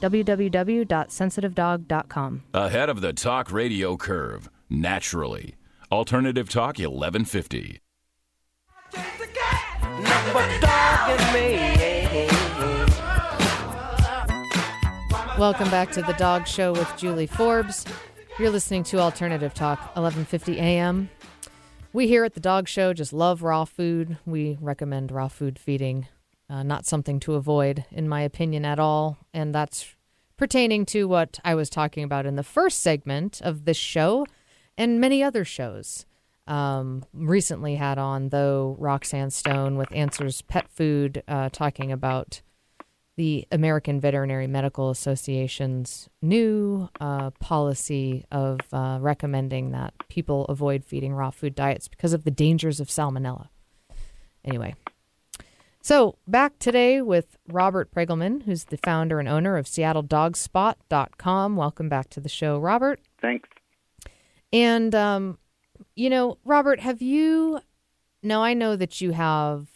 www.sensitivedog.com. 0.00 2.42
Ahead 2.54 2.88
of 2.88 3.00
the 3.00 3.12
talk 3.12 3.52
radio 3.52 3.96
curve, 3.96 4.48
naturally. 4.68 5.54
Alternative 5.92 6.48
Talk 6.48 6.78
1150. 6.78 7.80
Nothing 8.94 10.32
but 10.32 10.60
dog 10.60 11.20
in 11.20 11.32
me. 11.34 12.28
Welcome 15.36 15.68
back 15.70 15.90
to 15.92 16.02
the 16.02 16.12
Dog 16.12 16.46
Show 16.46 16.72
with 16.72 16.92
Julie 16.96 17.26
Forbes. 17.26 17.84
You're 18.38 18.50
listening 18.50 18.84
to 18.84 18.98
Alternative 18.98 19.52
Talk, 19.52 19.94
11:50 19.96 20.54
a.m. 20.56 21.10
We 21.92 22.06
here 22.06 22.24
at 22.24 22.34
the 22.34 22.40
Dog 22.40 22.68
Show 22.68 22.92
just 22.92 23.12
love 23.12 23.42
raw 23.42 23.64
food. 23.64 24.16
We 24.24 24.58
recommend 24.60 25.10
raw 25.10 25.26
food 25.28 25.58
feeding, 25.58 26.06
uh, 26.50 26.62
not 26.62 26.84
something 26.84 27.20
to 27.20 27.34
avoid, 27.34 27.84
in 27.90 28.08
my 28.08 28.22
opinion, 28.22 28.64
at 28.64 28.78
all. 28.78 29.18
And 29.32 29.54
that's 29.54 29.94
pertaining 30.36 30.84
to 30.86 31.06
what 31.06 31.38
I 31.44 31.54
was 31.54 31.70
talking 31.70 32.02
about 32.02 32.26
in 32.26 32.36
the 32.36 32.42
first 32.42 32.80
segment 32.80 33.40
of 33.42 33.64
this 33.64 33.76
show, 33.76 34.26
and 34.76 35.00
many 35.00 35.22
other 35.22 35.44
shows. 35.44 36.06
Um, 36.46 37.04
recently 37.12 37.76
had 37.76 37.96
on 37.96 38.30
though 38.30 38.74
Roxanne 38.78 39.30
Stone 39.30 39.76
with 39.76 39.94
Answers 39.94 40.42
Pet 40.42 40.68
Food, 40.68 41.22
uh, 41.28 41.48
talking 41.50 41.92
about 41.92 42.42
the 43.16 43.46
American 43.52 44.00
Veterinary 44.00 44.46
Medical 44.46 44.88
Association's 44.90 46.08
new 46.22 46.88
uh, 47.00 47.30
policy 47.32 48.24
of 48.32 48.60
uh, 48.72 48.98
recommending 49.00 49.72
that 49.72 49.92
people 50.08 50.46
avoid 50.46 50.84
feeding 50.84 51.12
raw 51.12 51.30
food 51.30 51.54
diets 51.54 51.86
because 51.86 52.14
of 52.14 52.24
the 52.24 52.30
dangers 52.30 52.80
of 52.80 52.88
salmonella. 52.88 53.48
Anyway, 54.42 54.74
so 55.82 56.16
back 56.26 56.58
today 56.58 57.00
with 57.02 57.36
Robert 57.48 57.92
Pregulman, 57.92 58.42
who's 58.42 58.64
the 58.64 58.76
founder 58.78 59.18
and 59.18 59.28
owner 59.28 59.56
of 59.56 59.66
SeattleDogspot.com. 59.66 61.56
Welcome 61.56 61.88
back 61.88 62.10
to 62.10 62.20
the 62.20 62.28
show, 62.28 62.58
Robert. 62.58 63.00
Thanks. 63.20 63.48
And, 64.52 64.94
um, 64.94 65.38
you 65.94 66.10
know, 66.10 66.38
Robert, 66.44 66.80
have 66.80 67.00
you. 67.00 67.60
Now, 68.22 68.42
I 68.42 68.54
know 68.54 68.76
that 68.76 69.00
you 69.00 69.12
have 69.12 69.68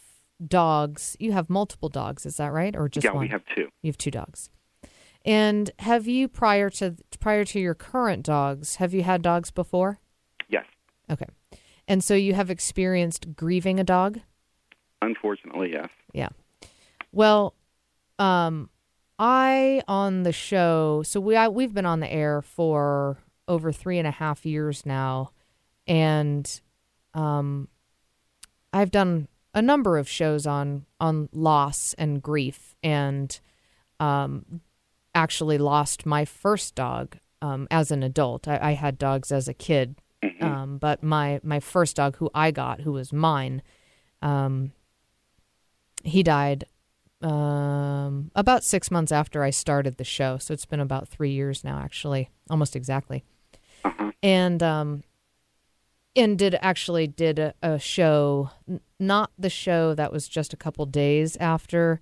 dogs. 0.45 1.15
You 1.19 1.31
have 1.31 1.49
multiple 1.49 1.89
dogs, 1.89 2.25
is 2.25 2.37
that 2.37 2.51
right? 2.53 2.75
Or 2.75 2.89
just 2.89 3.05
yeah, 3.05 3.11
one? 3.11 3.21
we 3.21 3.29
have 3.29 3.43
two. 3.55 3.69
You 3.81 3.89
have 3.89 3.97
two 3.97 4.11
dogs. 4.11 4.49
And 5.23 5.71
have 5.79 6.07
you 6.07 6.27
prior 6.27 6.69
to 6.71 6.95
prior 7.19 7.43
to 7.45 7.59
your 7.59 7.73
current 7.73 8.23
dogs, 8.23 8.75
have 8.75 8.93
you 8.93 9.01
had 9.01 9.23
dogs 9.23 9.49
before? 9.49 9.99
Yes. 10.47 10.65
Okay. 11.09 11.25
And 11.87 12.03
so 12.03 12.13
you 12.13 12.35
have 12.35 12.51
experienced 12.51 13.35
grieving 13.35 13.79
a 13.79 13.83
dog? 13.83 14.19
Unfortunately, 15.05 15.71
yes. 15.71 15.89
Yeah. 16.13 16.29
Well, 17.11 17.55
um 18.19 18.69
I 19.17 19.81
on 19.87 20.23
the 20.23 20.33
show, 20.33 21.01
so 21.03 21.19
we 21.19 21.35
I, 21.35 21.47
we've 21.47 21.73
been 21.73 21.85
on 21.85 22.01
the 22.01 22.11
air 22.11 22.41
for 22.41 23.17
over 23.47 23.71
three 23.71 23.97
and 23.97 24.07
a 24.07 24.11
half 24.11 24.45
years 24.45 24.85
now, 24.85 25.31
and 25.87 26.61
um, 27.13 27.69
I've 28.73 28.91
done 28.91 29.27
a 29.53 29.61
number 29.61 29.97
of 29.97 30.09
shows 30.09 30.45
on 30.45 30.85
on 30.99 31.29
loss 31.31 31.93
and 31.97 32.21
grief, 32.21 32.75
and 32.83 33.39
um, 34.01 34.61
actually 35.13 35.57
lost 35.57 36.05
my 36.05 36.25
first 36.25 36.75
dog 36.75 37.17
um, 37.41 37.67
as 37.71 37.91
an 37.91 38.03
adult. 38.03 38.49
I, 38.49 38.59
I 38.61 38.71
had 38.73 38.97
dogs 38.97 39.31
as 39.31 39.47
a 39.47 39.53
kid, 39.53 39.95
um, 40.41 40.77
but 40.77 41.01
my 41.01 41.39
my 41.41 41.61
first 41.61 41.95
dog, 41.95 42.17
who 42.17 42.29
I 42.35 42.51
got, 42.51 42.81
who 42.81 42.91
was 42.91 43.13
mine, 43.13 43.61
um, 44.21 44.73
he 46.05 46.23
died 46.23 46.65
um, 47.21 48.31
about 48.35 48.63
six 48.63 48.91
months 48.91 49.11
after 49.11 49.43
I 49.43 49.49
started 49.49 49.97
the 49.97 50.03
show. 50.03 50.37
So 50.37 50.53
it's 50.53 50.65
been 50.65 50.79
about 50.79 51.07
three 51.07 51.31
years 51.31 51.63
now, 51.63 51.79
actually, 51.79 52.29
almost 52.49 52.75
exactly. 52.75 53.23
And 54.21 54.61
um, 54.63 55.03
and 56.15 56.37
did 56.37 56.55
actually 56.61 57.07
did 57.07 57.39
a, 57.39 57.53
a 57.61 57.79
show, 57.79 58.51
n- 58.69 58.79
not 58.99 59.31
the 59.37 59.49
show 59.49 59.93
that 59.95 60.13
was 60.13 60.27
just 60.27 60.53
a 60.53 60.57
couple 60.57 60.85
days 60.85 61.35
after 61.37 61.99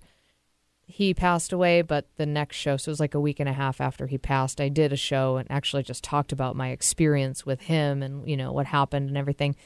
he 0.86 1.14
passed 1.14 1.52
away, 1.52 1.82
but 1.82 2.06
the 2.16 2.26
next 2.26 2.56
show, 2.56 2.76
so 2.76 2.90
it 2.90 2.92
was 2.92 3.00
like 3.00 3.14
a 3.14 3.20
week 3.20 3.40
and 3.40 3.48
a 3.48 3.54
half 3.54 3.80
after 3.80 4.06
he 4.06 4.18
passed, 4.18 4.60
I 4.60 4.68
did 4.68 4.92
a 4.92 4.96
show 4.96 5.36
and 5.36 5.50
actually 5.50 5.82
just 5.82 6.04
talked 6.04 6.30
about 6.30 6.56
my 6.56 6.68
experience 6.68 7.46
with 7.46 7.62
him 7.62 8.02
and, 8.02 8.28
you 8.28 8.36
know, 8.36 8.52
what 8.52 8.66
happened 8.66 9.08
and 9.08 9.16
everything. 9.16 9.56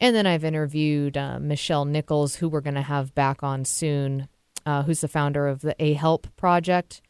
And 0.00 0.14
then 0.14 0.26
I've 0.26 0.44
interviewed 0.44 1.16
uh, 1.16 1.38
Michelle 1.40 1.84
Nichols, 1.84 2.36
who 2.36 2.48
we're 2.48 2.60
going 2.60 2.74
to 2.74 2.82
have 2.82 3.14
back 3.14 3.42
on 3.42 3.64
soon, 3.64 4.28
uh, 4.64 4.82
who's 4.84 5.00
the 5.00 5.08
founder 5.08 5.48
of 5.48 5.60
the 5.60 5.74
A 5.78 5.94
Help 5.94 6.28
Project, 6.36 7.02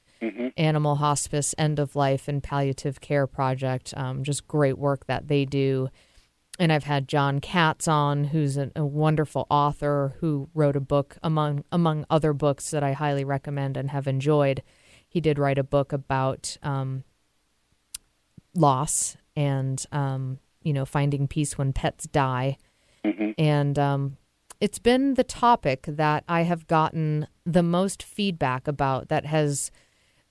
Animal 0.57 0.97
Hospice, 0.97 1.55
End 1.59 1.79
of 1.79 1.95
Life, 1.95 2.29
and 2.29 2.43
Palliative 2.43 3.01
Care 3.01 3.27
Project. 3.27 3.95
Um, 3.97 4.25
just 4.25 4.49
great 4.49 4.79
work 4.79 5.07
that 5.07 5.29
they 5.29 5.45
do. 5.45 5.89
And 6.59 6.73
I've 6.73 6.85
had 6.85 7.07
Jon 7.07 7.41
Katz 7.41 7.87
on, 7.87 8.25
who's 8.25 8.57
a, 8.57 8.73
a 8.75 8.85
wonderful 8.85 9.47
author 9.49 10.17
who 10.21 10.49
wrote 10.55 10.75
a 10.75 10.81
book 10.81 11.17
among 11.23 11.65
among 11.71 12.05
other 12.11 12.33
books 12.33 12.73
that 12.73 12.83
I 12.83 12.93
highly 12.93 13.25
recommend 13.25 13.77
and 13.77 13.91
have 13.91 14.09
enjoyed. 14.09 14.63
He 15.09 15.21
did 15.21 15.39
write 15.39 15.59
a 15.59 15.65
book 15.65 15.93
about 15.93 16.57
um, 16.63 17.05
loss 18.57 19.17
and 19.37 19.85
um, 19.93 20.41
you 20.63 20.73
know 20.73 20.85
finding 20.85 21.29
peace 21.29 21.57
when 21.57 21.73
pets 21.73 22.09
die, 22.09 22.57
and 23.39 23.79
um, 23.79 24.17
it's 24.61 24.79
been 24.79 25.15
the 25.15 25.25
topic 25.25 25.85
that 25.87 26.25
I 26.29 26.43
have 26.43 26.67
gotten 26.67 27.27
the 27.45 27.63
most 27.63 28.03
feedback 28.03 28.67
about 28.67 29.09
that 29.09 29.27
has 29.27 29.71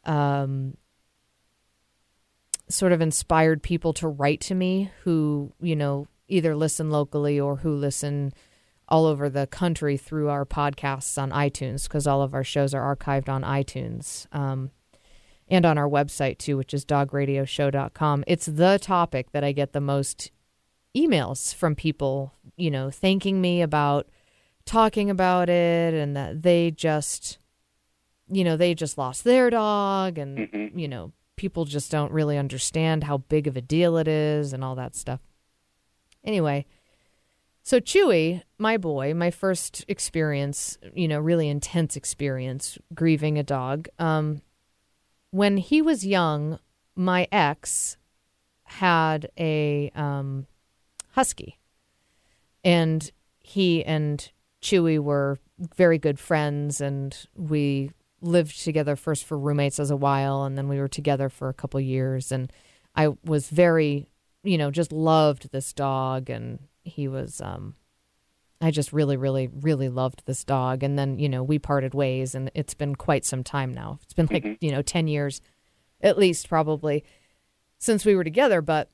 um, 0.04 0.76
sort 2.70 2.92
of 2.92 3.02
inspired 3.02 3.64
people 3.64 3.94
to 3.94 4.08
write 4.08 4.42
to 4.42 4.56
me 4.56 4.92
who, 5.04 5.54
you 5.62 5.76
know, 5.76 6.08
either 6.28 6.56
listen 6.56 6.92
locally 6.92 7.40
or 7.40 7.58
who 7.58 7.74
listen 7.74 8.34
all 8.90 9.06
over 9.06 9.30
the 9.30 9.48
country 9.48 9.98
through 9.98 10.30
our 10.30 10.46
podcasts 10.46 11.22
on 11.22 11.32
iTunes 11.32 11.84
because 11.84 12.08
all 12.08 12.22
of 12.22 12.34
our 12.34 12.44
shows 12.44 12.74
are 12.74 12.96
archived 12.96 13.30
on 13.30 13.44
iTunes 13.44 14.28
um, 14.34 14.72
and 15.48 15.66
on 15.66 15.78
our 15.78 15.90
website 15.90 16.38
too, 16.38 16.58
which 16.58 16.74
is 16.74 16.86
dogradioshow.com. 16.86 18.24
It's 18.28 18.46
the 18.46 18.80
topic 18.82 19.32
that 19.32 19.44
I 19.44 19.52
get 19.52 19.74
the 19.74 19.82
most 19.82 20.32
emails 20.96 21.54
from 21.54 21.76
people, 21.76 22.34
you 22.56 22.72
know, 22.72 22.90
thanking 22.90 23.42
me 23.42 23.62
about 23.62 24.08
talking 24.66 25.10
about 25.10 25.50
it 25.50 25.94
and 25.94 26.16
that 26.16 26.44
they 26.44 26.72
just 26.72 27.38
you 28.30 28.44
know 28.44 28.58
they 28.58 28.76
just 28.76 28.98
lost 28.98 29.24
their 29.24 29.50
dog 29.50 30.18
and 30.18 30.72
you 30.76 30.90
know 30.90 31.14
people 31.38 31.64
just 31.64 31.90
don't 31.90 32.12
really 32.12 32.38
understand 32.38 33.06
how 33.06 33.18
big 33.18 33.48
of 33.48 33.56
a 33.56 33.62
deal 33.62 33.96
it 33.96 34.08
is 34.10 34.52
and 34.52 34.66
all 34.66 34.76
that 34.76 34.96
stuff. 34.96 35.22
Anyway 36.26 36.66
so 37.68 37.82
chewy 37.82 38.42
my 38.58 38.78
boy 38.78 39.14
my 39.14 39.30
first 39.30 39.84
experience 39.90 40.78
you 40.96 41.06
know 41.06 41.20
really 41.20 41.50
intense 41.50 41.98
experience 41.98 42.78
grieving 42.96 43.38
a 43.38 43.44
dog 43.44 43.90
um 44.00 44.42
when 45.32 45.58
he 45.58 45.82
was 45.82 46.06
young 46.06 46.60
my 46.96 47.28
ex 47.30 47.98
had 48.64 49.30
a 49.38 49.92
um 49.96 50.48
husky 51.18 51.58
and 52.64 53.12
he 53.40 53.84
and 53.86 54.30
Chewy 54.62 55.00
were 55.00 55.40
very 55.76 55.98
good 55.98 56.20
friends, 56.20 56.82
and 56.82 57.18
we 57.34 57.92
lived 58.22 58.62
together 58.62 58.98
first 58.98 59.24
for 59.24 59.38
roommates 59.38 59.80
as 59.80 59.90
a 59.90 59.96
while, 59.96 60.44
and 60.44 60.58
then 60.58 60.68
we 60.68 60.80
were 60.80 60.90
together 60.90 61.30
for 61.30 61.48
a 61.48 61.54
couple 61.54 61.80
years. 61.80 62.32
And 62.32 62.52
I 62.94 63.10
was 63.24 63.50
very, 63.50 64.10
you 64.44 64.58
know, 64.58 64.70
just 64.70 64.92
loved 64.92 65.52
this 65.52 65.72
dog, 65.72 66.30
and 66.30 66.60
he 66.84 67.08
was, 67.08 67.40
um, 67.40 67.76
I 68.60 68.72
just 68.72 68.92
really, 68.92 69.16
really, 69.16 69.48
really 69.48 69.88
loved 69.88 70.24
this 70.26 70.44
dog. 70.44 70.84
And 70.84 71.00
then, 71.00 71.18
you 71.18 71.30
know, 71.30 71.44
we 71.44 71.58
parted 71.58 71.94
ways, 71.94 72.36
and 72.36 72.52
it's 72.54 72.74
been 72.74 72.96
quite 72.96 73.24
some 73.24 73.44
time 73.44 73.74
now. 73.74 74.00
It's 74.04 74.14
been 74.14 74.28
like, 74.30 74.58
you 74.62 74.72
know, 74.72 74.82
10 74.82 75.08
years 75.08 75.42
at 76.02 76.18
least, 76.18 76.50
probably, 76.50 77.04
since 77.80 78.04
we 78.04 78.16
were 78.16 78.26
together. 78.26 78.62
But 78.62 78.90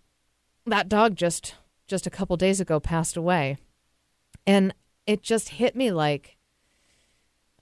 that 0.65 0.89
dog 0.89 1.15
just, 1.15 1.55
just 1.93 2.07
a 2.07 2.09
couple 2.09 2.35
days 2.37 2.59
ago 2.59 2.79
passed 2.79 3.15
away. 3.15 3.55
And 4.47 4.73
it 5.05 5.21
just 5.21 5.49
hit 5.49 5.75
me 5.75 5.91
like 5.91 6.37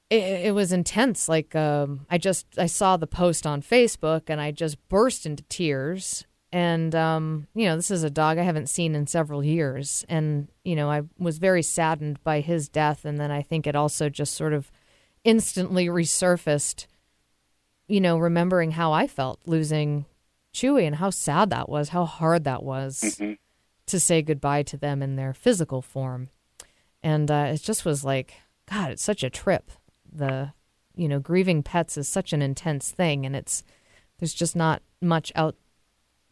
it, 0.10 0.46
it 0.46 0.56
was 0.56 0.72
intense. 0.72 1.28
Like 1.28 1.54
um, 1.54 2.06
I 2.10 2.18
just 2.18 2.46
I 2.58 2.68
saw 2.68 2.96
the 2.96 3.08
post 3.08 3.46
on 3.46 3.62
Facebook 3.62 4.30
and 4.30 4.40
I 4.40 4.52
just 4.52 4.78
burst 4.88 5.26
into 5.26 5.44
tears. 5.50 6.26
And 6.54 6.96
um, 6.96 7.48
you 7.54 7.66
know, 7.66 7.76
this 7.76 7.92
is 7.92 8.06
a 8.06 8.10
dog 8.10 8.38
I 8.38 8.44
haven't 8.44 8.70
seen 8.70 8.96
in 8.96 9.06
several 9.06 9.44
years, 9.44 10.06
and 10.08 10.48
you 10.64 10.78
know, 10.78 10.90
I 10.90 11.02
was 11.18 11.38
very 11.38 11.64
saddened 11.64 12.24
by 12.24 12.40
his 12.40 12.70
death. 12.70 13.04
And 13.04 13.20
then 13.20 13.32
I 13.32 13.42
think 13.42 13.68
it 13.68 13.76
also 13.76 14.08
just 14.08 14.34
sort 14.34 14.54
of 14.54 14.72
instantly 15.26 15.88
resurfaced. 15.88 16.88
You 17.90 18.00
know, 18.00 18.18
remembering 18.18 18.72
how 18.72 18.94
I 18.94 19.08
felt 19.08 19.42
losing 19.46 20.06
Chewy 20.54 20.88
and 20.88 20.96
how 20.96 21.10
sad 21.10 21.50
that 21.50 21.68
was, 21.68 21.90
how 21.90 22.06
hard 22.06 22.46
that 22.46 22.64
was 22.64 23.20
to 23.88 24.00
say 24.00 24.22
goodbye 24.22 24.64
to 24.64 24.78
them 24.78 25.02
in 25.02 25.16
their 25.16 25.34
physical 25.34 25.82
form. 25.82 26.30
And 27.04 27.30
uh, 27.32 27.52
it 27.54 27.62
just 27.62 27.84
was 27.86 28.04
like 28.04 28.36
god 28.70 28.92
it's 28.92 29.04
such 29.04 29.24
a 29.24 29.30
trip. 29.30 29.72
The 30.12 30.54
you 30.96 31.08
know 31.08 31.20
grieving 31.20 31.64
pets 31.64 31.98
is 31.98 32.08
such 32.08 32.34
an 32.34 32.42
intense 32.42 32.92
thing 32.92 33.26
and 33.26 33.36
it's 33.36 33.64
there's 34.20 34.34
just 34.34 34.56
not 34.56 34.82
much 35.02 35.32
out 35.36 35.56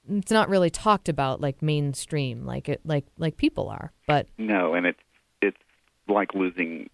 it's 0.10 0.32
not 0.32 0.50
really 0.50 0.70
talked 0.70 1.08
about 1.08 1.40
like 1.40 1.62
mainstream 1.62 2.46
like 2.46 2.68
it 2.70 2.82
like 2.86 3.06
like 3.18 3.38
people 3.38 3.70
are. 3.70 3.92
But 4.08 4.28
No, 4.38 4.74
and 4.74 4.86
it's 4.86 5.00
it's 5.42 5.58
like 6.08 6.34
losing 6.34 6.90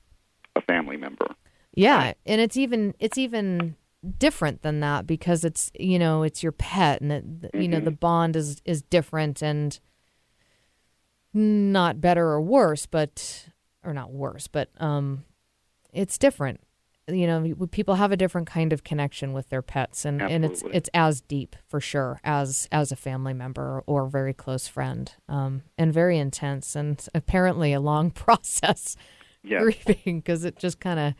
a 0.55 0.61
family 0.61 0.95
member. 0.97 1.27
yeah 1.73 2.13
and 2.25 2.39
it's 2.39 2.55
even 2.57 2.93
it's 2.99 3.17
even 3.17 3.75
different 4.19 4.61
than 4.61 4.79
that 4.81 5.05
because 5.07 5.43
it's 5.43 5.71
you 5.77 5.97
know 5.99 6.23
it's 6.23 6.43
your 6.43 6.51
pet 6.51 7.01
and 7.01 7.11
it, 7.43 7.55
you 7.55 7.67
know 7.67 7.79
the 7.79 7.91
bond 7.91 8.35
is 8.35 8.61
is 8.65 8.81
different 8.83 9.41
and 9.41 9.79
not 11.36 12.01
better 12.01 12.25
or 12.29 12.41
worse 12.41 12.86
but 12.86 13.49
or 13.83 13.93
not 13.93 14.11
worse 14.11 14.47
but 14.47 14.69
um 14.79 15.23
it's 15.93 16.17
different 16.17 16.59
you 17.07 17.27
know 17.27 17.53
people 17.69 17.95
have 17.95 18.11
a 18.11 18.17
different 18.17 18.47
kind 18.47 18.73
of 18.73 18.83
connection 18.83 19.33
with 19.33 19.49
their 19.49 19.61
pets 19.61 20.05
and 20.05 20.21
and 20.21 20.43
it's 20.45 20.63
it's 20.71 20.89
as 20.93 21.21
deep 21.21 21.55
for 21.67 21.79
sure 21.79 22.19
as 22.23 22.67
as 22.71 22.91
a 22.91 22.95
family 22.95 23.33
member 23.33 23.83
or 23.86 24.07
very 24.07 24.33
close 24.33 24.67
friend 24.67 25.13
um 25.29 25.61
and 25.77 25.93
very 25.93 26.17
intense 26.17 26.75
and 26.75 27.07
apparently 27.13 27.73
a 27.73 27.79
long 27.79 28.09
process 28.25 28.95
Yes. 29.47 29.61
grieving 29.61 30.21
because 30.21 30.43
it 30.43 30.57
just 30.57 30.79
kind 30.79 30.99
of 30.99 31.13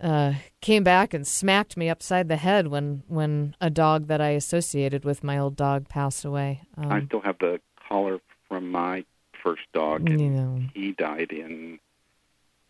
uh, 0.00 0.34
came 0.60 0.82
back 0.82 1.12
and 1.12 1.26
smacked 1.26 1.76
me 1.76 1.88
upside 1.88 2.28
the 2.28 2.36
head 2.36 2.68
when 2.68 3.02
when 3.06 3.54
a 3.60 3.70
dog 3.70 4.06
that 4.06 4.20
I 4.20 4.30
associated 4.30 5.04
with 5.04 5.22
my 5.22 5.38
old 5.38 5.56
dog 5.56 5.88
passed 5.88 6.24
away. 6.24 6.62
Um, 6.76 6.92
I 6.92 7.04
still 7.06 7.20
have 7.20 7.38
the 7.38 7.60
collar 7.88 8.18
from 8.50 8.70
my 8.70 9.04
first 9.42 9.62
dog, 9.72 10.10
and 10.10 10.20
you 10.20 10.28
know, 10.28 10.60
he 10.74 10.92
died 10.92 11.30
in 11.32 11.78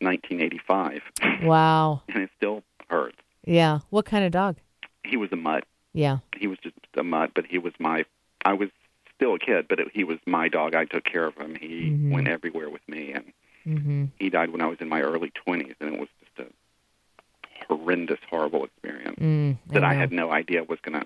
1985, 0.01 1.03
wow, 1.43 2.03
and 2.09 2.23
it 2.23 2.31
still 2.37 2.63
hurts. 2.89 3.17
yeah. 3.45 3.81
What 3.91 4.05
kind 4.05 4.25
of 4.25 4.31
dog? 4.31 4.57
He 5.05 5.17
was 5.17 5.33
a 5.33 5.37
mutt. 5.37 5.65
Yeah, 5.93 6.19
He 6.37 6.47
was 6.47 6.59
just 6.63 6.77
a 6.97 7.03
mutt, 7.03 7.33
but 7.35 7.47
he 7.47 7.59
was 7.59 7.73
my. 7.81 8.05
I 8.45 8.53
was 8.53 8.69
still 9.17 9.35
a 9.35 9.39
kid, 9.41 9.67
but 9.69 9.81
it, 9.81 9.89
he 9.93 10.05
was 10.05 10.19
my 10.27 10.49
dog. 10.49 10.75
I 10.77 10.85
took 10.85 11.03
care 11.05 11.27
of 11.27 11.35
him. 11.37 11.57
He 11.57 11.91
Mhm. 11.91 12.11
went 12.13 12.29
everywhere 12.29 12.71
with 12.71 12.87
me, 12.89 13.13
and 13.13 13.33
hmm 13.65 14.05
he 14.19 14.29
died 14.31 14.51
when 14.51 14.61
I 14.61 14.67
was 14.67 14.79
in 14.81 14.89
my 14.89 15.01
early 15.01 15.33
20s, 15.47 15.75
and 15.81 15.95
it 15.95 15.99
was 16.01 16.09
just 16.21 16.49
a 16.49 17.65
horrendous, 17.69 18.19
horrible 18.29 18.65
experience 18.65 19.19
mm, 19.19 19.57
that 19.73 19.83
I 19.85 19.95
had 19.95 20.13
no 20.13 20.31
idea 20.31 20.63
was 20.63 20.79
gonna. 20.83 21.05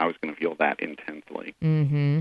I 0.00 0.06
was 0.06 0.16
gonna 0.20 0.34
feel 0.36 0.54
that 0.56 0.80
intensely. 0.80 1.54
Mm-hmm. 1.62 2.20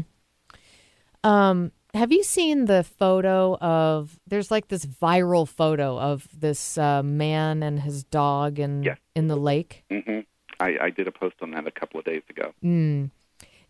Um, 1.23 1.71
have 1.93 2.11
you 2.11 2.23
seen 2.23 2.65
the 2.65 2.83
photo 2.83 3.57
of? 3.57 4.19
There's 4.27 4.51
like 4.51 4.67
this 4.67 4.85
viral 4.85 5.47
photo 5.47 5.99
of 5.99 6.27
this 6.37 6.77
uh, 6.77 7.03
man 7.03 7.63
and 7.63 7.79
his 7.81 8.03
dog 8.03 8.59
in 8.59 8.83
Yes. 8.83 8.97
in 9.15 9.27
the 9.27 9.35
lake. 9.35 9.83
hmm 9.91 10.19
I, 10.61 10.77
I 10.81 10.89
did 10.89 11.07
a 11.07 11.11
post 11.11 11.35
on 11.41 11.51
that 11.51 11.65
a 11.67 11.71
couple 11.71 11.99
of 11.99 12.05
days 12.05 12.23
ago. 12.29 12.53
Mm. 12.63 13.11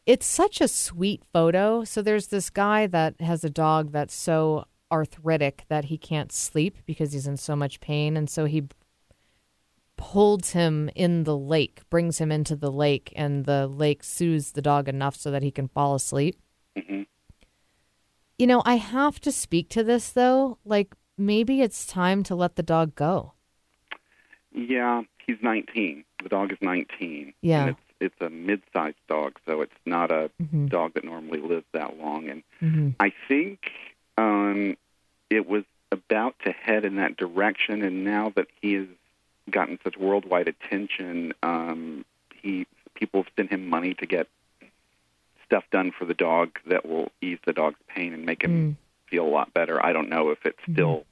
It's 0.07 0.25
such 0.25 0.59
a 0.59 0.67
sweet 0.67 1.21
photo. 1.31 1.83
So 1.83 2.01
there's 2.01 2.27
this 2.27 2.49
guy 2.49 2.87
that 2.87 3.21
has 3.21 3.43
a 3.43 3.49
dog 3.49 3.91
that's 3.91 4.15
so 4.15 4.65
arthritic 4.91 5.65
that 5.69 5.85
he 5.85 5.97
can't 5.99 6.31
sleep 6.31 6.77
because 6.87 7.13
he's 7.13 7.27
in 7.27 7.37
so 7.37 7.55
much 7.55 7.79
pain, 7.79 8.17
and 8.17 8.27
so 8.29 8.45
he 8.45 8.63
holds 9.99 10.53
him 10.53 10.89
in 10.95 11.25
the 11.25 11.37
lake, 11.37 11.81
brings 11.89 12.17
him 12.19 12.31
into 12.31 12.55
the 12.55 12.71
lake, 12.71 13.13
and 13.15 13.45
the 13.45 13.67
lake 13.67 14.03
soothes 14.03 14.53
the 14.53 14.61
dog 14.61 14.87
enough 14.89 15.15
so 15.15 15.29
that 15.29 15.43
he 15.43 15.51
can 15.51 15.67
fall 15.67 15.93
asleep. 15.95 16.39
hmm 16.75 17.03
You 18.39 18.47
know, 18.47 18.63
I 18.65 18.75
have 18.77 19.19
to 19.21 19.31
speak 19.33 19.67
to 19.71 19.83
this 19.83 20.09
though. 20.11 20.57
Like, 20.65 20.95
maybe 21.17 21.61
it's 21.61 21.85
time 21.85 22.23
to 22.23 22.35
let 22.35 22.55
the 22.55 22.63
dog 22.63 22.95
go. 22.95 23.33
Yeah, 24.53 25.03
he's 25.27 25.35
19. 25.41 26.05
The 26.23 26.29
dog 26.29 26.53
is 26.53 26.57
19. 26.61 27.33
Yeah. 27.41 27.59
And 27.61 27.69
it's 27.71 27.79
it's 28.01 28.21
a 28.21 28.29
mid-sized 28.29 28.95
dog, 29.09 29.33
so 29.45 29.59
it's 29.59 29.73
not 29.85 30.09
a 30.09 30.31
Mhm. 30.41 30.69
dog 30.69 30.93
that 30.93 31.03
normally 31.03 31.41
lives 31.41 31.65
that 31.73 31.97
long. 31.99 32.29
And 32.29 32.43
Mhm. 32.61 32.95
I 32.97 33.09
think 33.27 33.71
um, 34.17 34.77
it 35.29 35.47
was 35.47 35.65
about 35.91 36.35
to 36.45 36.51
head 36.53 36.85
in 36.85 36.95
that 36.95 37.17
direction. 37.17 37.81
And 37.83 38.05
now 38.05 38.29
that 38.35 38.47
he 38.61 38.73
has 38.75 38.87
gotten 39.49 39.79
such 39.83 39.97
worldwide 39.97 40.47
attention, 40.47 41.33
um, 41.43 42.05
he 42.33 42.65
people 42.95 43.25
send 43.35 43.49
him 43.49 43.67
money 43.67 43.93
to 43.95 44.05
get 44.05 44.27
stuff 45.49 45.63
done 45.71 45.91
for 45.97 46.05
the 46.05 46.13
dog 46.13 46.59
that 46.67 46.85
will 46.85 47.11
ease 47.21 47.39
the 47.45 47.53
dog's 47.53 47.79
pain 47.87 48.13
and 48.13 48.23
make 48.23 48.43
him 48.43 48.77
mm. 48.77 49.09
feel 49.09 49.25
a 49.25 49.27
lot 49.27 49.51
better. 49.53 49.83
I 49.83 49.93
don't 49.93 50.09
know 50.09 50.29
if 50.29 50.45
it's 50.45 50.59
mm-hmm. 50.61 50.73
still 50.73 51.05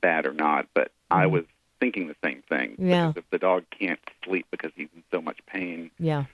bad 0.00 0.26
or 0.26 0.32
not, 0.32 0.66
but 0.74 0.92
I 1.10 1.24
mm-hmm. 1.24 1.32
was 1.32 1.44
thinking 1.80 2.06
the 2.06 2.16
same 2.22 2.42
thing. 2.48 2.76
Yeah. 2.78 3.08
Because 3.08 3.24
if 3.24 3.30
the 3.30 3.38
dog 3.38 3.64
can't 3.76 3.98
sleep 4.24 4.46
because 4.50 4.70
he's 4.76 4.88
in 4.94 5.02
so 5.10 5.20
much 5.20 5.38
pain, 5.46 5.90
Yeah. 5.98 6.24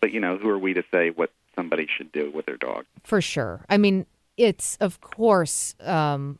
but 0.00 0.12
you 0.12 0.20
know, 0.20 0.38
who 0.38 0.48
are 0.48 0.58
we 0.58 0.72
to 0.74 0.84
say 0.92 1.10
what 1.10 1.32
somebody 1.56 1.88
should 1.96 2.12
do 2.12 2.30
with 2.30 2.46
their 2.46 2.56
dog? 2.56 2.84
For 3.02 3.20
sure. 3.20 3.64
I 3.68 3.76
mean, 3.76 4.06
it's 4.36 4.76
of 4.76 5.00
course 5.00 5.74
um, 5.80 6.38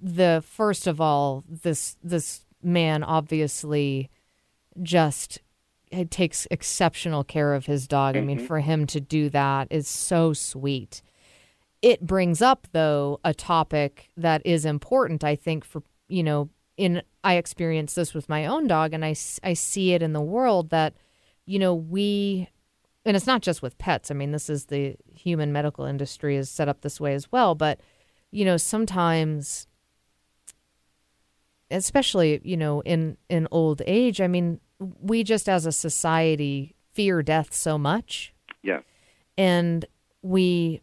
the 0.00 0.42
first 0.46 0.86
of 0.86 1.00
all 1.00 1.44
this 1.46 1.96
this 2.02 2.46
man 2.62 3.02
obviously 3.02 4.10
just 4.82 5.40
takes 6.10 6.46
exceptional 6.50 7.24
care 7.24 7.54
of 7.54 7.66
his 7.66 7.86
dog. 7.88 8.16
I 8.16 8.20
mean, 8.20 8.38
Mhm. 8.40 8.46
for 8.46 8.60
him 8.60 8.86
to 8.88 9.00
do 9.00 9.28
that 9.30 9.68
is 9.70 9.86
so 9.88 10.32
sweet. 10.32 11.02
It 11.82 12.06
brings 12.06 12.42
up 12.42 12.66
though 12.72 13.20
a 13.24 13.32
topic 13.34 14.10
that 14.16 14.42
is 14.44 14.64
important 14.64 15.22
I 15.24 15.36
think 15.36 15.64
for, 15.64 15.82
you 16.08 16.22
know, 16.22 16.50
in 16.76 17.02
I 17.24 17.34
experience 17.34 17.94
this 17.94 18.14
with 18.14 18.28
my 18.28 18.46
own 18.46 18.66
dog 18.66 18.92
and 18.92 19.04
I 19.04 19.14
I 19.42 19.52
see 19.54 19.92
it 19.92 20.02
in 20.02 20.12
the 20.12 20.20
world 20.20 20.70
that 20.70 20.94
you 21.46 21.58
know, 21.58 21.74
we 21.74 22.48
and 23.04 23.16
it's 23.16 23.26
not 23.26 23.40
just 23.42 23.62
with 23.62 23.78
pets. 23.78 24.10
I 24.10 24.14
mean, 24.14 24.32
this 24.32 24.50
is 24.50 24.66
the 24.66 24.96
human 25.14 25.52
medical 25.52 25.86
industry 25.86 26.36
is 26.36 26.50
set 26.50 26.68
up 26.68 26.82
this 26.82 27.00
way 27.00 27.14
as 27.14 27.32
well. 27.32 27.54
But, 27.54 27.80
you 28.30 28.44
know, 28.44 28.58
sometimes, 28.58 29.66
especially, 31.70 32.40
you 32.44 32.56
know, 32.56 32.80
in, 32.82 33.16
in 33.28 33.48
old 33.50 33.82
age, 33.86 34.20
I 34.20 34.26
mean, 34.26 34.60
we 34.78 35.24
just 35.24 35.48
as 35.48 35.66
a 35.66 35.72
society 35.72 36.74
fear 36.92 37.22
death 37.22 37.54
so 37.54 37.78
much. 37.78 38.32
Yes. 38.62 38.82
And 39.36 39.84
we 40.22 40.82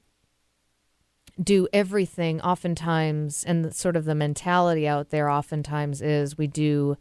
do 1.42 1.68
everything 1.74 2.40
oftentimes, 2.42 3.44
and 3.44 3.74
sort 3.76 3.96
of 3.96 4.06
the 4.06 4.16
mentality 4.16 4.88
out 4.88 5.10
there 5.10 5.30
oftentimes 5.30 6.02
is 6.02 6.38
we 6.38 6.48
do 6.48 6.98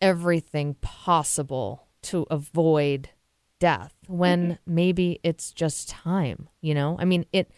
everything 0.00 0.74
possible 0.80 1.86
to 2.02 2.26
avoid 2.30 3.10
death 3.58 3.94
when 4.08 4.42
mm-hmm. 4.42 4.74
maybe 4.74 5.20
it's 5.22 5.52
just 5.52 5.88
time, 5.88 6.48
you 6.60 6.74
know? 6.74 6.96
I 6.98 7.04
mean, 7.04 7.24
it 7.32 7.50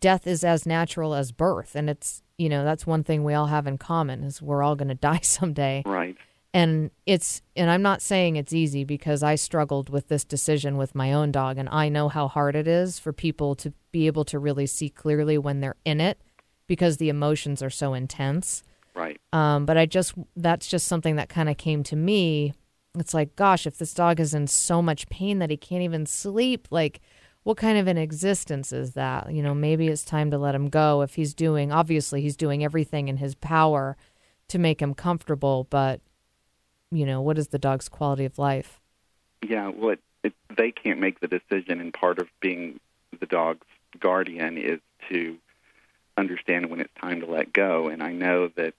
death 0.00 0.26
is 0.26 0.44
as 0.44 0.66
natural 0.66 1.14
as 1.14 1.32
birth 1.32 1.74
and 1.74 1.90
it's, 1.90 2.22
you 2.38 2.48
know, 2.48 2.64
that's 2.64 2.86
one 2.86 3.02
thing 3.02 3.24
we 3.24 3.34
all 3.34 3.46
have 3.46 3.66
in 3.66 3.78
common 3.78 4.22
is 4.24 4.40
we're 4.40 4.62
all 4.62 4.76
going 4.76 4.88
to 4.90 4.94
die 4.94 5.20
someday. 5.22 5.82
Right. 5.84 6.16
And 6.54 6.90
it's 7.06 7.40
and 7.56 7.70
I'm 7.70 7.80
not 7.80 8.02
saying 8.02 8.36
it's 8.36 8.52
easy 8.52 8.84
because 8.84 9.22
I 9.22 9.36
struggled 9.36 9.88
with 9.88 10.08
this 10.08 10.24
decision 10.24 10.76
with 10.76 10.94
my 10.94 11.12
own 11.12 11.32
dog 11.32 11.56
and 11.56 11.68
I 11.70 11.88
know 11.88 12.08
how 12.10 12.28
hard 12.28 12.56
it 12.56 12.68
is 12.68 12.98
for 12.98 13.12
people 13.12 13.54
to 13.56 13.72
be 13.90 14.06
able 14.06 14.24
to 14.26 14.38
really 14.38 14.66
see 14.66 14.90
clearly 14.90 15.38
when 15.38 15.60
they're 15.60 15.76
in 15.84 16.00
it 16.00 16.20
because 16.66 16.98
the 16.98 17.08
emotions 17.08 17.62
are 17.62 17.70
so 17.70 17.94
intense. 17.94 18.62
Right. 18.94 19.20
Um, 19.32 19.64
but 19.64 19.78
I 19.78 19.86
just 19.86 20.14
that's 20.36 20.66
just 20.66 20.86
something 20.86 21.16
that 21.16 21.28
kind 21.28 21.48
of 21.48 21.56
came 21.56 21.82
to 21.84 21.96
me. 21.96 22.52
It's 22.98 23.14
like, 23.14 23.36
gosh, 23.36 23.66
if 23.66 23.78
this 23.78 23.94
dog 23.94 24.20
is 24.20 24.34
in 24.34 24.46
so 24.46 24.82
much 24.82 25.08
pain 25.08 25.38
that 25.38 25.48
he 25.48 25.56
can't 25.56 25.82
even 25.82 26.04
sleep, 26.04 26.68
like, 26.70 27.00
what 27.42 27.56
kind 27.56 27.78
of 27.78 27.88
an 27.88 27.96
existence 27.96 28.72
is 28.72 28.92
that? 28.92 29.32
You 29.32 29.42
know, 29.42 29.54
maybe 29.54 29.88
it's 29.88 30.04
time 30.04 30.30
to 30.30 30.38
let 30.38 30.54
him 30.54 30.68
go. 30.68 31.00
If 31.00 31.14
he's 31.14 31.32
doing, 31.32 31.72
obviously, 31.72 32.20
he's 32.20 32.36
doing 32.36 32.62
everything 32.62 33.08
in 33.08 33.16
his 33.16 33.34
power 33.34 33.96
to 34.48 34.58
make 34.58 34.80
him 34.80 34.92
comfortable, 34.92 35.66
but 35.70 36.00
you 36.92 37.06
know, 37.06 37.20
what 37.20 37.38
is 37.38 37.48
the 37.48 37.58
dog's 37.58 37.88
quality 37.88 38.24
of 38.24 38.38
life? 38.38 38.80
Yeah, 39.42 39.68
well, 39.68 39.90
it, 39.90 40.00
it, 40.22 40.34
they 40.56 40.70
can't 40.70 41.00
make 41.00 41.20
the 41.20 41.26
decision, 41.28 41.80
and 41.80 41.92
part 41.92 42.18
of 42.18 42.28
being 42.40 42.78
the 43.18 43.26
dog's 43.26 43.66
guardian 43.98 44.56
is 44.58 44.78
to 45.10 45.36
understand 46.16 46.70
when 46.70 46.80
it's 46.80 46.92
time 47.00 47.20
to 47.20 47.26
let 47.26 47.52
go. 47.52 47.88
And 47.88 48.02
I 48.02 48.12
know 48.12 48.48
that 48.56 48.74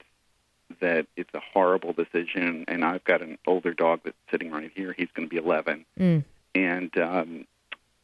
that 0.79 1.05
it's 1.15 1.29
a 1.35 1.39
horrible 1.53 1.93
decision. 1.93 2.65
And 2.67 2.83
I've 2.83 3.03
got 3.03 3.21
an 3.21 3.37
older 3.45 3.73
dog 3.73 3.99
that's 4.03 4.15
sitting 4.31 4.49
right 4.51 4.71
here. 4.73 4.93
He's 4.97 5.09
going 5.13 5.27
to 5.27 5.29
be 5.29 5.37
11, 5.37 5.85
Mm. 5.99 6.23
and 6.55 6.97
um, 6.97 7.45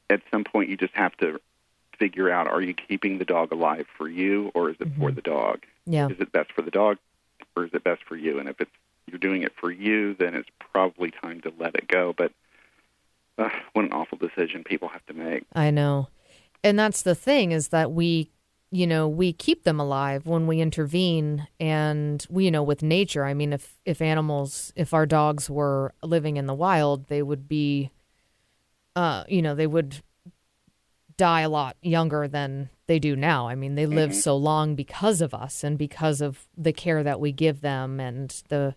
at 0.10 0.22
some 0.32 0.44
point, 0.44 0.70
you 0.70 0.78
just 0.78 0.94
have 0.96 1.16
to 1.18 1.40
figure 1.98 2.30
out: 2.32 2.48
Are 2.48 2.62
you 2.62 2.74
keeping 2.74 3.18
the 3.20 3.26
dog 3.26 3.52
alive 3.52 3.86
for 3.98 4.08
you, 4.10 4.52
or 4.54 4.70
is 4.70 4.76
it 4.80 4.90
for 5.00 5.12
the 5.12 5.22
dog? 5.22 5.64
Yeah. 5.86 6.08
Is 6.10 6.20
it 6.20 6.32
best 6.32 6.52
for 6.52 6.62
the 6.62 6.72
dog, 6.72 6.98
or 7.56 7.66
is 7.66 7.72
it 7.74 7.84
best 7.84 8.04
for 8.04 8.16
you? 8.16 8.40
And 8.40 8.50
if 8.50 8.60
it's 8.62 8.72
you're 9.10 9.20
doing 9.20 9.44
it 9.44 9.54
for 9.60 9.72
you, 9.72 10.14
then 10.16 10.36
it's 10.36 10.50
probably 10.60 11.12
time 11.12 11.42
to 11.42 11.54
let 11.60 11.76
it 11.76 11.88
go. 11.88 12.14
But 12.18 12.32
uh, 13.38 13.50
what 13.74 13.86
an 13.86 13.94
awful 13.94 14.18
decision 14.18 14.64
people 14.64 14.90
have 14.90 15.06
to 15.08 15.14
make. 15.14 15.44
I 15.54 15.72
know. 15.72 16.10
And 16.64 16.78
that's 16.78 17.02
the 17.02 17.16
thing 17.16 17.52
is 17.52 17.70
that 17.70 17.92
we, 17.92 18.32
you 18.72 18.86
know, 18.86 19.08
we 19.08 19.32
keep 19.34 19.64
them 19.64 19.80
alive 19.80 20.26
when 20.26 20.46
we 20.46 20.60
intervene 20.60 21.48
and 21.60 22.26
we, 22.30 22.46
you 22.46 22.52
know, 22.52 22.64
with 22.64 22.84
nature. 22.84 23.26
I 23.26 23.34
mean, 23.34 23.54
if, 23.54 23.76
if 23.86 24.02
animals, 24.02 24.74
if 24.76 24.94
our 24.94 25.06
dogs 25.06 25.50
were 25.50 25.94
living 26.04 26.38
in 26.38 26.48
the 26.48 26.54
wild, 26.54 27.08
they 27.08 27.24
would 27.24 27.48
be, 27.48 27.92
uh, 28.96 29.24
you 29.30 29.42
know, 29.42 29.56
they 29.56 29.68
would 29.68 30.02
die 31.18 31.42
a 31.42 31.50
lot 31.50 31.76
younger 31.82 32.28
than 32.28 32.70
they 32.88 33.00
do 33.00 33.16
now. 33.16 33.48
I 33.48 33.56
mean, 33.56 33.76
they 33.76 33.86
live 33.86 34.12
Mhm. 34.12 34.16
so 34.16 34.36
long 34.38 34.76
because 34.76 35.22
of 35.22 35.34
us 35.34 35.64
and 35.64 35.78
because 35.78 36.22
of 36.22 36.48
the 36.58 36.74
care 36.74 37.04
that 37.04 37.20
we 37.20 37.32
give 37.32 37.62
them 37.62 38.00
and 38.00 38.30
the 38.50 38.76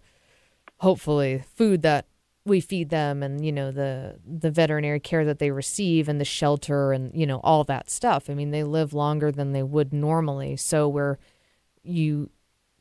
hopefully 0.82 1.44
food 1.54 1.82
that 1.82 2.06
we 2.44 2.60
feed 2.60 2.90
them 2.90 3.22
and 3.22 3.44
you 3.44 3.52
know 3.52 3.70
the 3.70 4.18
the 4.26 4.50
veterinary 4.50 4.98
care 4.98 5.24
that 5.24 5.38
they 5.38 5.52
receive 5.52 6.08
and 6.08 6.20
the 6.20 6.24
shelter 6.24 6.92
and 6.92 7.14
you 7.14 7.24
know 7.24 7.40
all 7.44 7.62
that 7.64 7.88
stuff. 7.88 8.28
I 8.28 8.34
mean 8.34 8.50
they 8.50 8.64
live 8.64 8.92
longer 8.92 9.30
than 9.30 9.52
they 9.52 9.62
would 9.62 9.92
normally. 9.92 10.56
So 10.56 10.88
where 10.88 11.18
you 11.84 12.30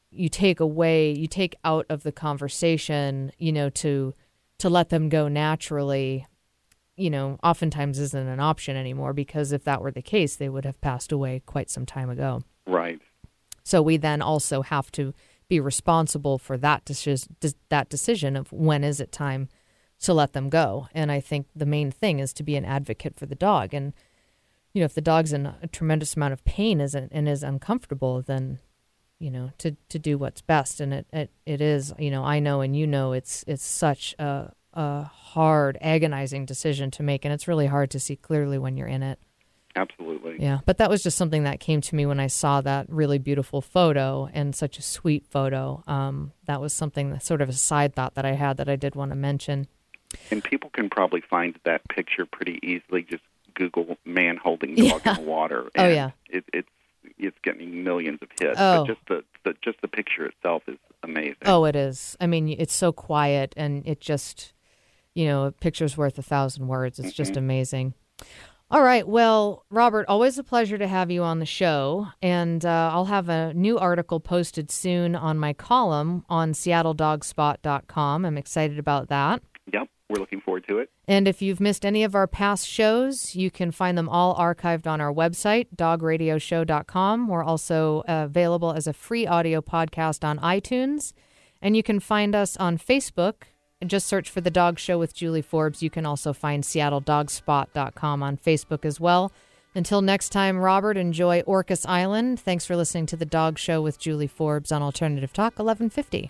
you 0.10 0.30
take 0.30 0.60
away 0.60 1.12
you 1.12 1.28
take 1.28 1.56
out 1.64 1.86
of 1.90 2.02
the 2.02 2.12
conversation 2.12 3.32
you 3.38 3.52
know 3.52 3.70
to 3.70 4.14
to 4.58 4.70
let 4.70 4.90
them 4.90 5.08
go 5.08 5.28
naturally 5.28 6.26
you 6.96 7.10
know 7.10 7.38
oftentimes 7.44 8.00
isn't 8.00 8.28
an 8.28 8.40
option 8.40 8.76
anymore 8.76 9.14
because 9.14 9.52
if 9.52 9.64
that 9.64 9.82
were 9.82 9.92
the 9.92 10.02
case 10.02 10.36
they 10.36 10.50
would 10.50 10.66
have 10.66 10.82
passed 10.82 11.12
away 11.12 11.42
quite 11.46 11.70
some 11.70 11.86
time 11.86 12.10
ago. 12.10 12.42
Right. 12.66 13.00
so 13.64 13.82
we 13.82 13.98
then 13.98 14.22
also 14.24 14.64
have 14.64 14.92
to 14.94 15.14
be 15.52 15.60
responsible 15.60 16.38
for 16.38 16.58
that 16.58 16.86
decision, 16.86 17.36
that 17.68 17.90
decision 17.90 18.38
of 18.38 18.54
when 18.54 18.86
is 18.86 19.02
it 19.02 19.12
time 19.12 19.50
to 20.00 20.14
let 20.14 20.32
them 20.32 20.50
go. 20.50 20.88
And 20.94 21.12
I 21.12 21.20
think 21.20 21.48
the 21.54 21.66
main 21.66 21.92
thing 21.92 22.20
is 22.20 22.32
to 22.36 22.44
be 22.44 22.56
an 22.56 22.64
advocate 22.64 23.18
for 23.18 23.26
the 23.26 23.36
dog. 23.36 23.74
And 23.74 23.92
you 24.72 24.80
know, 24.80 24.86
if 24.86 24.94
the 24.94 25.02
dog's 25.02 25.34
in 25.34 25.46
a 25.46 25.68
tremendous 25.68 26.16
amount 26.16 26.32
of 26.32 26.46
pain 26.46 26.80
is 26.80 26.96
and 26.96 27.28
is 27.28 27.44
uncomfortable, 27.44 28.22
then 28.22 28.60
you 29.20 29.30
know 29.30 29.52
to 29.58 29.76
to 29.90 30.00
do 30.00 30.18
what's 30.18 30.42
best. 30.42 30.80
And 30.80 30.94
it 30.94 31.06
it, 31.12 31.32
it 31.46 31.60
is 31.60 31.94
you 32.00 32.12
know 32.12 32.24
I 32.24 32.40
know 32.40 32.62
and 32.62 32.74
you 32.74 32.88
know 32.88 33.12
it's 33.12 33.44
it's 33.46 33.66
such 33.66 34.16
a 34.18 34.54
a 34.74 35.04
hard, 35.04 35.78
agonizing 35.82 36.46
decision 36.46 36.92
to 36.92 37.04
make, 37.04 37.26
and 37.26 37.34
it's 37.34 37.50
really 37.50 37.68
hard 37.68 37.92
to 37.92 38.00
see 38.00 38.16
clearly 38.16 38.58
when 38.58 38.78
you're 38.78 38.88
in 38.88 39.04
it. 39.04 39.20
Absolutely. 39.76 40.36
Yeah, 40.40 40.60
but 40.66 40.78
that 40.80 40.90
was 40.90 41.02
just 41.04 41.18
something 41.18 41.44
that 41.44 41.60
came 41.60 41.82
to 41.82 41.96
me 41.96 42.06
when 42.06 42.20
I 42.20 42.28
saw 42.28 42.62
that 42.62 42.88
really 42.90 43.18
beautiful 43.20 43.62
photo 43.62 44.30
and 44.34 44.56
such 44.56 44.78
a 44.78 44.82
sweet 44.82 45.26
photo. 45.28 45.84
Um, 45.88 46.34
that 46.46 46.60
was 46.60 46.74
something 46.74 47.12
that 47.12 47.24
sort 47.24 47.42
of 47.42 47.50
a 47.50 47.54
side 47.54 47.94
thought 47.96 48.16
that 48.16 48.26
I 48.26 48.34
had 48.34 48.58
that 48.58 48.68
I 48.70 48.76
did 48.76 48.96
want 48.96 49.12
to 49.12 49.16
mention. 49.16 49.68
And 50.30 50.44
people 50.44 50.70
can 50.72 50.90
probably 50.90 51.22
find 51.22 51.58
that 51.64 51.88
picture 51.88 52.26
pretty 52.26 52.60
easily. 52.64 53.04
Just 53.04 53.24
Google 53.54 53.98
"man 54.06 54.38
holding 54.38 54.76
dog 54.76 55.02
Yeah. 55.06 55.18
in 55.18 55.24
the 55.24 55.30
water." 55.30 55.70
Oh, 55.78 55.88
yeah. 55.88 56.12
It, 56.30 56.44
it's 56.54 56.68
it's 57.18 57.38
getting 57.44 57.84
millions 57.84 58.20
of 58.22 58.28
hits. 58.40 58.58
Oh. 58.60 58.86
But 58.86 58.88
just 58.88 59.00
the, 59.08 59.24
the 59.46 59.56
just 59.64 59.82
the 59.82 59.88
picture 59.88 60.26
itself 60.26 60.64
is 60.68 60.78
amazing. 61.04 61.38
Oh, 61.46 61.64
it 61.66 61.76
is. 61.78 62.18
I 62.20 62.28
mean, 62.28 62.50
it's 62.50 62.74
so 62.76 62.92
quiet 62.92 63.54
and 63.56 63.88
it 63.88 64.02
just, 64.02 64.54
you 65.14 65.26
know, 65.26 65.46
a 65.46 65.52
picture's 65.52 65.96
worth 65.98 66.18
a 66.18 66.22
thousand 66.24 66.68
words. 66.68 67.00
It's 67.00 67.14
just 67.14 67.34
Mhm. 67.34 67.38
amazing. 67.38 67.94
All 68.72 68.84
right. 68.84 69.06
Well, 69.06 69.66
Robert, 69.70 70.06
always 70.08 70.38
a 70.38 70.46
pleasure 70.46 70.78
to 70.78 70.88
have 70.88 71.12
you 71.12 71.24
on 71.24 71.40
the 71.40 71.46
show. 71.46 72.08
And 72.22 72.64
uh, 72.64 72.90
I'll 72.94 73.04
have 73.04 73.28
a 73.28 73.54
new 73.54 73.78
article 73.78 74.22
posted 74.22 74.72
soon 74.72 75.14
on 75.14 75.38
my 75.38 75.52
column 75.52 76.24
on 76.30 76.54
seattledogspot.com. 76.54 78.26
I'm 78.26 78.38
excited 78.38 78.80
about 78.80 79.10
that. 79.10 79.44
Yep, 79.74 79.90
we're 80.10 80.20
looking 80.20 80.40
forward 80.40 80.66
to 80.70 80.78
it. 80.80 80.90
And 81.06 81.28
if 81.28 81.42
you've 81.42 81.60
missed 81.60 81.86
any 81.86 82.06
of 82.06 82.16
our 82.16 82.28
past 82.28 82.66
shows, 82.66 83.36
you 83.36 83.52
can 83.52 83.72
find 83.72 83.98
them 83.98 84.08
all 84.08 84.38
archived 84.38 84.88
on 84.88 85.02
our 85.02 85.14
website, 85.14 85.68
dogradioshow.com. 85.76 87.28
We're 87.28 87.44
also 87.44 88.04
uh, 88.08 88.24
available 88.24 88.72
as 88.72 88.88
a 88.88 88.94
free 88.94 89.28
audio 89.28 89.60
podcast 89.60 90.24
on 90.24 90.40
iTunes. 90.40 91.12
And 91.62 91.76
you 91.76 91.84
can 91.84 92.00
find 92.00 92.34
us 92.34 92.56
on 92.56 92.78
Facebook. 92.78 93.51
Just 93.86 94.08
search 94.08 94.30
for 94.30 94.42
The 94.42 94.52
Dog 94.52 94.78
Show 94.78 95.00
with 95.00 95.14
Julie 95.14 95.42
Forbes. 95.42 95.82
You 95.82 95.90
can 95.90 96.06
also 96.06 96.34
find 96.34 96.64
SeattleDogspot.com 96.64 98.24
on 98.24 98.38
Facebook 98.38 98.86
as 98.86 99.00
well. 99.00 99.32
Until 99.74 100.02
next 100.02 100.30
time, 100.30 100.58
Robert, 100.58 100.98
enjoy 100.98 101.42
Orcas 101.44 101.86
Island. 101.88 102.40
Thanks 102.40 102.66
for 102.66 102.76
listening 102.76 103.06
to 103.08 103.16
The 103.16 103.26
Dog 103.26 103.58
Show 103.58 103.82
with 103.82 103.98
Julie 104.00 104.28
Forbes 104.28 104.72
on 104.72 104.82
Alternative 104.82 105.32
Talk 105.32 105.58
1150. 105.58 106.30